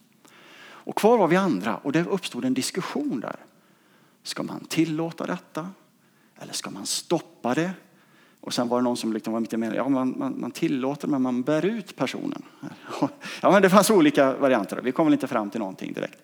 Och 0.85 0.95
kvar 0.95 1.17
var 1.17 1.27
vi 1.27 1.35
andra 1.35 1.77
och 1.77 1.91
det 1.91 2.05
uppstod 2.05 2.45
en 2.45 2.53
diskussion 2.53 3.19
där. 3.19 3.35
Ska 4.23 4.43
man 4.43 4.65
tillåta 4.65 5.25
detta? 5.25 5.69
Eller 6.39 6.53
ska 6.53 6.69
man 6.69 6.85
stoppa 6.85 7.53
det? 7.53 7.71
Och 8.43 8.53
sen 8.53 8.67
var 8.67 8.77
det 8.77 8.83
någon 8.83 8.97
som 8.97 9.13
liksom 9.13 9.33
var 9.33 9.39
lite 9.39 9.57
mer, 9.57 9.73
ja 9.73 9.89
man, 9.89 10.15
man, 10.17 10.39
man 10.39 10.51
tillåter 10.51 11.07
men 11.07 11.21
man 11.21 11.41
bär 11.41 11.65
ut 11.65 11.95
personen. 11.95 12.43
Ja 13.41 13.51
men 13.51 13.61
det 13.61 13.69
fanns 13.69 13.89
olika 13.89 14.33
varianter, 14.33 14.79
vi 14.83 14.91
kom 14.91 15.05
väl 15.05 15.13
inte 15.13 15.27
fram 15.27 15.49
till 15.49 15.59
någonting 15.59 15.93
direkt. 15.93 16.19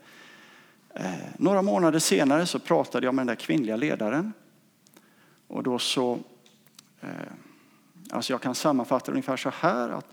Eh, 0.93 1.11
några 1.37 1.61
månader 1.61 1.99
senare 1.99 2.45
så 2.45 2.59
pratade 2.59 3.07
jag 3.07 3.15
med 3.15 3.21
den 3.21 3.27
där 3.27 3.35
kvinnliga 3.35 3.75
ledaren. 3.75 4.33
Och 5.47 5.63
då 5.63 5.79
så, 5.79 6.19
eh, 7.01 7.09
alltså 8.11 8.33
jag 8.33 8.41
kan 8.41 8.55
sammanfatta 8.55 9.05
det 9.05 9.11
ungefär 9.11 9.37
så 9.37 9.51
här 9.53 9.89
att 9.89 10.05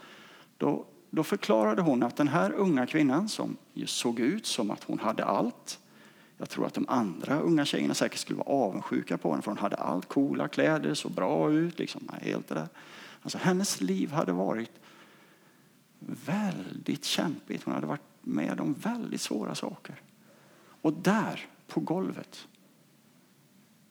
då, 0.59 0.85
då 1.11 1.25
förklarade 1.25 1.83
hon 1.83 2.03
att 2.03 2.17
den 2.17 2.29
här 2.29 2.53
unga 2.53 2.87
kvinnan 2.87 3.29
som 3.29 3.57
såg 3.87 4.21
ut 4.21 4.47
som 4.47 4.71
att 4.71 4.85
hon 4.85 4.99
hade 4.99 5.25
allt. 5.25 5.79
Jag 6.39 6.51
tror 6.51 6.67
att 6.67 6.75
de 6.75 6.89
andra 6.89 7.41
unga 7.41 7.65
tjejerna 7.65 7.95
säkert 7.95 8.19
skulle 8.19 8.39
vara 8.39 8.49
avundsjuka 8.49 9.19
på 9.19 9.31
henne 9.31 9.43
för 9.43 9.51
hon 9.51 9.59
hade 9.59 9.77
allt, 9.77 10.09
coola 10.09 10.49
kläder, 10.49 10.95
så 10.95 11.09
bra 11.09 11.53
ut. 11.53 11.79
Liksom, 11.79 12.11
helt 12.23 12.49
det 12.49 12.55
där. 12.55 12.69
Alltså, 13.23 13.39
hennes 13.39 13.81
liv 13.81 14.13
hade 14.13 14.33
varit 14.33 14.81
väldigt 16.27 17.05
kämpigt. 17.05 17.65
Hon 17.65 17.75
hade 17.75 17.87
varit 17.87 18.01
med 18.23 18.61
om 18.61 18.75
väldigt 18.75 19.21
svåra 19.21 19.55
saker. 19.55 20.01
Och 20.83 20.93
där 20.93 21.47
på 21.67 21.81
golvet, 21.81 22.49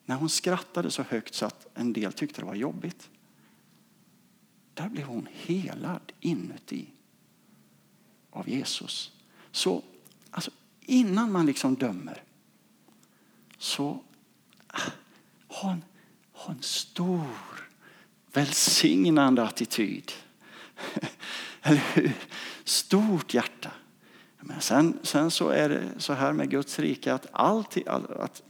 när 0.05 0.15
hon 0.15 0.29
skrattade 0.29 0.91
så 0.91 1.03
högt 1.03 1.33
så 1.33 1.45
att 1.45 1.67
en 1.73 1.93
del 1.93 2.13
tyckte 2.13 2.41
det 2.41 2.45
var 2.45 2.55
jobbigt. 2.55 3.09
Där 4.73 4.89
blev 4.89 5.05
hon 5.05 5.27
helad 5.31 6.11
inuti 6.19 6.87
av 8.29 8.49
Jesus. 8.49 9.11
Så 9.51 9.83
alltså, 10.31 10.51
innan 10.81 11.31
man 11.31 11.45
liksom 11.45 11.75
dömer 11.75 12.24
så 13.57 14.03
ha 15.47 15.71
en, 15.71 15.83
ha 16.31 16.51
en 16.51 16.61
stor 16.61 17.27
välsignande 18.33 19.43
attityd. 19.43 20.11
Eller 21.61 21.81
hur? 21.93 22.11
Stort 22.63 23.33
hjärta. 23.33 23.71
Men 24.39 24.61
sen, 24.61 24.99
sen 25.03 25.31
så 25.31 25.49
är 25.49 25.69
det 25.69 25.83
så 25.97 26.13
här 26.13 26.33
med 26.33 26.49
Guds 26.49 26.79
rike 26.79 27.13
att 27.13 27.27
allt, 27.31 27.87
att, 27.87 28.43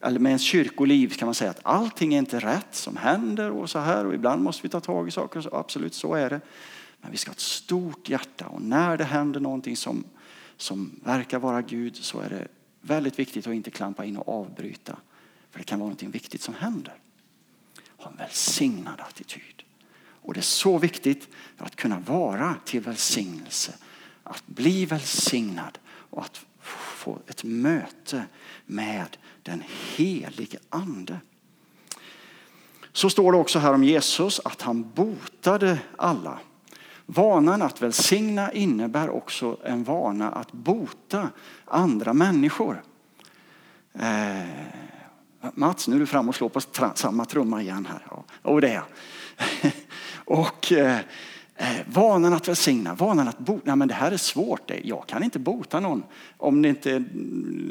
eller 0.00 0.20
med 0.20 0.30
ens 0.30 0.42
kyrkoliv 0.42 1.14
kan 1.14 1.26
man 1.26 1.34
säga 1.34 1.50
att 1.50 1.60
allting 1.62 2.14
är 2.14 2.18
inte 2.18 2.38
rätt 2.38 2.74
som 2.74 2.96
händer 2.96 3.50
och 3.50 3.70
så 3.70 3.78
här 3.78 4.06
och 4.06 4.14
ibland 4.14 4.42
måste 4.42 4.62
vi 4.62 4.68
ta 4.68 4.80
tag 4.80 5.08
i 5.08 5.10
saker. 5.10 5.40
Så 5.40 5.56
absolut, 5.56 5.94
så 5.94 6.14
är 6.14 6.30
det. 6.30 6.40
Men 7.00 7.10
vi 7.10 7.16
ska 7.16 7.30
ha 7.30 7.34
ett 7.34 7.40
stort 7.40 8.08
hjärta 8.08 8.46
och 8.46 8.62
när 8.62 8.96
det 8.96 9.04
händer 9.04 9.40
någonting 9.40 9.76
som, 9.76 10.04
som 10.56 11.00
verkar 11.04 11.38
vara 11.38 11.62
Gud 11.62 11.96
så 11.96 12.20
är 12.20 12.28
det 12.28 12.48
väldigt 12.86 13.18
viktigt 13.18 13.46
att 13.46 13.54
inte 13.54 13.70
klampa 13.70 14.04
in 14.04 14.16
och 14.16 14.40
avbryta. 14.40 14.96
För 15.50 15.58
det 15.58 15.64
kan 15.64 15.80
vara 15.80 15.90
något 15.90 16.02
viktigt 16.02 16.42
som 16.42 16.54
händer. 16.54 16.94
Ha 17.96 18.10
en 18.10 18.16
välsignad 18.16 19.00
attityd. 19.00 19.62
Och 19.96 20.34
det 20.34 20.40
är 20.40 20.42
så 20.42 20.78
viktigt 20.78 21.28
att 21.56 21.76
kunna 21.76 21.98
vara 21.98 22.56
till 22.64 22.80
välsignelse. 22.80 23.74
Att 24.22 24.46
bli 24.46 24.86
välsignad 24.86 25.78
och 25.86 26.22
att 26.22 26.46
få 26.60 27.18
ett 27.26 27.44
möte 27.44 28.24
med 28.66 29.16
den 29.42 29.62
helige 29.68 30.58
Ande. 30.68 31.20
Så 32.92 33.10
står 33.10 33.32
det 33.32 33.38
också 33.38 33.58
här 33.58 33.74
om 33.74 33.84
Jesus 33.84 34.40
att 34.44 34.62
han 34.62 34.90
botade 34.90 35.78
alla. 35.96 36.38
Vanan 37.06 37.62
att 37.62 37.82
välsigna 37.82 38.52
innebär 38.52 39.10
också 39.10 39.56
en 39.64 39.84
vana 39.84 40.30
att 40.30 40.52
bota 40.52 41.28
andra 41.64 42.12
människor. 42.12 42.82
Eh, 43.92 44.48
Mats, 45.54 45.88
nu 45.88 45.96
är 45.96 46.00
du 46.00 46.06
fram 46.06 46.28
och 46.28 46.34
slår 46.34 46.48
på 46.48 46.60
samma 46.94 47.24
trumma 47.24 47.62
igen 47.62 47.88
här. 47.90 48.06
Ja, 48.10 48.24
och 48.42 48.60
det 48.60 48.68
är 48.72 48.82
Och 50.24 50.72
eh, 50.72 51.00
Eh, 51.56 51.76
vanan 51.86 52.32
att 52.32 52.48
välsigna, 52.48 52.94
vanan 52.94 53.28
att 53.28 53.38
bota. 53.38 53.62
Nej, 53.64 53.76
men 53.76 53.88
det 53.88 53.94
här 53.94 54.12
är 54.12 54.16
svårt. 54.16 54.70
Jag 54.82 55.06
kan 55.06 55.22
inte 55.22 55.38
bota 55.38 55.80
någon 55.80 56.02
om 56.36 56.62
det 56.62 56.68
inte 56.68 56.90
är 56.90 57.04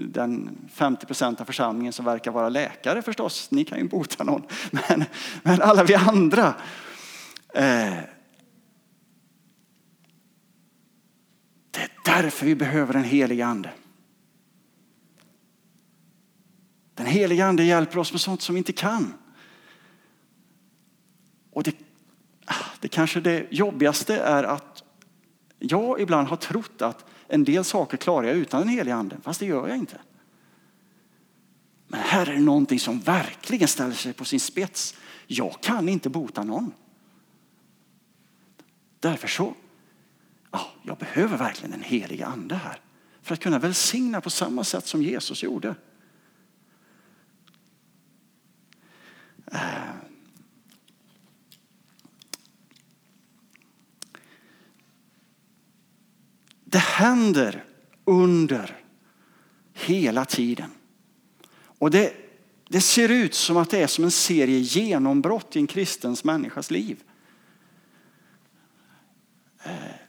den 0.07 0.57
50 0.73 1.05
procent 1.05 1.41
av 1.41 1.45
församlingen 1.45 1.93
som 1.93 2.05
verkar 2.05 2.31
vara 2.31 2.49
läkare 2.49 3.01
förstås. 3.01 3.51
Ni 3.51 3.65
kan 3.65 3.77
ju 3.77 3.87
bota 3.87 4.23
någon. 4.23 4.43
Men, 4.71 5.03
men 5.43 5.61
alla 5.61 5.83
vi 5.83 5.95
andra. 5.95 6.53
Eh, 7.53 7.93
det 11.71 11.81
är 11.81 12.02
därför 12.21 12.45
vi 12.45 12.55
behöver 12.55 12.93
den 12.93 13.03
helige 13.03 13.45
ande. 13.45 13.73
Den 16.93 17.05
helige 17.05 17.45
ande 17.45 17.63
hjälper 17.63 17.97
oss 17.97 18.11
med 18.11 18.21
sånt 18.21 18.41
som 18.41 18.55
vi 18.55 18.57
inte 18.57 18.73
kan. 18.73 19.13
Och 21.51 21.63
det 21.63 21.75
ah, 22.45 22.65
det 22.79 22.87
kanske 22.87 23.19
det 23.19 23.47
jobbigaste 23.51 24.17
är 24.17 24.43
att 24.43 24.83
jag 25.59 26.01
ibland 26.01 26.27
har 26.27 26.37
trott 26.37 26.81
att 26.81 27.05
en 27.27 27.43
del 27.43 27.63
saker 27.63 27.97
klarar 27.97 28.27
jag 28.27 28.37
utan 28.37 28.59
den 28.59 28.69
helige 28.69 28.95
ande, 28.95 29.17
fast 29.23 29.39
det 29.39 29.45
gör 29.45 29.67
jag 29.67 29.77
inte. 29.77 30.01
Men 31.87 31.99
här 31.99 32.29
är 32.29 32.33
det 32.33 32.41
någonting 32.41 32.79
som 32.79 32.99
verkligen 32.99 33.67
ställer 33.67 33.93
sig 33.93 34.13
på 34.13 34.25
sin 34.25 34.39
spets. 34.39 34.95
Jag 35.27 35.61
kan 35.61 35.89
inte 35.89 36.09
bota 36.09 36.43
någon. 36.43 36.71
Därför 38.99 39.27
så, 39.27 39.53
oh, 40.53 40.67
jag 40.83 40.97
behöver 40.97 41.37
verkligen 41.37 41.71
den 41.71 41.83
heliga 41.83 42.25
ande 42.25 42.55
här. 42.55 42.79
För 43.21 43.33
att 43.33 43.39
kunna 43.39 43.59
välsigna 43.59 44.21
på 44.21 44.29
samma 44.29 44.63
sätt 44.63 44.87
som 44.87 45.03
Jesus 45.03 45.43
gjorde. 45.43 45.75
Eh. 49.51 49.59
Det 56.65 56.79
händer 56.79 57.65
under 58.05 58.83
hela 59.73 60.25
tiden. 60.25 60.69
Och 61.55 61.91
det, 61.91 62.13
det 62.69 62.81
ser 62.81 63.09
ut 63.09 63.33
som 63.33 63.57
att 63.57 63.69
det 63.69 63.81
är 63.81 63.87
som 63.87 64.03
en 64.03 64.11
serie 64.11 64.59
genombrott 64.59 65.55
i 65.55 65.59
en 65.59 65.67
kristens 65.67 66.23
människas 66.23 66.71
liv. 66.71 67.03
Eh. 69.63 70.02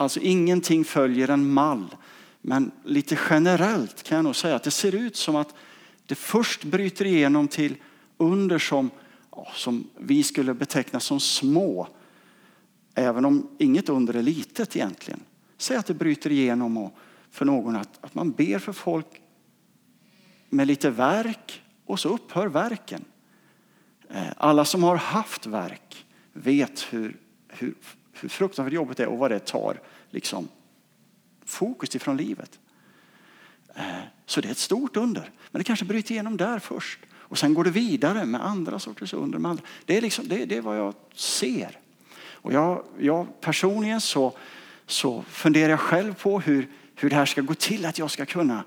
Alltså 0.00 0.20
ingenting 0.20 0.84
följer 0.84 1.28
en 1.28 1.52
mall. 1.52 1.96
Men 2.40 2.70
lite 2.84 3.18
generellt 3.30 4.02
kan 4.02 4.16
jag 4.16 4.24
nog 4.24 4.36
säga 4.36 4.56
att 4.56 4.62
det 4.62 4.70
ser 4.70 4.94
ut 4.94 5.16
som 5.16 5.36
att 5.36 5.54
det 6.06 6.14
först 6.14 6.64
bryter 6.64 7.04
igenom 7.04 7.48
till 7.48 7.76
under 8.16 8.58
som, 8.58 8.90
som 9.54 9.90
vi 9.98 10.22
skulle 10.22 10.54
beteckna 10.54 11.00
som 11.00 11.20
små. 11.20 11.88
Även 12.94 13.24
om 13.24 13.48
inget 13.58 13.88
under 13.88 14.14
är 14.14 14.22
litet 14.22 14.76
egentligen. 14.76 15.20
Säg 15.56 15.76
att 15.76 15.86
det 15.86 15.94
bryter 15.94 16.32
igenom 16.32 16.76
och 16.76 16.94
för 17.30 17.44
någon 17.44 17.76
att, 17.76 18.04
att 18.04 18.14
man 18.14 18.30
ber 18.30 18.58
för 18.58 18.72
folk 18.72 19.22
med 20.48 20.66
lite 20.66 20.90
verk 20.90 21.62
och 21.86 22.00
så 22.00 22.08
upphör 22.08 22.46
verken. 22.46 23.04
Eh, 24.08 24.32
alla 24.36 24.64
som 24.64 24.82
har 24.82 24.96
haft 24.96 25.46
verk 25.46 26.06
vet 26.32 26.86
hur, 26.90 27.16
hur, 27.48 27.74
hur 28.20 28.28
fruktansvärt 28.28 28.72
jobbigt 28.72 28.96
det 28.96 29.02
är 29.02 29.08
och 29.08 29.18
vad 29.18 29.30
det 29.30 29.38
tar 29.38 29.80
liksom, 30.10 30.48
fokus 31.44 31.96
ifrån 31.96 32.16
livet. 32.16 32.58
Eh, 33.74 33.84
så 34.26 34.40
det 34.40 34.48
är 34.48 34.52
ett 34.52 34.58
stort 34.58 34.96
under. 34.96 35.30
Men 35.50 35.60
det 35.60 35.64
kanske 35.64 35.84
bryter 35.84 36.12
igenom 36.12 36.36
där 36.36 36.58
först. 36.58 36.98
Och 37.12 37.38
sen 37.38 37.54
går 37.54 37.64
det 37.64 37.70
vidare 37.70 38.24
med 38.24 38.46
andra 38.46 38.78
sorters 38.78 39.14
under. 39.14 39.48
Andra. 39.48 39.64
Det 39.84 39.96
är, 39.96 40.00
liksom, 40.00 40.28
det, 40.28 40.44
det 40.44 40.56
är 40.56 40.60
vad 40.60 40.78
jag 40.78 40.94
ser. 41.14 41.78
Och 42.42 42.52
jag, 42.52 42.84
jag 42.98 43.40
personligen 43.40 44.00
så 44.00 44.32
så 44.90 45.22
funderar 45.22 45.70
jag 45.70 45.80
själv 45.80 46.14
på 46.14 46.40
hur, 46.40 46.68
hur 46.94 47.10
det 47.10 47.16
här 47.16 47.26
ska 47.26 47.40
gå 47.40 47.54
till. 47.54 47.86
Att 47.86 47.98
jag 47.98 48.10
ska 48.10 48.26
kunna, 48.26 48.64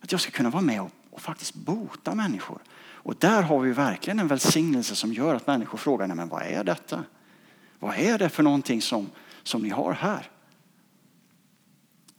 att 0.00 0.12
jag 0.12 0.20
ska 0.20 0.30
kunna 0.30 0.50
vara 0.50 0.62
med 0.62 0.80
och, 0.80 0.90
och 1.10 1.20
faktiskt 1.20 1.54
bota 1.54 2.14
människor. 2.14 2.58
Och 3.04 3.14
där 3.18 3.42
har 3.42 3.60
vi 3.60 3.72
verkligen 3.72 4.18
en 4.18 4.28
välsignelse 4.28 4.94
som 4.94 5.12
gör 5.12 5.34
att 5.34 5.46
människor 5.46 5.78
frågar, 5.78 6.06
nej 6.06 6.16
men 6.16 6.28
vad 6.28 6.42
är 6.42 6.64
detta? 6.64 7.04
Vad 7.78 7.98
är 7.98 8.18
det 8.18 8.28
för 8.28 8.42
någonting 8.42 8.82
som, 8.82 9.10
som 9.42 9.62
ni 9.62 9.68
har 9.68 9.92
här? 9.92 10.30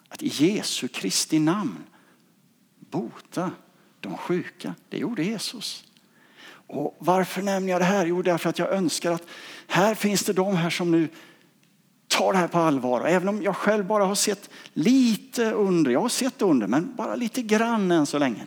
Att 0.10 0.24
i 0.24 0.28
Jesu 0.28 0.88
Kristi 0.88 1.40
namn 1.40 1.84
bota 2.80 3.52
de 4.00 4.18
sjuka. 4.18 4.76
Det 4.90 4.98
gjorde 4.98 5.24
Jesus. 5.24 5.84
Och 6.68 6.96
varför 7.00 7.42
nämner 7.42 7.72
jag 7.72 7.82
det 7.82 7.86
här? 7.86 8.06
Jo, 8.06 8.22
därför 8.22 8.50
att 8.50 8.60
jag 8.60 8.72
önskar 8.72 9.12
att 9.12 9.24
här 9.68 9.96
finns 9.96 10.24
det 10.24 10.34
de 10.34 10.56
här 10.56 10.70
som 10.70 10.92
nu 10.92 11.08
tar 12.08 12.34
det 12.34 12.40
här 12.40 12.48
på 12.48 12.58
allvar. 12.58 13.02
Och 13.02 13.10
även 13.10 13.30
om 13.30 13.42
jag 13.42 13.56
själv 13.56 13.86
bara 13.86 14.06
har 14.06 14.16
sett 14.16 14.50
lite 14.74 15.52
under, 15.52 15.92
jag 15.92 16.02
har 16.02 16.10
sett 16.10 16.42
under, 16.42 16.68
men 16.68 16.96
bara 16.96 17.16
lite 17.16 17.42
grann 17.42 17.92
än 17.92 18.06
så 18.06 18.20
länge. 18.20 18.44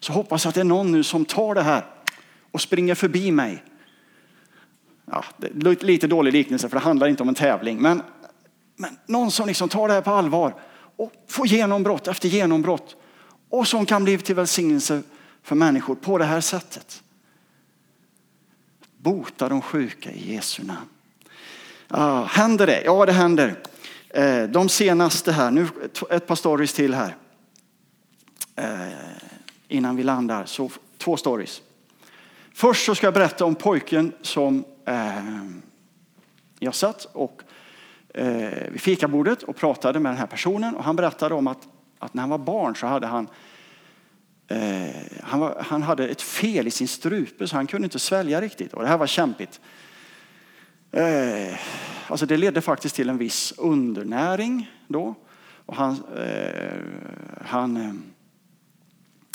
Så 0.00 0.12
hoppas 0.12 0.44
jag 0.44 0.48
att 0.48 0.54
det 0.54 0.60
är 0.60 0.64
någon 0.64 0.92
nu 0.92 1.02
som 1.02 1.24
tar 1.24 1.54
det 1.54 1.62
här 1.62 1.84
och 2.50 2.60
springer 2.60 2.94
förbi 2.94 3.30
mig. 3.30 3.64
Ja, 5.10 5.24
lite 5.80 6.06
dålig 6.06 6.32
liknelse 6.32 6.68
för 6.68 6.76
det 6.76 6.84
handlar 6.84 7.06
inte 7.06 7.22
om 7.22 7.28
en 7.28 7.34
tävling. 7.34 7.82
Men, 7.82 8.02
men 8.76 8.98
någon 9.06 9.30
som 9.30 9.46
liksom 9.46 9.68
tar 9.68 9.88
det 9.88 9.94
här 9.94 10.00
på 10.00 10.10
allvar 10.10 10.54
och 10.96 11.12
får 11.28 11.46
genombrott 11.46 12.08
efter 12.08 12.28
genombrott. 12.28 12.96
Och 13.50 13.68
som 13.68 13.86
kan 13.86 14.04
bli 14.04 14.18
till 14.18 14.34
välsignelse 14.34 15.02
för 15.42 15.54
människor 15.54 15.94
på 15.94 16.18
det 16.18 16.24
här 16.24 16.40
sättet. 16.40 17.02
bota 18.96 19.48
de 19.48 19.62
sjuka 19.62 20.10
i 20.10 20.34
Jesu 20.34 20.62
namn. 20.64 20.88
Ah, 21.88 22.24
händer 22.24 22.66
det? 22.66 22.82
Ja, 22.84 23.06
det 23.06 23.12
händer. 23.12 23.54
Eh, 24.08 24.42
de 24.42 24.68
senaste 24.68 25.32
här, 25.32 25.50
nu 25.50 25.68
ett 26.10 26.26
par 26.26 26.34
stories 26.34 26.72
till 26.72 26.94
här. 26.94 27.16
Eh, 28.56 28.92
innan 29.68 29.96
vi 29.96 30.02
landar, 30.02 30.44
så 30.46 30.70
två 30.98 31.16
stories. 31.16 31.62
Först 32.56 32.84
så 32.84 32.94
ska 32.94 33.06
jag 33.06 33.14
berätta 33.14 33.44
om 33.44 33.54
pojken 33.54 34.12
som 34.22 34.64
eh, 34.84 35.44
jag 36.58 36.74
satt 36.74 37.04
och 37.04 37.42
eh, 38.14 38.70
vid 38.70 38.80
fikabordet 38.80 39.42
och 39.42 39.56
pratade 39.56 40.00
med 40.00 40.12
den 40.12 40.18
här 40.18 40.26
personen 40.26 40.74
och 40.74 40.84
han 40.84 40.96
berättade 40.96 41.34
om 41.34 41.46
att, 41.46 41.68
att 41.98 42.14
när 42.14 42.20
han 42.20 42.30
var 42.30 42.38
barn 42.38 42.76
så 42.76 42.86
hade 42.86 43.06
han 43.06 43.28
eh, 44.48 44.88
han, 45.22 45.40
var, 45.40 45.64
han 45.66 45.82
hade 45.82 46.08
ett 46.08 46.22
fel 46.22 46.66
i 46.66 46.70
sin 46.70 46.88
strupe 46.88 47.48
så 47.48 47.56
han 47.56 47.66
kunde 47.66 47.84
inte 47.84 47.98
svälja 47.98 48.40
riktigt 48.40 48.74
och 48.74 48.82
det 48.82 48.88
här 48.88 48.98
var 48.98 49.06
kämpigt. 49.06 49.60
Eh, 50.92 51.58
alltså 52.08 52.26
det 52.26 52.36
ledde 52.36 52.60
faktiskt 52.60 52.94
till 52.96 53.08
en 53.08 53.18
viss 53.18 53.54
undernäring 53.56 54.70
då. 54.88 55.14
Och 55.66 55.76
han, 55.76 56.02
eh, 56.16 56.80
han, 57.44 57.76
eh, 57.76 57.92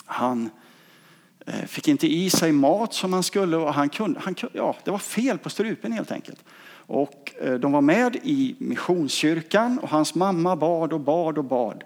han 0.06 0.46
eh, 0.46 0.52
Eh, 1.46 1.66
fick 1.66 1.88
inte 1.88 2.08
i 2.08 2.30
sig 2.30 2.52
mat 2.52 2.94
som 2.94 3.14
han 3.14 3.24
skulle 3.24 3.58
och 3.58 3.74
han 3.74 3.90
kunde, 3.90 4.20
han, 4.20 4.36
ja, 4.54 4.76
det 4.84 4.92
var 4.92 4.98
fel 4.98 5.38
på 5.38 5.50
strupen 5.50 5.92
helt 5.92 6.12
enkelt. 6.12 6.44
Och 6.74 7.34
eh, 7.42 7.54
de 7.54 7.72
var 7.72 7.82
med 7.82 8.16
i 8.24 8.56
missionskyrkan 8.58 9.80
och 9.80 9.90
hans 9.90 10.16
mamma 10.16 10.56
bad 10.56 10.94
och 10.94 11.00
bad 11.00 11.38
och 11.38 11.44
bad. 11.44 11.84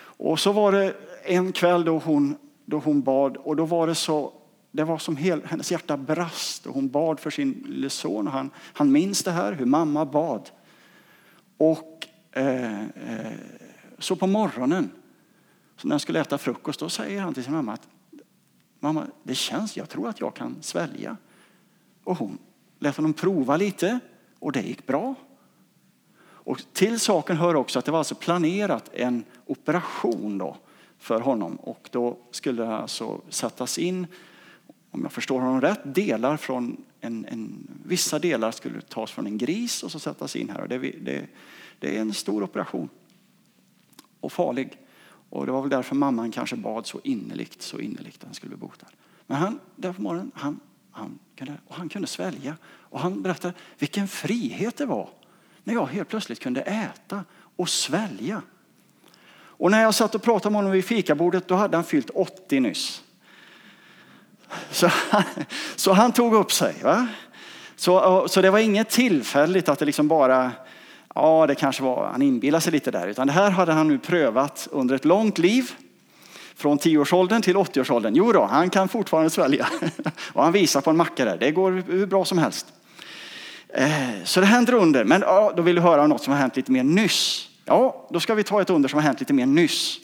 Och 0.00 0.40
så 0.40 0.52
var 0.52 0.72
det 0.72 0.94
en 1.24 1.52
kväll 1.52 1.84
då 1.84 1.98
hon, 1.98 2.36
då 2.64 2.78
hon 2.78 3.02
bad 3.02 3.36
och 3.36 3.56
då 3.56 3.64
var 3.64 3.86
det 3.86 3.94
så 3.94 4.32
det 4.70 4.84
var 4.84 4.98
som 4.98 5.16
hel, 5.16 5.42
hennes 5.44 5.72
hjärta 5.72 5.96
brast 5.96 6.66
och 6.66 6.74
hon 6.74 6.88
bad 6.88 7.20
för 7.20 7.30
sin 7.30 7.64
lille 7.68 7.90
son. 7.90 8.26
Och 8.26 8.32
han, 8.32 8.50
han 8.56 8.92
minns 8.92 9.22
det 9.22 9.30
här, 9.30 9.52
hur 9.52 9.66
mamma 9.66 10.04
bad. 10.04 10.50
Och 11.58 12.06
eh, 12.32 12.82
eh, 12.82 13.32
så 13.98 14.16
på 14.16 14.26
morgonen, 14.26 14.90
så 15.76 15.88
när 15.88 15.92
han 15.92 16.00
skulle 16.00 16.20
äta 16.20 16.38
frukost, 16.38 16.80
då 16.80 16.88
säger 16.88 17.20
han 17.20 17.34
till 17.34 17.44
sin 17.44 17.52
mamma 17.52 17.72
att 17.72 17.88
mamma, 18.80 19.06
det 19.22 19.34
känns, 19.34 19.76
jag 19.76 19.88
tror 19.88 20.08
att 20.08 20.20
jag 20.20 20.34
kan 20.34 20.56
svälja. 20.60 21.16
Och 22.04 22.18
hon 22.18 22.38
lät 22.78 22.96
honom 22.96 23.12
prova 23.12 23.56
lite 23.56 23.98
och 24.38 24.52
det 24.52 24.62
gick 24.62 24.86
bra. 24.86 25.14
Och 26.20 26.62
till 26.72 27.00
saken 27.00 27.36
hör 27.36 27.54
också 27.54 27.78
att 27.78 27.84
det 27.84 27.90
var 27.90 27.98
alltså 27.98 28.14
planerat 28.14 28.90
en 28.92 29.24
operation 29.46 30.38
då 30.38 30.56
för 30.98 31.20
honom 31.20 31.56
och 31.56 31.88
då 31.92 32.18
skulle 32.30 32.62
det 32.62 32.76
alltså 32.76 33.20
sättas 33.28 33.78
in, 33.78 34.06
om 34.90 35.02
jag 35.02 35.12
förstår 35.12 35.40
honom 35.40 35.60
rätt, 35.60 35.80
delar 35.84 36.36
från 36.36 36.84
en, 37.00 37.24
en, 37.24 37.68
vissa 37.84 38.18
delar 38.18 38.50
skulle 38.50 38.80
tas 38.80 39.10
från 39.10 39.26
en 39.26 39.38
gris 39.38 39.82
och 39.82 39.92
så 39.92 39.98
sättas 39.98 40.36
in 40.36 40.50
här. 40.50 40.60
Och 40.60 40.68
det, 40.68 40.78
det, 40.78 41.26
det 41.78 41.96
är 41.96 42.00
en 42.00 42.14
stor 42.14 42.42
operation 42.42 42.88
och 44.20 44.32
farlig. 44.32 44.78
Och 45.30 45.46
det 45.46 45.52
var 45.52 45.60
väl 45.60 45.70
därför 45.70 45.94
mamman 45.94 46.30
kanske 46.30 46.56
bad 46.56 46.86
så 46.86 47.00
innerligt, 47.04 47.62
så 47.62 47.78
innerligt 47.80 48.16
att 48.16 48.24
han 48.24 48.34
skulle 48.34 48.48
bli 48.48 48.58
botad. 48.58 48.88
Men 49.26 49.36
han, 49.36 49.60
där 49.76 49.92
på 49.92 50.02
morgonen, 50.02 50.30
han, 50.34 50.60
han, 50.90 51.18
kunde, 51.36 51.54
och 51.66 51.74
han 51.74 51.88
kunde 51.88 52.08
svälja. 52.08 52.56
Och 52.64 53.00
han 53.00 53.22
berättade 53.22 53.54
vilken 53.78 54.08
frihet 54.08 54.76
det 54.76 54.86
var 54.86 55.08
när 55.64 55.74
jag 55.74 55.86
helt 55.86 56.08
plötsligt 56.08 56.40
kunde 56.40 56.60
äta 56.60 57.24
och 57.56 57.68
svälja. 57.68 58.42
Och 59.30 59.70
när 59.70 59.82
jag 59.82 59.94
satt 59.94 60.14
och 60.14 60.22
pratade 60.22 60.52
med 60.52 60.58
honom 60.58 60.72
vid 60.72 60.84
fikabordet, 60.84 61.48
då 61.48 61.54
hade 61.54 61.76
han 61.76 61.84
fyllt 61.84 62.10
80 62.10 62.60
nyss. 62.60 63.02
Så 64.70 64.86
han, 64.86 65.22
så 65.76 65.92
han 65.92 66.12
tog 66.12 66.34
upp 66.34 66.52
sig. 66.52 66.76
Va? 66.82 67.08
Så, 67.76 68.28
så 68.28 68.42
det 68.42 68.50
var 68.50 68.58
inget 68.58 68.90
tillfälligt 68.90 69.68
att 69.68 69.78
det 69.78 69.84
liksom 69.84 70.08
bara, 70.08 70.52
ja 71.18 71.46
det 71.46 71.54
kanske 71.54 71.82
var, 71.82 72.06
han 72.06 72.22
inbillade 72.22 72.62
sig 72.62 72.72
lite 72.72 72.90
där. 72.90 73.08
Utan 73.08 73.26
det 73.26 73.32
här 73.32 73.50
hade 73.50 73.72
han 73.72 73.88
nu 73.88 73.98
prövat 73.98 74.68
under 74.70 74.94
ett 74.94 75.04
långt 75.04 75.38
liv. 75.38 75.72
Från 76.54 76.78
10-årsåldern 76.78 77.42
till 77.42 77.56
80-årsåldern. 77.56 78.14
Jo 78.14 78.32
då, 78.32 78.44
han 78.44 78.70
kan 78.70 78.88
fortfarande 78.88 79.30
svälja. 79.30 79.68
Och 80.32 80.42
han 80.42 80.52
visar 80.52 80.80
på 80.80 80.90
en 80.90 80.96
macka 80.96 81.24
där. 81.24 81.36
Det 81.38 81.50
går 81.50 81.70
hur 81.88 82.06
bra 82.06 82.24
som 82.24 82.38
helst. 82.38 82.66
Eh, 83.68 83.88
så 84.24 84.40
det 84.40 84.46
händer 84.46 84.74
under. 84.74 85.04
Men 85.04 85.20
ja, 85.20 85.52
då 85.56 85.62
vill 85.62 85.74
du 85.74 85.82
höra 85.82 86.06
något 86.06 86.22
som 86.22 86.32
har 86.32 86.40
hänt 86.40 86.56
lite 86.56 86.72
mer 86.72 86.84
nyss. 86.84 87.48
Ja, 87.64 88.06
då 88.10 88.20
ska 88.20 88.34
vi 88.34 88.42
ta 88.44 88.60
ett 88.60 88.70
under 88.70 88.88
som 88.88 88.96
har 88.96 89.04
hänt 89.04 89.20
lite 89.20 89.32
mer 89.32 89.46
nyss. 89.46 89.98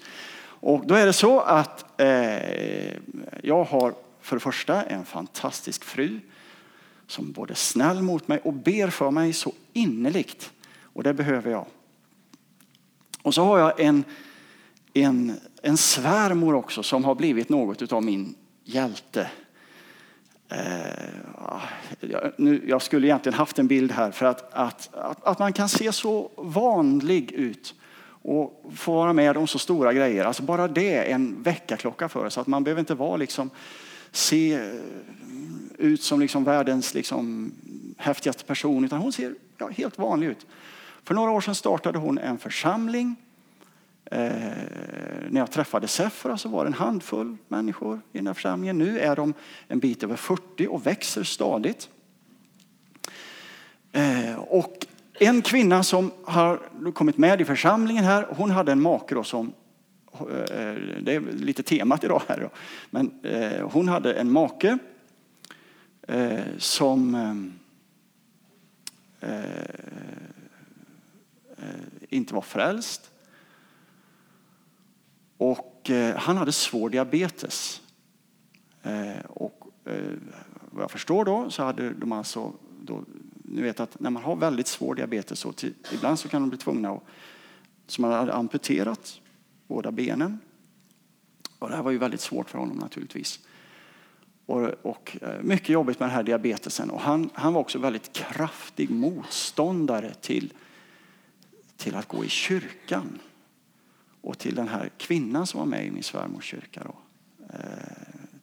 Och 0.61 0.87
då 0.87 0.95
är 0.95 1.07
det 1.07 1.13
så 1.13 1.41
att 1.41 2.01
eh, 2.01 2.09
jag 3.43 3.65
har 3.65 3.95
för 4.21 4.37
det 4.37 4.41
första 4.41 4.83
en 4.83 5.05
fantastisk 5.05 5.85
fru 5.85 6.21
som 7.07 7.33
både 7.33 7.53
är 7.53 7.57
snäll 7.57 8.03
mot 8.03 8.29
mig 8.29 8.41
och 8.45 8.53
ber 8.53 8.91
för 8.91 9.11
mig 9.11 9.33
så 9.33 9.53
innerligt. 9.73 10.51
Och 10.95 11.03
det 11.03 11.15
behöver 11.15 11.51
jag. 11.51 11.67
Och 13.23 13.35
så 13.35 13.45
har 13.45 13.59
jag 13.59 13.81
en, 13.81 14.05
en, 14.93 15.41
en 15.63 15.77
svärmor 15.77 16.55
också 16.55 16.83
som 16.83 17.05
har 17.05 17.15
blivit 17.15 17.49
något 17.49 17.93
av 17.93 18.03
min 18.03 18.35
hjälte. 18.65 19.31
Eh, 20.49 20.59
jag, 22.01 22.33
nu, 22.37 22.65
jag 22.67 22.83
skulle 22.83 23.07
egentligen 23.07 23.39
haft 23.39 23.59
en 23.59 23.67
bild 23.67 23.93
här 23.93 24.11
för 24.11 24.27
att, 24.27 24.53
att, 24.53 24.95
att, 24.95 25.25
att, 25.25 25.39
man 25.39 25.53
kan 25.53 25.69
se 25.69 25.93
så 25.93 26.31
vanlig 26.37 27.33
ut 27.33 27.75
och 28.07 28.65
få 28.75 28.95
vara 28.95 29.13
med 29.13 29.37
om 29.37 29.47
så 29.47 29.59
stora 29.59 29.93
grejer. 29.93 30.25
Alltså 30.25 30.43
bara 30.43 30.69
det 30.69 30.95
är 30.95 31.15
en 31.15 31.43
väckarklocka 31.43 32.09
för 32.09 32.25
oss. 32.25 32.39
Att 32.39 32.47
man 32.47 32.65
behöver 32.65 32.81
inte 32.81 32.95
vara 32.95 33.17
liksom, 33.17 33.51
se 34.13 34.55
eh, 34.55 34.81
ut 35.79 36.03
som 36.03 36.21
liksom 36.21 36.45
världens 36.45 36.95
liksom, 36.95 37.53
häftigaste 37.97 38.45
person 38.45 38.85
utan 38.85 38.99
hon 38.99 39.13
ser 39.13 39.35
ja, 39.59 39.69
helt 39.69 39.99
vanlig 39.99 40.27
ut. 40.27 40.47
För 41.05 41.15
några 41.15 41.31
år 41.31 41.41
sedan 41.41 41.55
startade 41.55 41.99
hon 41.99 42.19
en 42.19 42.39
församling 42.39 43.17
Eh, 44.11 44.21
när 45.29 45.41
jag 45.41 45.51
träffade 45.51 45.89
Sefra 45.89 46.39
så 46.39 46.49
var 46.49 46.65
det 46.65 46.69
en 46.69 46.75
handfull 46.75 47.37
människor 47.49 48.01
i 48.13 48.19
den 48.19 48.27
här 48.27 48.35
församlingen. 48.35 48.79
Nu 48.79 48.99
är 48.99 49.17
de 49.17 49.35
en 49.69 49.79
bit 49.79 50.03
över 50.03 50.17
40 50.17 50.67
och 50.67 50.87
växer 50.87 51.23
stadigt. 51.23 51.89
Eh, 53.93 54.35
och 54.39 54.87
en 55.13 55.43
kvinna 55.43 55.83
som 55.83 56.11
har 56.25 56.61
kommit 56.93 57.19
med 57.19 57.41
i 57.41 57.45
församlingen 57.45 58.05
här, 58.05 58.27
hon 58.31 58.51
hade 58.51 58.73
en 58.73 58.83
make 58.83 59.25
som 59.25 59.53
eh, 60.13 60.27
det 61.01 61.15
är 61.15 61.21
lite 61.33 61.63
temat 61.63 62.05
idag 62.05 62.23
här. 62.29 62.51
Men 62.91 63.21
eh, 63.23 63.69
hon 63.71 63.89
hade 63.89 64.15
en 64.15 64.33
make 64.33 64.79
eh, 66.09 66.41
som 66.59 67.17
Eh, 71.65 71.71
inte 72.09 72.35
var 72.35 72.43
frälst. 72.43 73.11
Och 75.37 75.91
eh, 75.91 76.17
han 76.17 76.37
hade 76.37 76.53
svår 76.53 76.91
diabetes. 76.91 77.81
Eh, 78.83 79.25
och 79.29 79.61
vad 80.71 80.83
jag 80.83 80.91
förstår 80.91 81.25
då 81.25 81.51
så 81.51 81.63
hade 81.63 81.91
de 81.91 82.13
alltså, 82.13 82.53
då, 82.81 83.05
ni 83.43 83.63
vet 83.63 83.81
att 83.81 84.01
när 84.01 84.11
man 84.11 84.23
har 84.23 84.37
väldigt 84.37 84.67
svår 84.67 84.95
diabetes 84.95 85.39
så 85.39 85.53
till, 85.53 85.75
ibland 85.93 86.19
så 86.19 86.29
kan 86.29 86.43
de 86.43 86.49
bli 86.49 86.59
tvungna 86.59 86.91
att, 86.91 87.03
så 87.87 88.03
man 88.03 88.13
hade 88.13 88.35
amputerat 88.35 89.21
båda 89.67 89.93
benen. 89.93 90.41
Och 91.59 91.69
det 91.69 91.77
här 91.77 91.83
var 91.83 91.91
ju 91.91 91.99
väldigt 91.99 92.21
svårt 92.21 92.51
för 92.51 92.59
honom 92.59 92.77
naturligtvis. 92.77 93.41
Och, 94.47 94.63
och 94.83 95.17
mycket 95.41 95.69
jobbigt 95.69 96.01
med 96.01 96.09
den 96.09 96.17
här 96.17 96.23
diabetesen. 96.23 96.91
Och 96.91 97.01
han, 97.01 97.31
han 97.35 97.53
var 97.53 97.61
också 97.61 97.79
väldigt 97.79 98.13
kraftig 98.13 98.91
motståndare 98.91 100.15
till, 100.15 100.53
till 101.77 101.97
att 101.97 102.09
gå 102.09 102.25
i 102.25 102.29
kyrkan 102.29 103.19
och 104.21 104.39
till 104.39 104.55
den 104.55 104.69
här 104.69 104.91
kvinnan 104.97 105.47
som 105.47 105.61
var 105.61 105.67
med 105.67 105.87
i 105.87 105.91
min 105.91 106.03
svärmors 106.03 106.45
kyrka. 106.45 106.83
Då, 106.85 106.95
eh, 107.55 107.59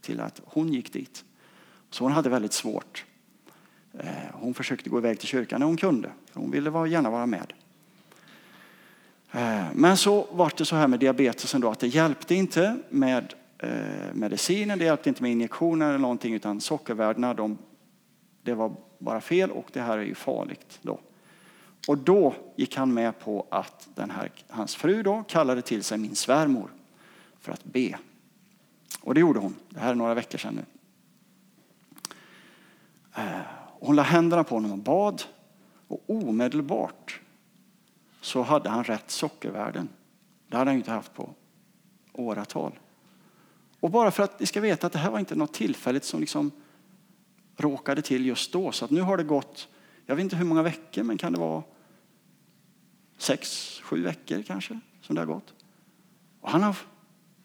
till 0.02 0.20
att 0.20 0.42
hon 0.46 0.74
gick 0.74 0.94
dit. 0.94 1.26
Så 1.90 2.04
hon 2.04 2.12
hade 2.12 2.30
väldigt 2.30 2.54
svårt. 2.54 3.06
Eh, 3.94 4.10
hon 4.34 4.54
försökte 4.54 4.90
gå 4.90 4.98
iväg 4.98 5.20
till 5.20 5.28
kyrkan 5.28 5.60
när 5.60 5.68
hon 5.68 5.78
kunde. 5.78 6.12
Hon 6.34 6.52
ville 6.52 6.88
gärna 6.88 7.10
vara 7.10 7.26
med. 7.26 7.54
Eh, 9.32 9.66
men 9.74 9.98
så 9.98 10.28
var 10.32 10.54
det 10.58 10.66
så 10.66 10.76
här 10.76 10.88
med 10.88 11.00
diabetesen 11.00 11.62
då 11.62 11.70
att 11.70 11.80
det 11.80 11.88
hjälpte 11.88 12.36
inte 12.36 12.78
med 12.90 13.34
medicinen, 14.14 14.80
det 14.80 14.86
hjälpte 14.86 15.10
inte 15.10 15.24
med 15.24 15.32
injektioner 15.32 15.90
eller 15.90 15.98
någonting 15.98 16.34
utan 16.34 16.62
sockervärdena 16.62 17.34
de, 17.34 17.58
det 18.44 18.54
var 18.54 18.76
bara 19.00 19.22
fel 19.22 19.52
och 19.52 19.66
det 19.74 19.82
här 19.82 19.98
är 19.98 20.04
ju 20.04 20.16
farligt 20.16 20.80
då. 20.82 21.00
Och 21.88 21.98
då 21.98 22.36
gick 22.56 22.76
han 22.76 22.94
med 22.94 23.20
på 23.20 23.48
att 23.52 23.90
den 23.96 24.12
här, 24.12 24.32
hans 24.50 24.76
fru 24.76 25.04
då 25.04 25.24
kallade 25.28 25.62
till 25.62 25.84
sig 25.84 25.98
min 25.98 26.16
svärmor 26.16 26.74
för 27.40 27.52
att 27.52 27.64
be. 27.64 27.98
Och 29.02 29.14
det 29.14 29.20
gjorde 29.20 29.40
hon. 29.40 29.56
Det 29.70 29.80
här 29.80 29.92
är 29.92 29.96
några 29.96 30.14
veckor 30.14 30.38
sedan 30.38 30.56
nu. 30.56 30.66
Eh, 33.16 33.42
hon 33.80 33.96
la 33.96 34.04
händerna 34.04 34.44
på 34.44 34.56
honom 34.56 34.72
och 34.72 34.78
bad. 34.78 35.24
Och 35.88 36.04
omedelbart 36.08 37.20
så 38.22 38.42
hade 38.42 38.70
han 38.70 38.84
rätt 38.84 39.12
sockervärden. 39.12 39.90
Det 40.48 40.58
hade 40.58 40.70
han 40.70 40.78
inte 40.78 40.92
haft 40.92 41.14
på 41.14 41.30
åratal. 42.14 42.80
Och 43.80 43.92
bara 43.92 44.12
för 44.12 44.24
att 44.24 44.40
ni 44.40 44.46
ska 44.46 44.62
veta 44.62 44.88
att 44.88 44.94
det 44.94 45.00
här 45.00 45.12
var 45.12 45.20
inte 45.20 45.36
något 45.36 45.54
tillfälligt 45.54 46.04
som 46.04 46.20
liksom 46.20 46.52
råkade 47.58 48.02
till 48.02 48.26
just 48.26 48.54
då. 48.54 48.72
Så 48.72 48.86
att 48.86 48.92
nu 48.92 49.02
har 49.02 49.18
det 49.18 49.24
gått, 49.24 49.68
jag 50.06 50.16
vet 50.16 50.24
inte 50.24 50.36
hur 50.36 50.46
många 50.46 50.64
veckor, 50.64 51.04
men 51.04 51.18
kan 51.18 51.34
det 51.34 51.40
vara 51.40 51.64
sex, 53.18 53.80
sju 53.84 54.04
veckor 54.04 54.42
kanske 54.42 54.80
som 55.02 55.16
det 55.16 55.22
har 55.22 55.26
gått. 55.26 55.54
Och 56.42 56.52
han 56.52 56.64
har 56.64 56.76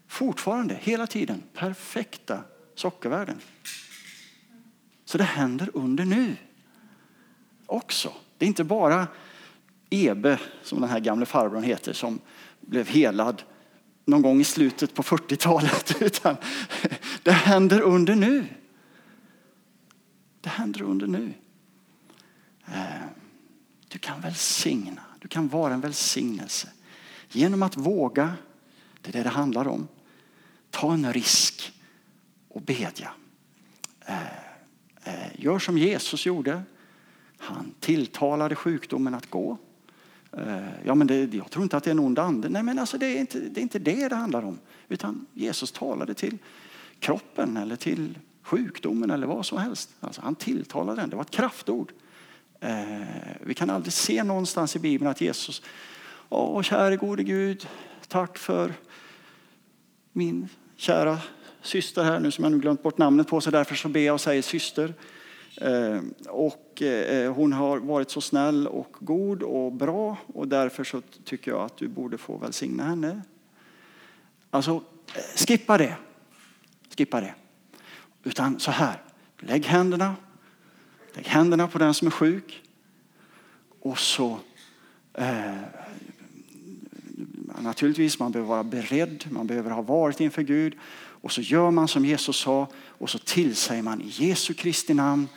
fortfarande, 0.06 0.74
hela 0.74 1.06
tiden, 1.06 1.42
perfekta 1.54 2.40
sockervärden. 2.74 3.40
Så 5.04 5.18
det 5.18 5.24
händer 5.24 5.70
under 5.74 6.04
nu 6.04 6.36
också. 7.66 8.12
Det 8.38 8.44
är 8.44 8.46
inte 8.46 8.64
bara 8.64 9.08
Ebe, 9.90 10.40
som 10.62 10.80
den 10.80 10.90
här 10.90 11.00
gamle 11.00 11.26
farbrorn 11.26 11.62
heter, 11.62 11.92
som 11.92 12.20
blev 12.60 12.88
helad 12.88 13.42
någon 14.04 14.22
gång 14.22 14.40
i 14.40 14.44
slutet 14.44 14.94
på 14.94 15.02
40-talet, 15.02 15.96
utan 16.02 16.36
det 17.22 17.32
händer 17.32 17.80
under 17.80 18.14
nu. 18.14 18.46
Det 20.40 20.48
händer 20.48 20.82
under 20.82 21.06
nu. 21.06 21.32
Du 23.88 23.98
kan 23.98 24.20
välsigna, 24.20 25.02
du 25.20 25.28
kan 25.28 25.48
vara 25.48 25.74
en 25.74 25.80
välsignelse 25.80 26.68
genom 27.28 27.62
att 27.62 27.76
våga, 27.76 28.34
det 29.02 29.08
är 29.08 29.12
det 29.12 29.22
det 29.22 29.28
handlar 29.28 29.68
om, 29.68 29.88
ta 30.70 30.94
en 30.94 31.12
risk 31.12 31.72
och 32.48 32.62
bedja. 32.62 33.10
Eh, 34.06 34.22
eh, 35.04 35.30
gör 35.34 35.58
som 35.58 35.78
Jesus 35.78 36.26
gjorde. 36.26 36.62
Han 37.38 37.74
tilltalade 37.80 38.54
sjukdomen 38.54 39.14
att 39.14 39.30
gå. 39.30 39.58
Eh, 40.32 40.68
ja, 40.84 40.94
men 40.94 41.06
det, 41.06 41.34
jag 41.34 41.50
tror 41.50 41.62
inte 41.62 41.76
att 41.76 41.84
det 41.84 41.90
är 41.90 41.92
en 41.92 41.98
ond 41.98 42.18
ande. 42.18 42.48
Nej, 42.48 42.62
men 42.62 42.78
alltså 42.78 42.98
det, 42.98 43.06
är 43.06 43.20
inte, 43.20 43.38
det 43.38 43.60
är 43.60 43.62
inte 43.62 43.78
det 43.78 44.08
det 44.08 44.16
handlar 44.16 44.42
om. 44.42 44.58
Utan 44.88 45.26
Jesus 45.32 45.72
talade 45.72 46.14
till 46.14 46.38
kroppen 46.98 47.56
eller 47.56 47.76
till 47.76 48.18
sjukdomen 48.42 49.10
eller 49.10 49.26
vad 49.26 49.46
som 49.46 49.58
helst. 49.58 49.94
Alltså, 50.00 50.22
han 50.22 50.34
tilltalade 50.34 51.00
den. 51.00 51.10
Det 51.10 51.16
var 51.16 51.22
ett 51.22 51.30
kraftord. 51.30 51.92
Eh, 52.60 53.06
vi 53.40 53.54
kan 53.54 53.70
aldrig 53.70 53.92
se 53.92 54.24
någonstans 54.24 54.76
i 54.76 54.78
Bibeln 54.78 55.10
att 55.10 55.20
Jesus, 55.20 55.62
åh 56.28 56.62
käre 56.62 56.96
gode 56.96 57.22
Gud, 57.22 57.68
tack 58.08 58.38
för 58.38 58.72
min 60.12 60.48
kära 60.76 61.18
syster 61.62 62.04
här 62.04 62.20
nu 62.20 62.30
som 62.30 62.44
jag 62.44 62.52
nu 62.52 62.58
glömt 62.58 62.82
bort 62.82 62.98
namnet 62.98 63.28
på 63.28 63.40
så 63.40 63.50
därför 63.50 63.74
så 63.74 63.88
ber 63.88 64.00
jag 64.00 64.14
och 64.14 64.20
säger 64.20 64.42
syster. 64.42 64.94
Eh, 65.60 66.00
och 66.28 66.82
eh, 66.82 67.32
hon 67.32 67.52
har 67.52 67.78
varit 67.78 68.10
så 68.10 68.20
snäll 68.20 68.66
och 68.66 68.96
god 69.00 69.42
och 69.42 69.72
bra 69.72 70.16
och 70.26 70.48
därför 70.48 70.84
så 70.84 71.02
tycker 71.24 71.50
jag 71.50 71.60
att 71.60 71.76
du 71.76 71.88
borde 71.88 72.18
få 72.18 72.36
välsigna 72.36 72.84
henne. 72.84 73.22
Alltså, 74.50 74.82
skippa 75.46 75.78
det. 75.78 75.96
Skippa 76.96 77.20
det. 77.20 77.34
Utan 78.24 78.60
så 78.60 78.70
här, 78.70 79.02
lägg 79.38 79.66
händerna, 79.66 80.14
lägg 81.16 81.26
händerna 81.26 81.68
på 81.68 81.78
den 81.78 81.94
som 81.94 82.06
är 82.06 82.10
sjuk 82.10 82.62
och 83.80 83.98
så 83.98 84.38
eh, 85.14 85.54
Naturligtvis, 87.58 88.18
man 88.18 88.32
behöver 88.32 88.48
vara 88.48 88.64
beredd, 88.64 89.24
man 89.30 89.46
behöver 89.46 89.70
ha 89.70 89.82
varit 89.82 90.20
inför 90.20 90.42
Gud. 90.42 90.74
Och 90.94 91.32
så 91.32 91.40
gör 91.40 91.70
man 91.70 91.88
som 91.88 92.04
Jesus 92.04 92.36
sa 92.36 92.68
och 92.88 93.10
så 93.10 93.18
tillsäger 93.18 93.82
man 93.82 94.00
i 94.00 94.08
Jesu 94.08 94.54
Kristi 94.54 94.94
namn, 94.94 95.28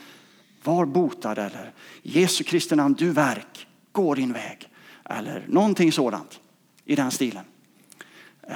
var 0.64 0.86
botad 0.86 1.38
eller 1.38 1.74
i 2.02 2.20
Jesu 2.20 2.44
Kristi 2.44 2.76
namn, 2.76 2.94
du 2.94 3.12
verk, 3.12 3.68
gå 3.92 4.16
din 4.16 4.34
väg. 4.34 4.70
Eller 5.06 5.46
någonting 5.48 5.92
sådant 5.92 6.40
i 6.86 6.96
den 6.96 7.12
stilen. 7.12 7.46
Eh, 8.42 8.56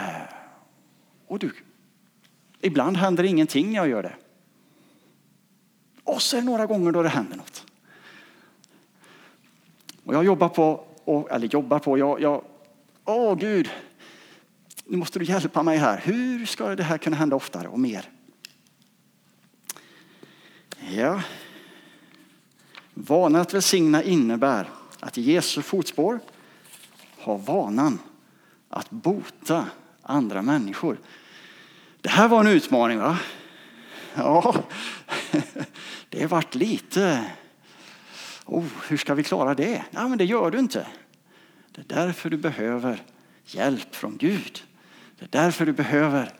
och 1.27 1.39
du, 1.39 1.51
ibland 2.61 2.97
händer 2.97 3.23
ingenting 3.23 3.67
när 3.67 3.75
jag 3.75 3.89
gör 3.89 4.03
det. 4.03 4.15
Och 6.03 6.21
så 6.21 6.37
är 6.37 6.41
det 6.41 6.45
några 6.45 6.65
gånger 6.65 6.91
då 6.91 7.03
det 7.03 7.09
händer 7.09 7.37
något. 7.37 7.65
Och 10.05 10.13
jag 10.13 10.25
jobbar 10.25 10.49
på, 10.49 10.85
eller 11.29 11.47
jobbar 11.47 11.79
på, 11.79 11.97
jag, 11.97 12.21
jag, 12.21 12.43
åh 13.05 13.35
Gud, 13.35 13.69
nu 14.85 14.97
måste 14.97 15.19
du 15.19 15.25
hjälpa 15.25 15.63
mig 15.63 15.77
här. 15.77 16.01
Hur 16.03 16.45
ska 16.45 16.75
det 16.75 16.83
här 16.83 16.97
kunna 16.97 17.15
hända 17.15 17.35
oftare 17.35 17.67
och 17.67 17.79
mer? 17.79 18.09
Ja. 20.89 21.21
Vanan 22.93 23.41
att 23.41 23.53
välsigna 23.53 24.03
innebär 24.03 24.69
att 24.99 25.17
i 25.17 25.21
Jesu 25.21 25.61
fotspår 25.61 26.19
ha 27.17 27.37
vanan 27.37 27.99
att 28.69 28.89
bota 28.89 29.65
andra 30.01 30.41
människor. 30.41 30.97
Det 32.01 32.09
här 32.09 32.27
var 32.27 32.39
en 32.39 32.47
utmaning 32.47 32.99
va? 32.99 33.19
Ja, 34.15 34.55
det 36.13 36.25
varit 36.25 36.55
lite... 36.55 37.25
Oh, 38.45 38.65
hur 38.87 38.97
ska 38.97 39.13
vi 39.13 39.23
klara 39.23 39.53
det? 39.53 39.83
Ja, 39.91 40.07
men 40.07 40.17
det 40.17 40.25
gör 40.25 40.51
du 40.51 40.59
inte. 40.59 40.87
Det 41.71 41.81
är 41.81 42.05
därför 42.05 42.29
du 42.29 42.37
behöver 42.37 43.03
hjälp 43.45 43.95
från 43.95 44.17
Gud. 44.17 44.63
Det 45.19 45.25
är 45.25 45.43
därför 45.43 45.65
du 45.65 45.73
behöver... 45.73 46.33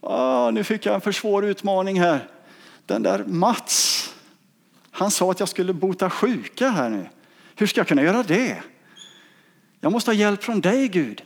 Oh, 0.00 0.52
nu 0.52 0.64
fick 0.64 0.86
jag 0.86 0.94
en 0.94 1.00
för 1.00 1.12
svår 1.12 1.44
utmaning 1.44 2.00
här. 2.00 2.28
Den 2.86 3.02
där 3.02 3.24
Mats, 3.24 4.14
han 4.90 5.10
sa 5.10 5.30
att 5.30 5.40
jag 5.40 5.48
skulle 5.48 5.72
bota 5.72 6.10
sjuka 6.10 6.68
här 6.68 6.88
nu. 6.88 7.08
Hur 7.56 7.66
ska 7.66 7.80
jag 7.80 7.88
kunna 7.88 8.02
göra 8.02 8.22
det? 8.22 8.62
Jag 9.80 9.92
måste 9.92 10.10
ha 10.10 10.16
hjälp 10.16 10.44
från 10.44 10.60
dig 10.60 10.88
Gud. 10.88 11.22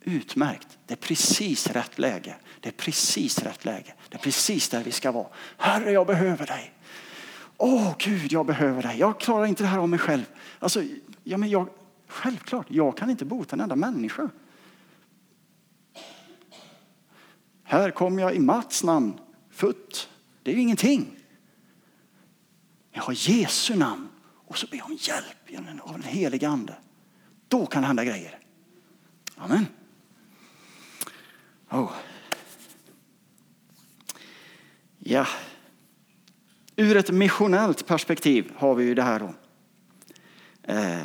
Utmärkt, 0.00 0.68
det 0.86 0.94
är 0.94 0.98
precis 0.98 1.66
rätt 1.66 1.98
läge. 1.98 2.34
Det 2.60 2.68
är 2.68 2.72
precis 2.72 3.38
rätt 3.38 3.64
läge. 3.64 3.94
Det 4.08 4.16
är 4.16 4.20
precis 4.20 4.68
där 4.68 4.84
vi 4.84 4.92
ska 4.92 5.12
vara. 5.12 5.26
Herre, 5.56 5.92
jag 5.92 6.06
behöver 6.06 6.46
dig. 6.46 6.72
Åh 7.56 7.94
Gud, 7.98 8.32
jag 8.32 8.46
behöver 8.46 8.82
dig. 8.82 8.98
Jag 8.98 9.20
klarar 9.20 9.46
inte 9.46 9.62
det 9.62 9.68
här 9.68 9.78
av 9.78 9.88
mig 9.88 9.98
själv. 9.98 10.24
Alltså, 10.58 10.82
ja, 11.24 11.38
men 11.38 11.48
jag, 11.48 11.68
självklart, 12.06 12.66
jag 12.68 12.96
kan 12.96 13.10
inte 13.10 13.24
bota 13.24 13.56
en 13.56 13.60
enda 13.60 13.76
människa. 13.76 14.30
Här 17.62 17.90
kommer 17.90 18.22
jag 18.22 18.34
i 18.34 18.38
Mats 18.38 18.84
namn. 18.84 19.20
Futt. 19.50 20.08
Det 20.42 20.50
är 20.50 20.54
ju 20.54 20.60
ingenting. 20.60 21.16
Jag 22.92 23.02
har 23.02 23.14
Jesu 23.16 23.76
namn 23.76 24.08
och 24.46 24.58
så 24.58 24.66
ber 24.66 24.76
jag 24.76 24.86
om 24.86 24.98
hjälp 25.00 25.80
av 25.82 25.92
den 25.92 26.02
helige 26.02 26.48
Ande. 26.48 26.76
Då 27.48 27.66
kan 27.66 27.82
det 27.82 27.86
hända 27.86 28.04
grejer. 28.04 28.38
Amen. 29.36 29.66
Oh. 31.70 31.92
Ja. 35.10 35.26
Ur 36.76 36.96
ett 36.96 37.10
missionellt 37.10 37.86
perspektiv 37.86 38.52
har 38.56 38.74
vi 38.74 38.84
ju 38.84 38.94
det 38.94 39.02
här 39.02 39.18
då. 39.20 39.34
Eh, 40.62 41.04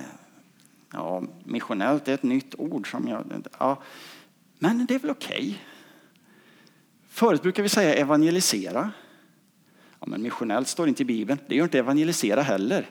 ja, 0.94 1.24
missionellt 1.44 2.08
är 2.08 2.14
ett 2.14 2.24
nytt 2.24 2.56
ord 2.58 2.92
som 2.92 3.08
jag... 3.08 3.48
Ja, 3.60 3.82
men 4.60 4.86
det 4.86 4.96
är 4.96 5.00
väl 5.00 5.12
okej. 5.12 5.38
Okay. 5.38 5.56
Förut 7.08 7.42
brukar 7.42 7.64
vi 7.64 7.70
säga 7.70 7.96
evangelisera. 7.96 8.92
Ja, 10.00 10.08
men 10.08 10.22
missionellt 10.22 10.68
står 10.68 10.88
inte 10.88 11.02
i 11.02 11.06
Bibeln. 11.06 11.40
Det 11.48 11.56
gör 11.56 11.64
inte 11.64 11.80
evangelisera 11.80 12.42
heller. 12.42 12.90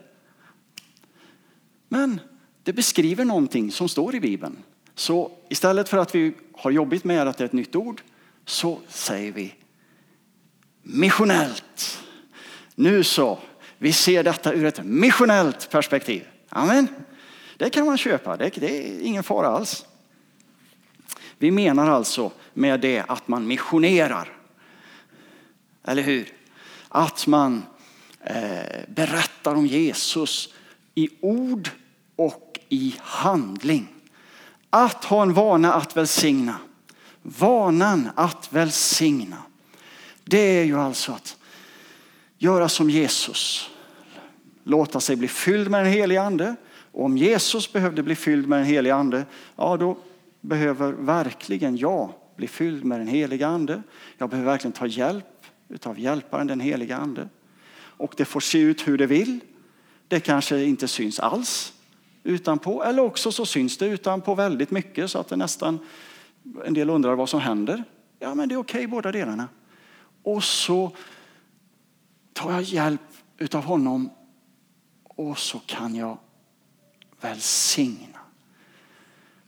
Men 1.88 2.20
det 2.62 2.72
beskriver 2.72 3.24
någonting 3.24 3.70
som 3.72 3.88
står 3.88 4.14
i 4.14 4.20
Bibeln. 4.20 4.56
Så 4.94 5.32
istället 5.48 5.88
för 5.88 5.98
att 5.98 6.14
vi 6.14 6.34
har 6.52 6.70
jobbigt 6.70 7.04
med 7.04 7.28
att 7.28 7.38
det 7.38 7.44
är 7.44 7.46
ett 7.46 7.52
nytt 7.52 7.76
ord 7.76 8.02
så 8.44 8.80
säger 8.88 9.32
vi 9.32 9.54
missionellt. 10.82 12.02
Nu 12.74 13.04
så, 13.04 13.38
vi 13.78 13.92
ser 13.92 14.24
detta 14.24 14.52
ur 14.52 14.64
ett 14.64 14.84
missionellt 14.84 15.70
perspektiv. 15.70 16.26
Amen. 16.48 16.88
Det 17.56 17.70
kan 17.70 17.86
man 17.86 17.98
köpa, 17.98 18.36
det, 18.36 18.58
är 18.58 19.00
ingen 19.00 19.22
fara 19.22 19.48
alls. 19.48 19.86
Vi 21.38 21.50
menar 21.50 21.90
alltså 21.90 22.32
med 22.54 22.80
det 22.80 23.04
att 23.08 23.28
man 23.28 23.46
missionerar. 23.46 24.36
Eller 25.84 26.02
hur? 26.02 26.32
Att 26.88 27.26
man 27.26 27.62
eh, 28.20 28.80
berättar 28.88 29.54
om 29.54 29.66
Jesus 29.66 30.54
i 30.94 31.08
ord 31.20 31.70
och 32.16 32.58
i 32.68 32.94
handling. 33.00 33.88
Att 34.70 35.04
ha 35.04 35.22
en 35.22 35.32
vana 35.32 35.74
att 35.74 35.96
välsigna. 35.96 36.56
Vanan 37.22 38.10
att 38.14 38.52
välsigna. 38.52 39.42
Det 40.24 40.60
är 40.60 40.64
ju 40.64 40.78
alltså 40.78 41.12
att 41.12 41.36
göra 42.38 42.68
som 42.68 42.90
Jesus. 42.90 43.70
Låta 44.64 45.00
sig 45.00 45.16
bli 45.16 45.28
fylld 45.28 45.70
med 45.70 45.84
den 45.84 45.92
helige 45.92 46.22
ande. 46.22 46.56
Och 46.92 47.04
om 47.04 47.16
Jesus 47.16 47.72
behövde 47.72 48.02
bli 48.02 48.14
fylld 48.14 48.48
med 48.48 48.58
den 48.58 48.66
helige 48.66 48.94
ande, 48.94 49.24
ja 49.56 49.76
då 49.76 49.98
behöver 50.40 50.92
verkligen 50.92 51.76
jag 51.76 52.12
bli 52.36 52.48
fylld 52.48 52.84
med 52.84 53.00
den 53.00 53.08
helige 53.08 53.46
ande. 53.46 53.82
Jag 54.18 54.30
behöver 54.30 54.50
verkligen 54.50 54.72
ta 54.72 54.86
hjälp 54.86 55.24
av 55.82 55.98
hjälparen 55.98 56.46
den 56.46 56.60
helige 56.60 56.96
ande. 56.96 57.28
Och 57.74 58.14
det 58.16 58.24
får 58.24 58.40
se 58.40 58.58
ut 58.58 58.88
hur 58.88 58.98
det 58.98 59.06
vill. 59.06 59.40
Det 60.08 60.20
kanske 60.20 60.64
inte 60.64 60.88
syns 60.88 61.20
alls 61.20 61.72
utanpå. 62.22 62.84
Eller 62.84 63.02
också 63.02 63.32
så 63.32 63.46
syns 63.46 63.78
det 63.78 63.86
utanpå 63.86 64.34
väldigt 64.34 64.70
mycket 64.70 65.10
så 65.10 65.18
att 65.18 65.28
det 65.28 65.36
nästan 65.36 65.78
en 66.64 66.74
del 66.74 66.90
undrar 66.90 67.14
vad 67.14 67.28
som 67.28 67.40
händer. 67.40 67.84
Ja 68.18 68.34
men 68.34 68.48
det 68.48 68.54
är 68.54 68.58
okej 68.58 68.78
okay, 68.78 68.86
båda 68.86 69.12
delarna. 69.12 69.48
Och 70.22 70.44
så 70.44 70.96
tar 72.32 72.52
jag 72.52 72.62
hjälp 72.62 73.00
av 73.52 73.64
honom 73.64 74.10
och 75.04 75.38
så 75.38 75.58
kan 75.58 75.94
jag 75.94 76.18
välsigna. 77.20 78.18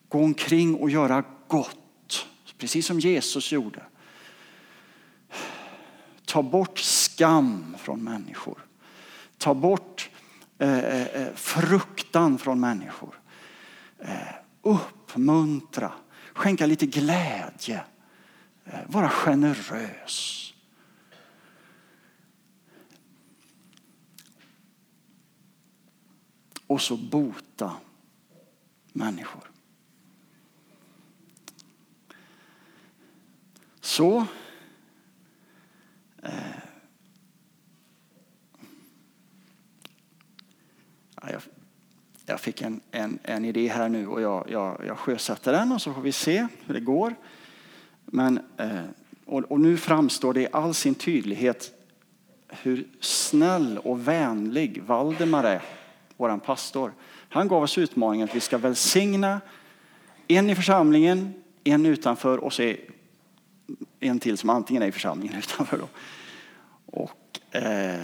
Gå 0.09 0.19
omkring 0.19 0.75
och 0.75 0.91
göra 0.91 1.25
gott, 1.49 2.27
precis 2.59 2.87
som 2.87 3.01
Jesus 3.01 3.53
gjorde. 3.53 3.83
Ta 6.25 6.43
bort 6.43 6.79
skam 6.79 7.77
från 7.79 8.05
människor. 8.05 8.67
Ta 9.39 9.55
bort 9.55 10.11
eh, 10.59 10.79
eh, 10.79 11.03
eh 11.03 11.35
fruktan 11.35 12.39
från 12.39 12.61
människor. 12.61 13.21
Eh, 13.99 14.35
uppmuntra, 14.63 15.93
skänka 16.33 16.67
lite 16.67 16.87
glädje. 16.87 17.85
Eh, 18.65 18.81
vara 18.87 19.09
generös. 19.09 20.44
Och 26.67 26.81
så 26.81 26.97
bota 26.97 27.73
människor. 28.93 29.51
Så 33.81 34.27
eh, 36.23 36.31
jag, 41.23 41.43
jag 42.27 42.41
fick 42.41 42.63
en, 42.63 42.81
en, 42.91 43.19
en 43.23 43.45
idé 43.45 43.69
här 43.69 43.89
nu 43.89 44.07
och 44.07 44.21
jag, 44.21 44.51
jag, 44.51 44.83
jag 44.87 44.99
sjösätter 44.99 45.53
den 45.53 45.73
och 45.73 45.83
så 45.83 45.95
får 45.95 46.03
vi 46.03 46.13
se 46.13 46.47
hur 46.67 46.75
det 46.75 46.81
går. 46.81 47.15
Men, 48.05 48.41
eh, 48.57 48.85
och, 49.25 49.43
och 49.43 49.61
nu 49.61 49.77
framstår 49.77 50.35
det 50.35 50.41
i 50.41 50.49
all 50.53 50.75
sin 50.75 50.95
tydlighet 50.95 51.73
hur 52.49 52.89
snäll 53.01 53.79
och 53.79 54.09
vänlig 54.09 54.83
Valdemar 54.83 55.45
är, 55.45 55.63
vår 56.17 56.39
pastor. 56.39 56.93
Han 57.29 57.49
gav 57.49 57.63
oss 57.63 57.79
utmaningen 57.79 58.29
att 58.29 58.37
vi 58.37 58.41
ska 58.41 58.59
välsigna 58.59 59.41
en 60.29 60.51
i 60.51 60.55
församlingen, 60.55 61.35
en 61.65 61.87
utanför 61.87 62.39
och 62.39 62.53
så 62.53 62.75
en 64.01 64.21
till 64.21 64.39
som 64.39 64.51
antingen 64.51 64.83
är 64.83 64.87
i 64.87 64.93
församlingen 64.93 65.39
utanför. 65.39 65.79
Då. 65.79 65.89
Och, 66.87 67.57
eh, 67.57 67.95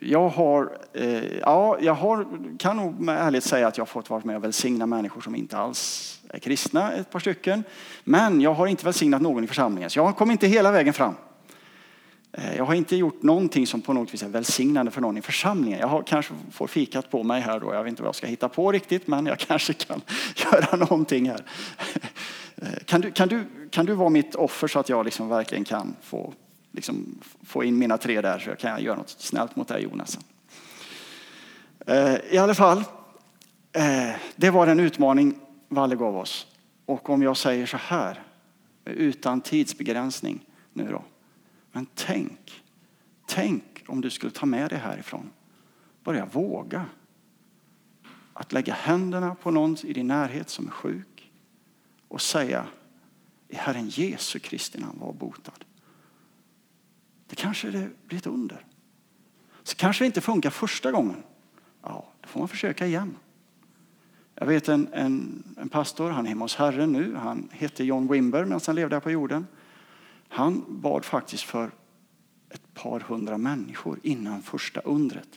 jag 0.00 0.28
har, 0.28 0.78
eh, 0.92 1.38
ja, 1.38 1.78
jag 1.80 1.94
har, 1.94 2.26
kan 2.58 2.76
nog 2.76 3.00
med 3.00 3.18
ärligt 3.18 3.44
säga 3.44 3.68
att 3.68 3.76
jag 3.76 3.82
har 3.82 3.86
fått 3.86 4.10
vara 4.10 4.22
med 4.24 4.36
och 4.36 4.44
välsigna 4.44 4.86
människor 4.86 5.20
som 5.20 5.34
inte 5.34 5.58
alls 5.58 6.12
är 6.28 6.38
kristna, 6.38 6.92
ett 6.92 7.10
par 7.10 7.20
stycken. 7.20 7.64
Men 8.04 8.40
jag 8.40 8.54
har 8.54 8.66
inte 8.66 8.84
välsignat 8.84 9.22
någon 9.22 9.44
i 9.44 9.46
församlingen, 9.46 9.90
så 9.90 9.98
jag 9.98 10.16
kom 10.16 10.30
inte 10.30 10.46
hela 10.46 10.72
vägen 10.72 10.92
fram. 10.94 11.14
Eh, 12.32 12.56
jag 12.56 12.64
har 12.64 12.74
inte 12.74 12.96
gjort 12.96 13.22
någonting 13.22 13.66
som 13.66 13.80
på 13.80 13.92
något 13.92 14.14
vis 14.14 14.22
är 14.22 14.28
välsignande 14.28 14.90
för 14.90 15.00
någon 15.00 15.16
i 15.16 15.22
församlingen. 15.22 15.78
Jag 15.78 15.88
har 15.88 16.02
kanske 16.02 16.34
får 16.50 16.66
fikat 16.66 17.10
på 17.10 17.22
mig 17.22 17.40
här 17.40 17.60
då. 17.60 17.74
Jag 17.74 17.82
vet 17.82 17.90
inte 17.90 18.02
vad 18.02 18.08
jag 18.08 18.14
ska 18.14 18.26
hitta 18.26 18.48
på 18.48 18.72
riktigt, 18.72 19.06
men 19.06 19.26
jag 19.26 19.38
kanske 19.48 19.72
kan 19.72 20.00
göra 20.36 20.76
någonting 20.76 21.28
här. 21.28 21.44
Eh, 22.56 22.68
kan 22.84 23.00
du, 23.00 23.10
kan 23.10 23.28
du, 23.28 23.44
kan 23.70 23.86
du 23.86 23.94
vara 23.94 24.08
mitt 24.08 24.34
offer 24.34 24.68
så 24.68 24.78
att 24.78 24.88
jag 24.88 25.04
liksom 25.04 25.28
verkligen 25.28 25.64
kan 25.64 25.96
få, 26.02 26.32
liksom, 26.72 27.18
få 27.44 27.64
in 27.64 27.78
mina 27.78 27.98
tre 27.98 28.20
där 28.20 28.38
så 28.38 28.50
jag 28.50 28.58
kan 28.58 28.82
göra 28.82 28.96
något 28.96 29.10
snällt 29.10 29.56
mot 29.56 29.68
dig 29.68 29.82
Jonas? 29.82 30.18
Eh, 31.86 32.16
I 32.30 32.38
alla 32.38 32.54
fall, 32.54 32.84
det 34.36 34.50
var 34.50 34.66
en 34.66 34.80
utmaning 34.80 35.34
Valle 35.68 35.96
gav 35.96 36.16
oss. 36.16 36.46
Och 36.86 37.10
om 37.10 37.22
jag 37.22 37.36
säger 37.36 37.66
så 37.66 37.76
här, 37.76 38.22
utan 38.84 39.40
tidsbegränsning 39.40 40.40
nu 40.72 40.88
då. 40.90 41.02
Men 41.76 41.86
tänk, 41.94 42.64
tänk 43.26 43.84
om 43.86 44.00
du 44.00 44.10
skulle 44.10 44.32
ta 44.32 44.46
med 44.46 44.70
dig 44.70 44.78
härifrån. 44.78 45.30
Börja 46.04 46.26
våga. 46.26 46.86
Att 48.32 48.52
lägga 48.52 48.74
händerna 48.74 49.34
på 49.34 49.50
någon 49.50 49.76
i 49.84 49.92
din 49.92 50.06
närhet 50.06 50.50
som 50.50 50.66
är 50.66 50.70
sjuk 50.70 51.32
och 52.08 52.20
säga 52.20 52.66
i 53.48 53.56
Herren 53.56 53.88
Jesu 53.88 54.38
Kristi 54.38 54.80
namn 54.80 54.98
var 55.00 55.12
botad. 55.12 55.64
Det 57.26 57.36
kanske 57.36 57.70
det 57.70 57.90
blir 58.06 58.18
ett 58.18 58.26
under. 58.26 58.66
Så 59.62 59.76
kanske 59.76 60.04
det 60.04 60.06
inte 60.06 60.20
funkar 60.20 60.50
första 60.50 60.92
gången. 60.92 61.22
Ja, 61.82 62.06
då 62.20 62.28
får 62.28 62.40
man 62.40 62.48
försöka 62.48 62.86
igen. 62.86 63.16
Jag 64.34 64.46
vet 64.46 64.68
en, 64.68 64.88
en, 64.92 65.44
en 65.56 65.68
pastor, 65.68 66.10
han 66.10 66.24
är 66.24 66.28
hemma 66.28 66.44
hos 66.44 66.56
Herren 66.56 66.92
nu. 66.92 67.14
Han 67.14 67.48
hette 67.52 67.84
John 67.84 68.08
Wimber 68.08 68.44
medan 68.44 68.60
han 68.66 68.74
levde 68.74 68.96
här 68.96 69.00
på 69.00 69.10
jorden. 69.10 69.46
Han 70.28 70.64
bad 70.68 71.04
faktiskt 71.04 71.42
för 71.42 71.70
ett 72.50 72.74
par 72.74 73.00
hundra 73.00 73.38
människor 73.38 73.98
innan 74.02 74.42
första 74.42 74.80
undret. 74.80 75.28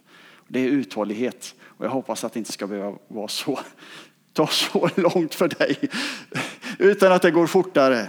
Det 0.47 0.59
är 0.59 0.67
uthållighet 0.67 1.55
och 1.61 1.85
jag 1.85 1.89
hoppas 1.89 2.23
att 2.23 2.33
det 2.33 2.39
inte 2.39 2.51
ska 2.51 2.67
behöva 2.67 2.97
vara 3.07 3.27
så, 3.27 3.59
ta 4.33 4.47
så 4.47 4.89
långt 4.95 5.35
för 5.35 5.47
dig 5.47 5.89
utan 6.79 7.11
att 7.11 7.21
det 7.21 7.31
går 7.31 7.47
fortare. 7.47 8.07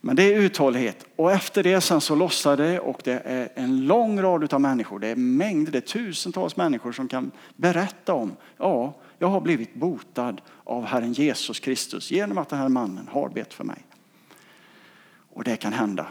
Men 0.00 0.16
det 0.16 0.22
är 0.22 0.40
uthållighet 0.40 1.06
och 1.16 1.32
efter 1.32 1.62
det 1.62 1.80
sen 1.80 2.00
så 2.00 2.14
lossar 2.14 2.56
det 2.56 2.80
och 2.80 3.00
det 3.04 3.22
är 3.24 3.48
en 3.54 3.86
lång 3.86 4.22
rad 4.22 4.54
av 4.54 4.60
människor. 4.60 4.98
Det 4.98 5.08
är 5.08 5.16
mängder, 5.16 5.72
det 5.72 5.78
är 5.78 5.80
tusentals 5.80 6.56
människor 6.56 6.92
som 6.92 7.08
kan 7.08 7.30
berätta 7.56 8.14
om, 8.14 8.36
ja, 8.56 8.94
jag 9.18 9.28
har 9.28 9.40
blivit 9.40 9.74
botad 9.74 10.40
av 10.64 10.84
Herren 10.84 11.12
Jesus 11.12 11.60
Kristus 11.60 12.10
genom 12.10 12.38
att 12.38 12.48
den 12.48 12.58
här 12.58 12.68
mannen 12.68 13.08
har 13.12 13.28
bett 13.28 13.54
för 13.54 13.64
mig. 13.64 13.78
Och 15.30 15.44
det 15.44 15.56
kan 15.56 15.72
hända 15.72 16.06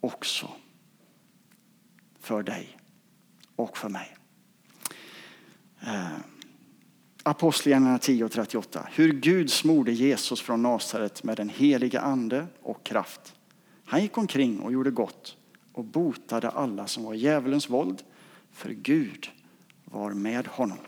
också 0.00 0.50
för 2.20 2.42
dig 2.42 2.78
och 3.56 3.78
för 3.78 3.88
mig. 3.88 4.16
Eh, 5.80 6.18
Apostlagärningarna 7.22 7.98
10 7.98 8.24
och 8.24 8.32
38. 8.32 8.88
Hur 8.92 9.12
Gud 9.12 9.50
smorde 9.50 9.92
Jesus 9.92 10.40
från 10.40 10.62
Nasaret 10.62 11.24
med 11.24 11.36
den 11.36 11.48
heliga 11.48 12.00
ande 12.00 12.46
och 12.62 12.86
kraft. 12.86 13.34
Han 13.84 14.02
gick 14.02 14.18
omkring 14.18 14.60
och 14.60 14.72
gjorde 14.72 14.90
gott 14.90 15.36
och 15.72 15.84
botade 15.84 16.50
alla 16.50 16.86
som 16.86 17.04
var 17.04 17.14
djävulens 17.14 17.70
våld, 17.70 18.02
för 18.52 18.70
Gud 18.70 19.30
var 19.84 20.10
med 20.10 20.46
honom. 20.46 20.78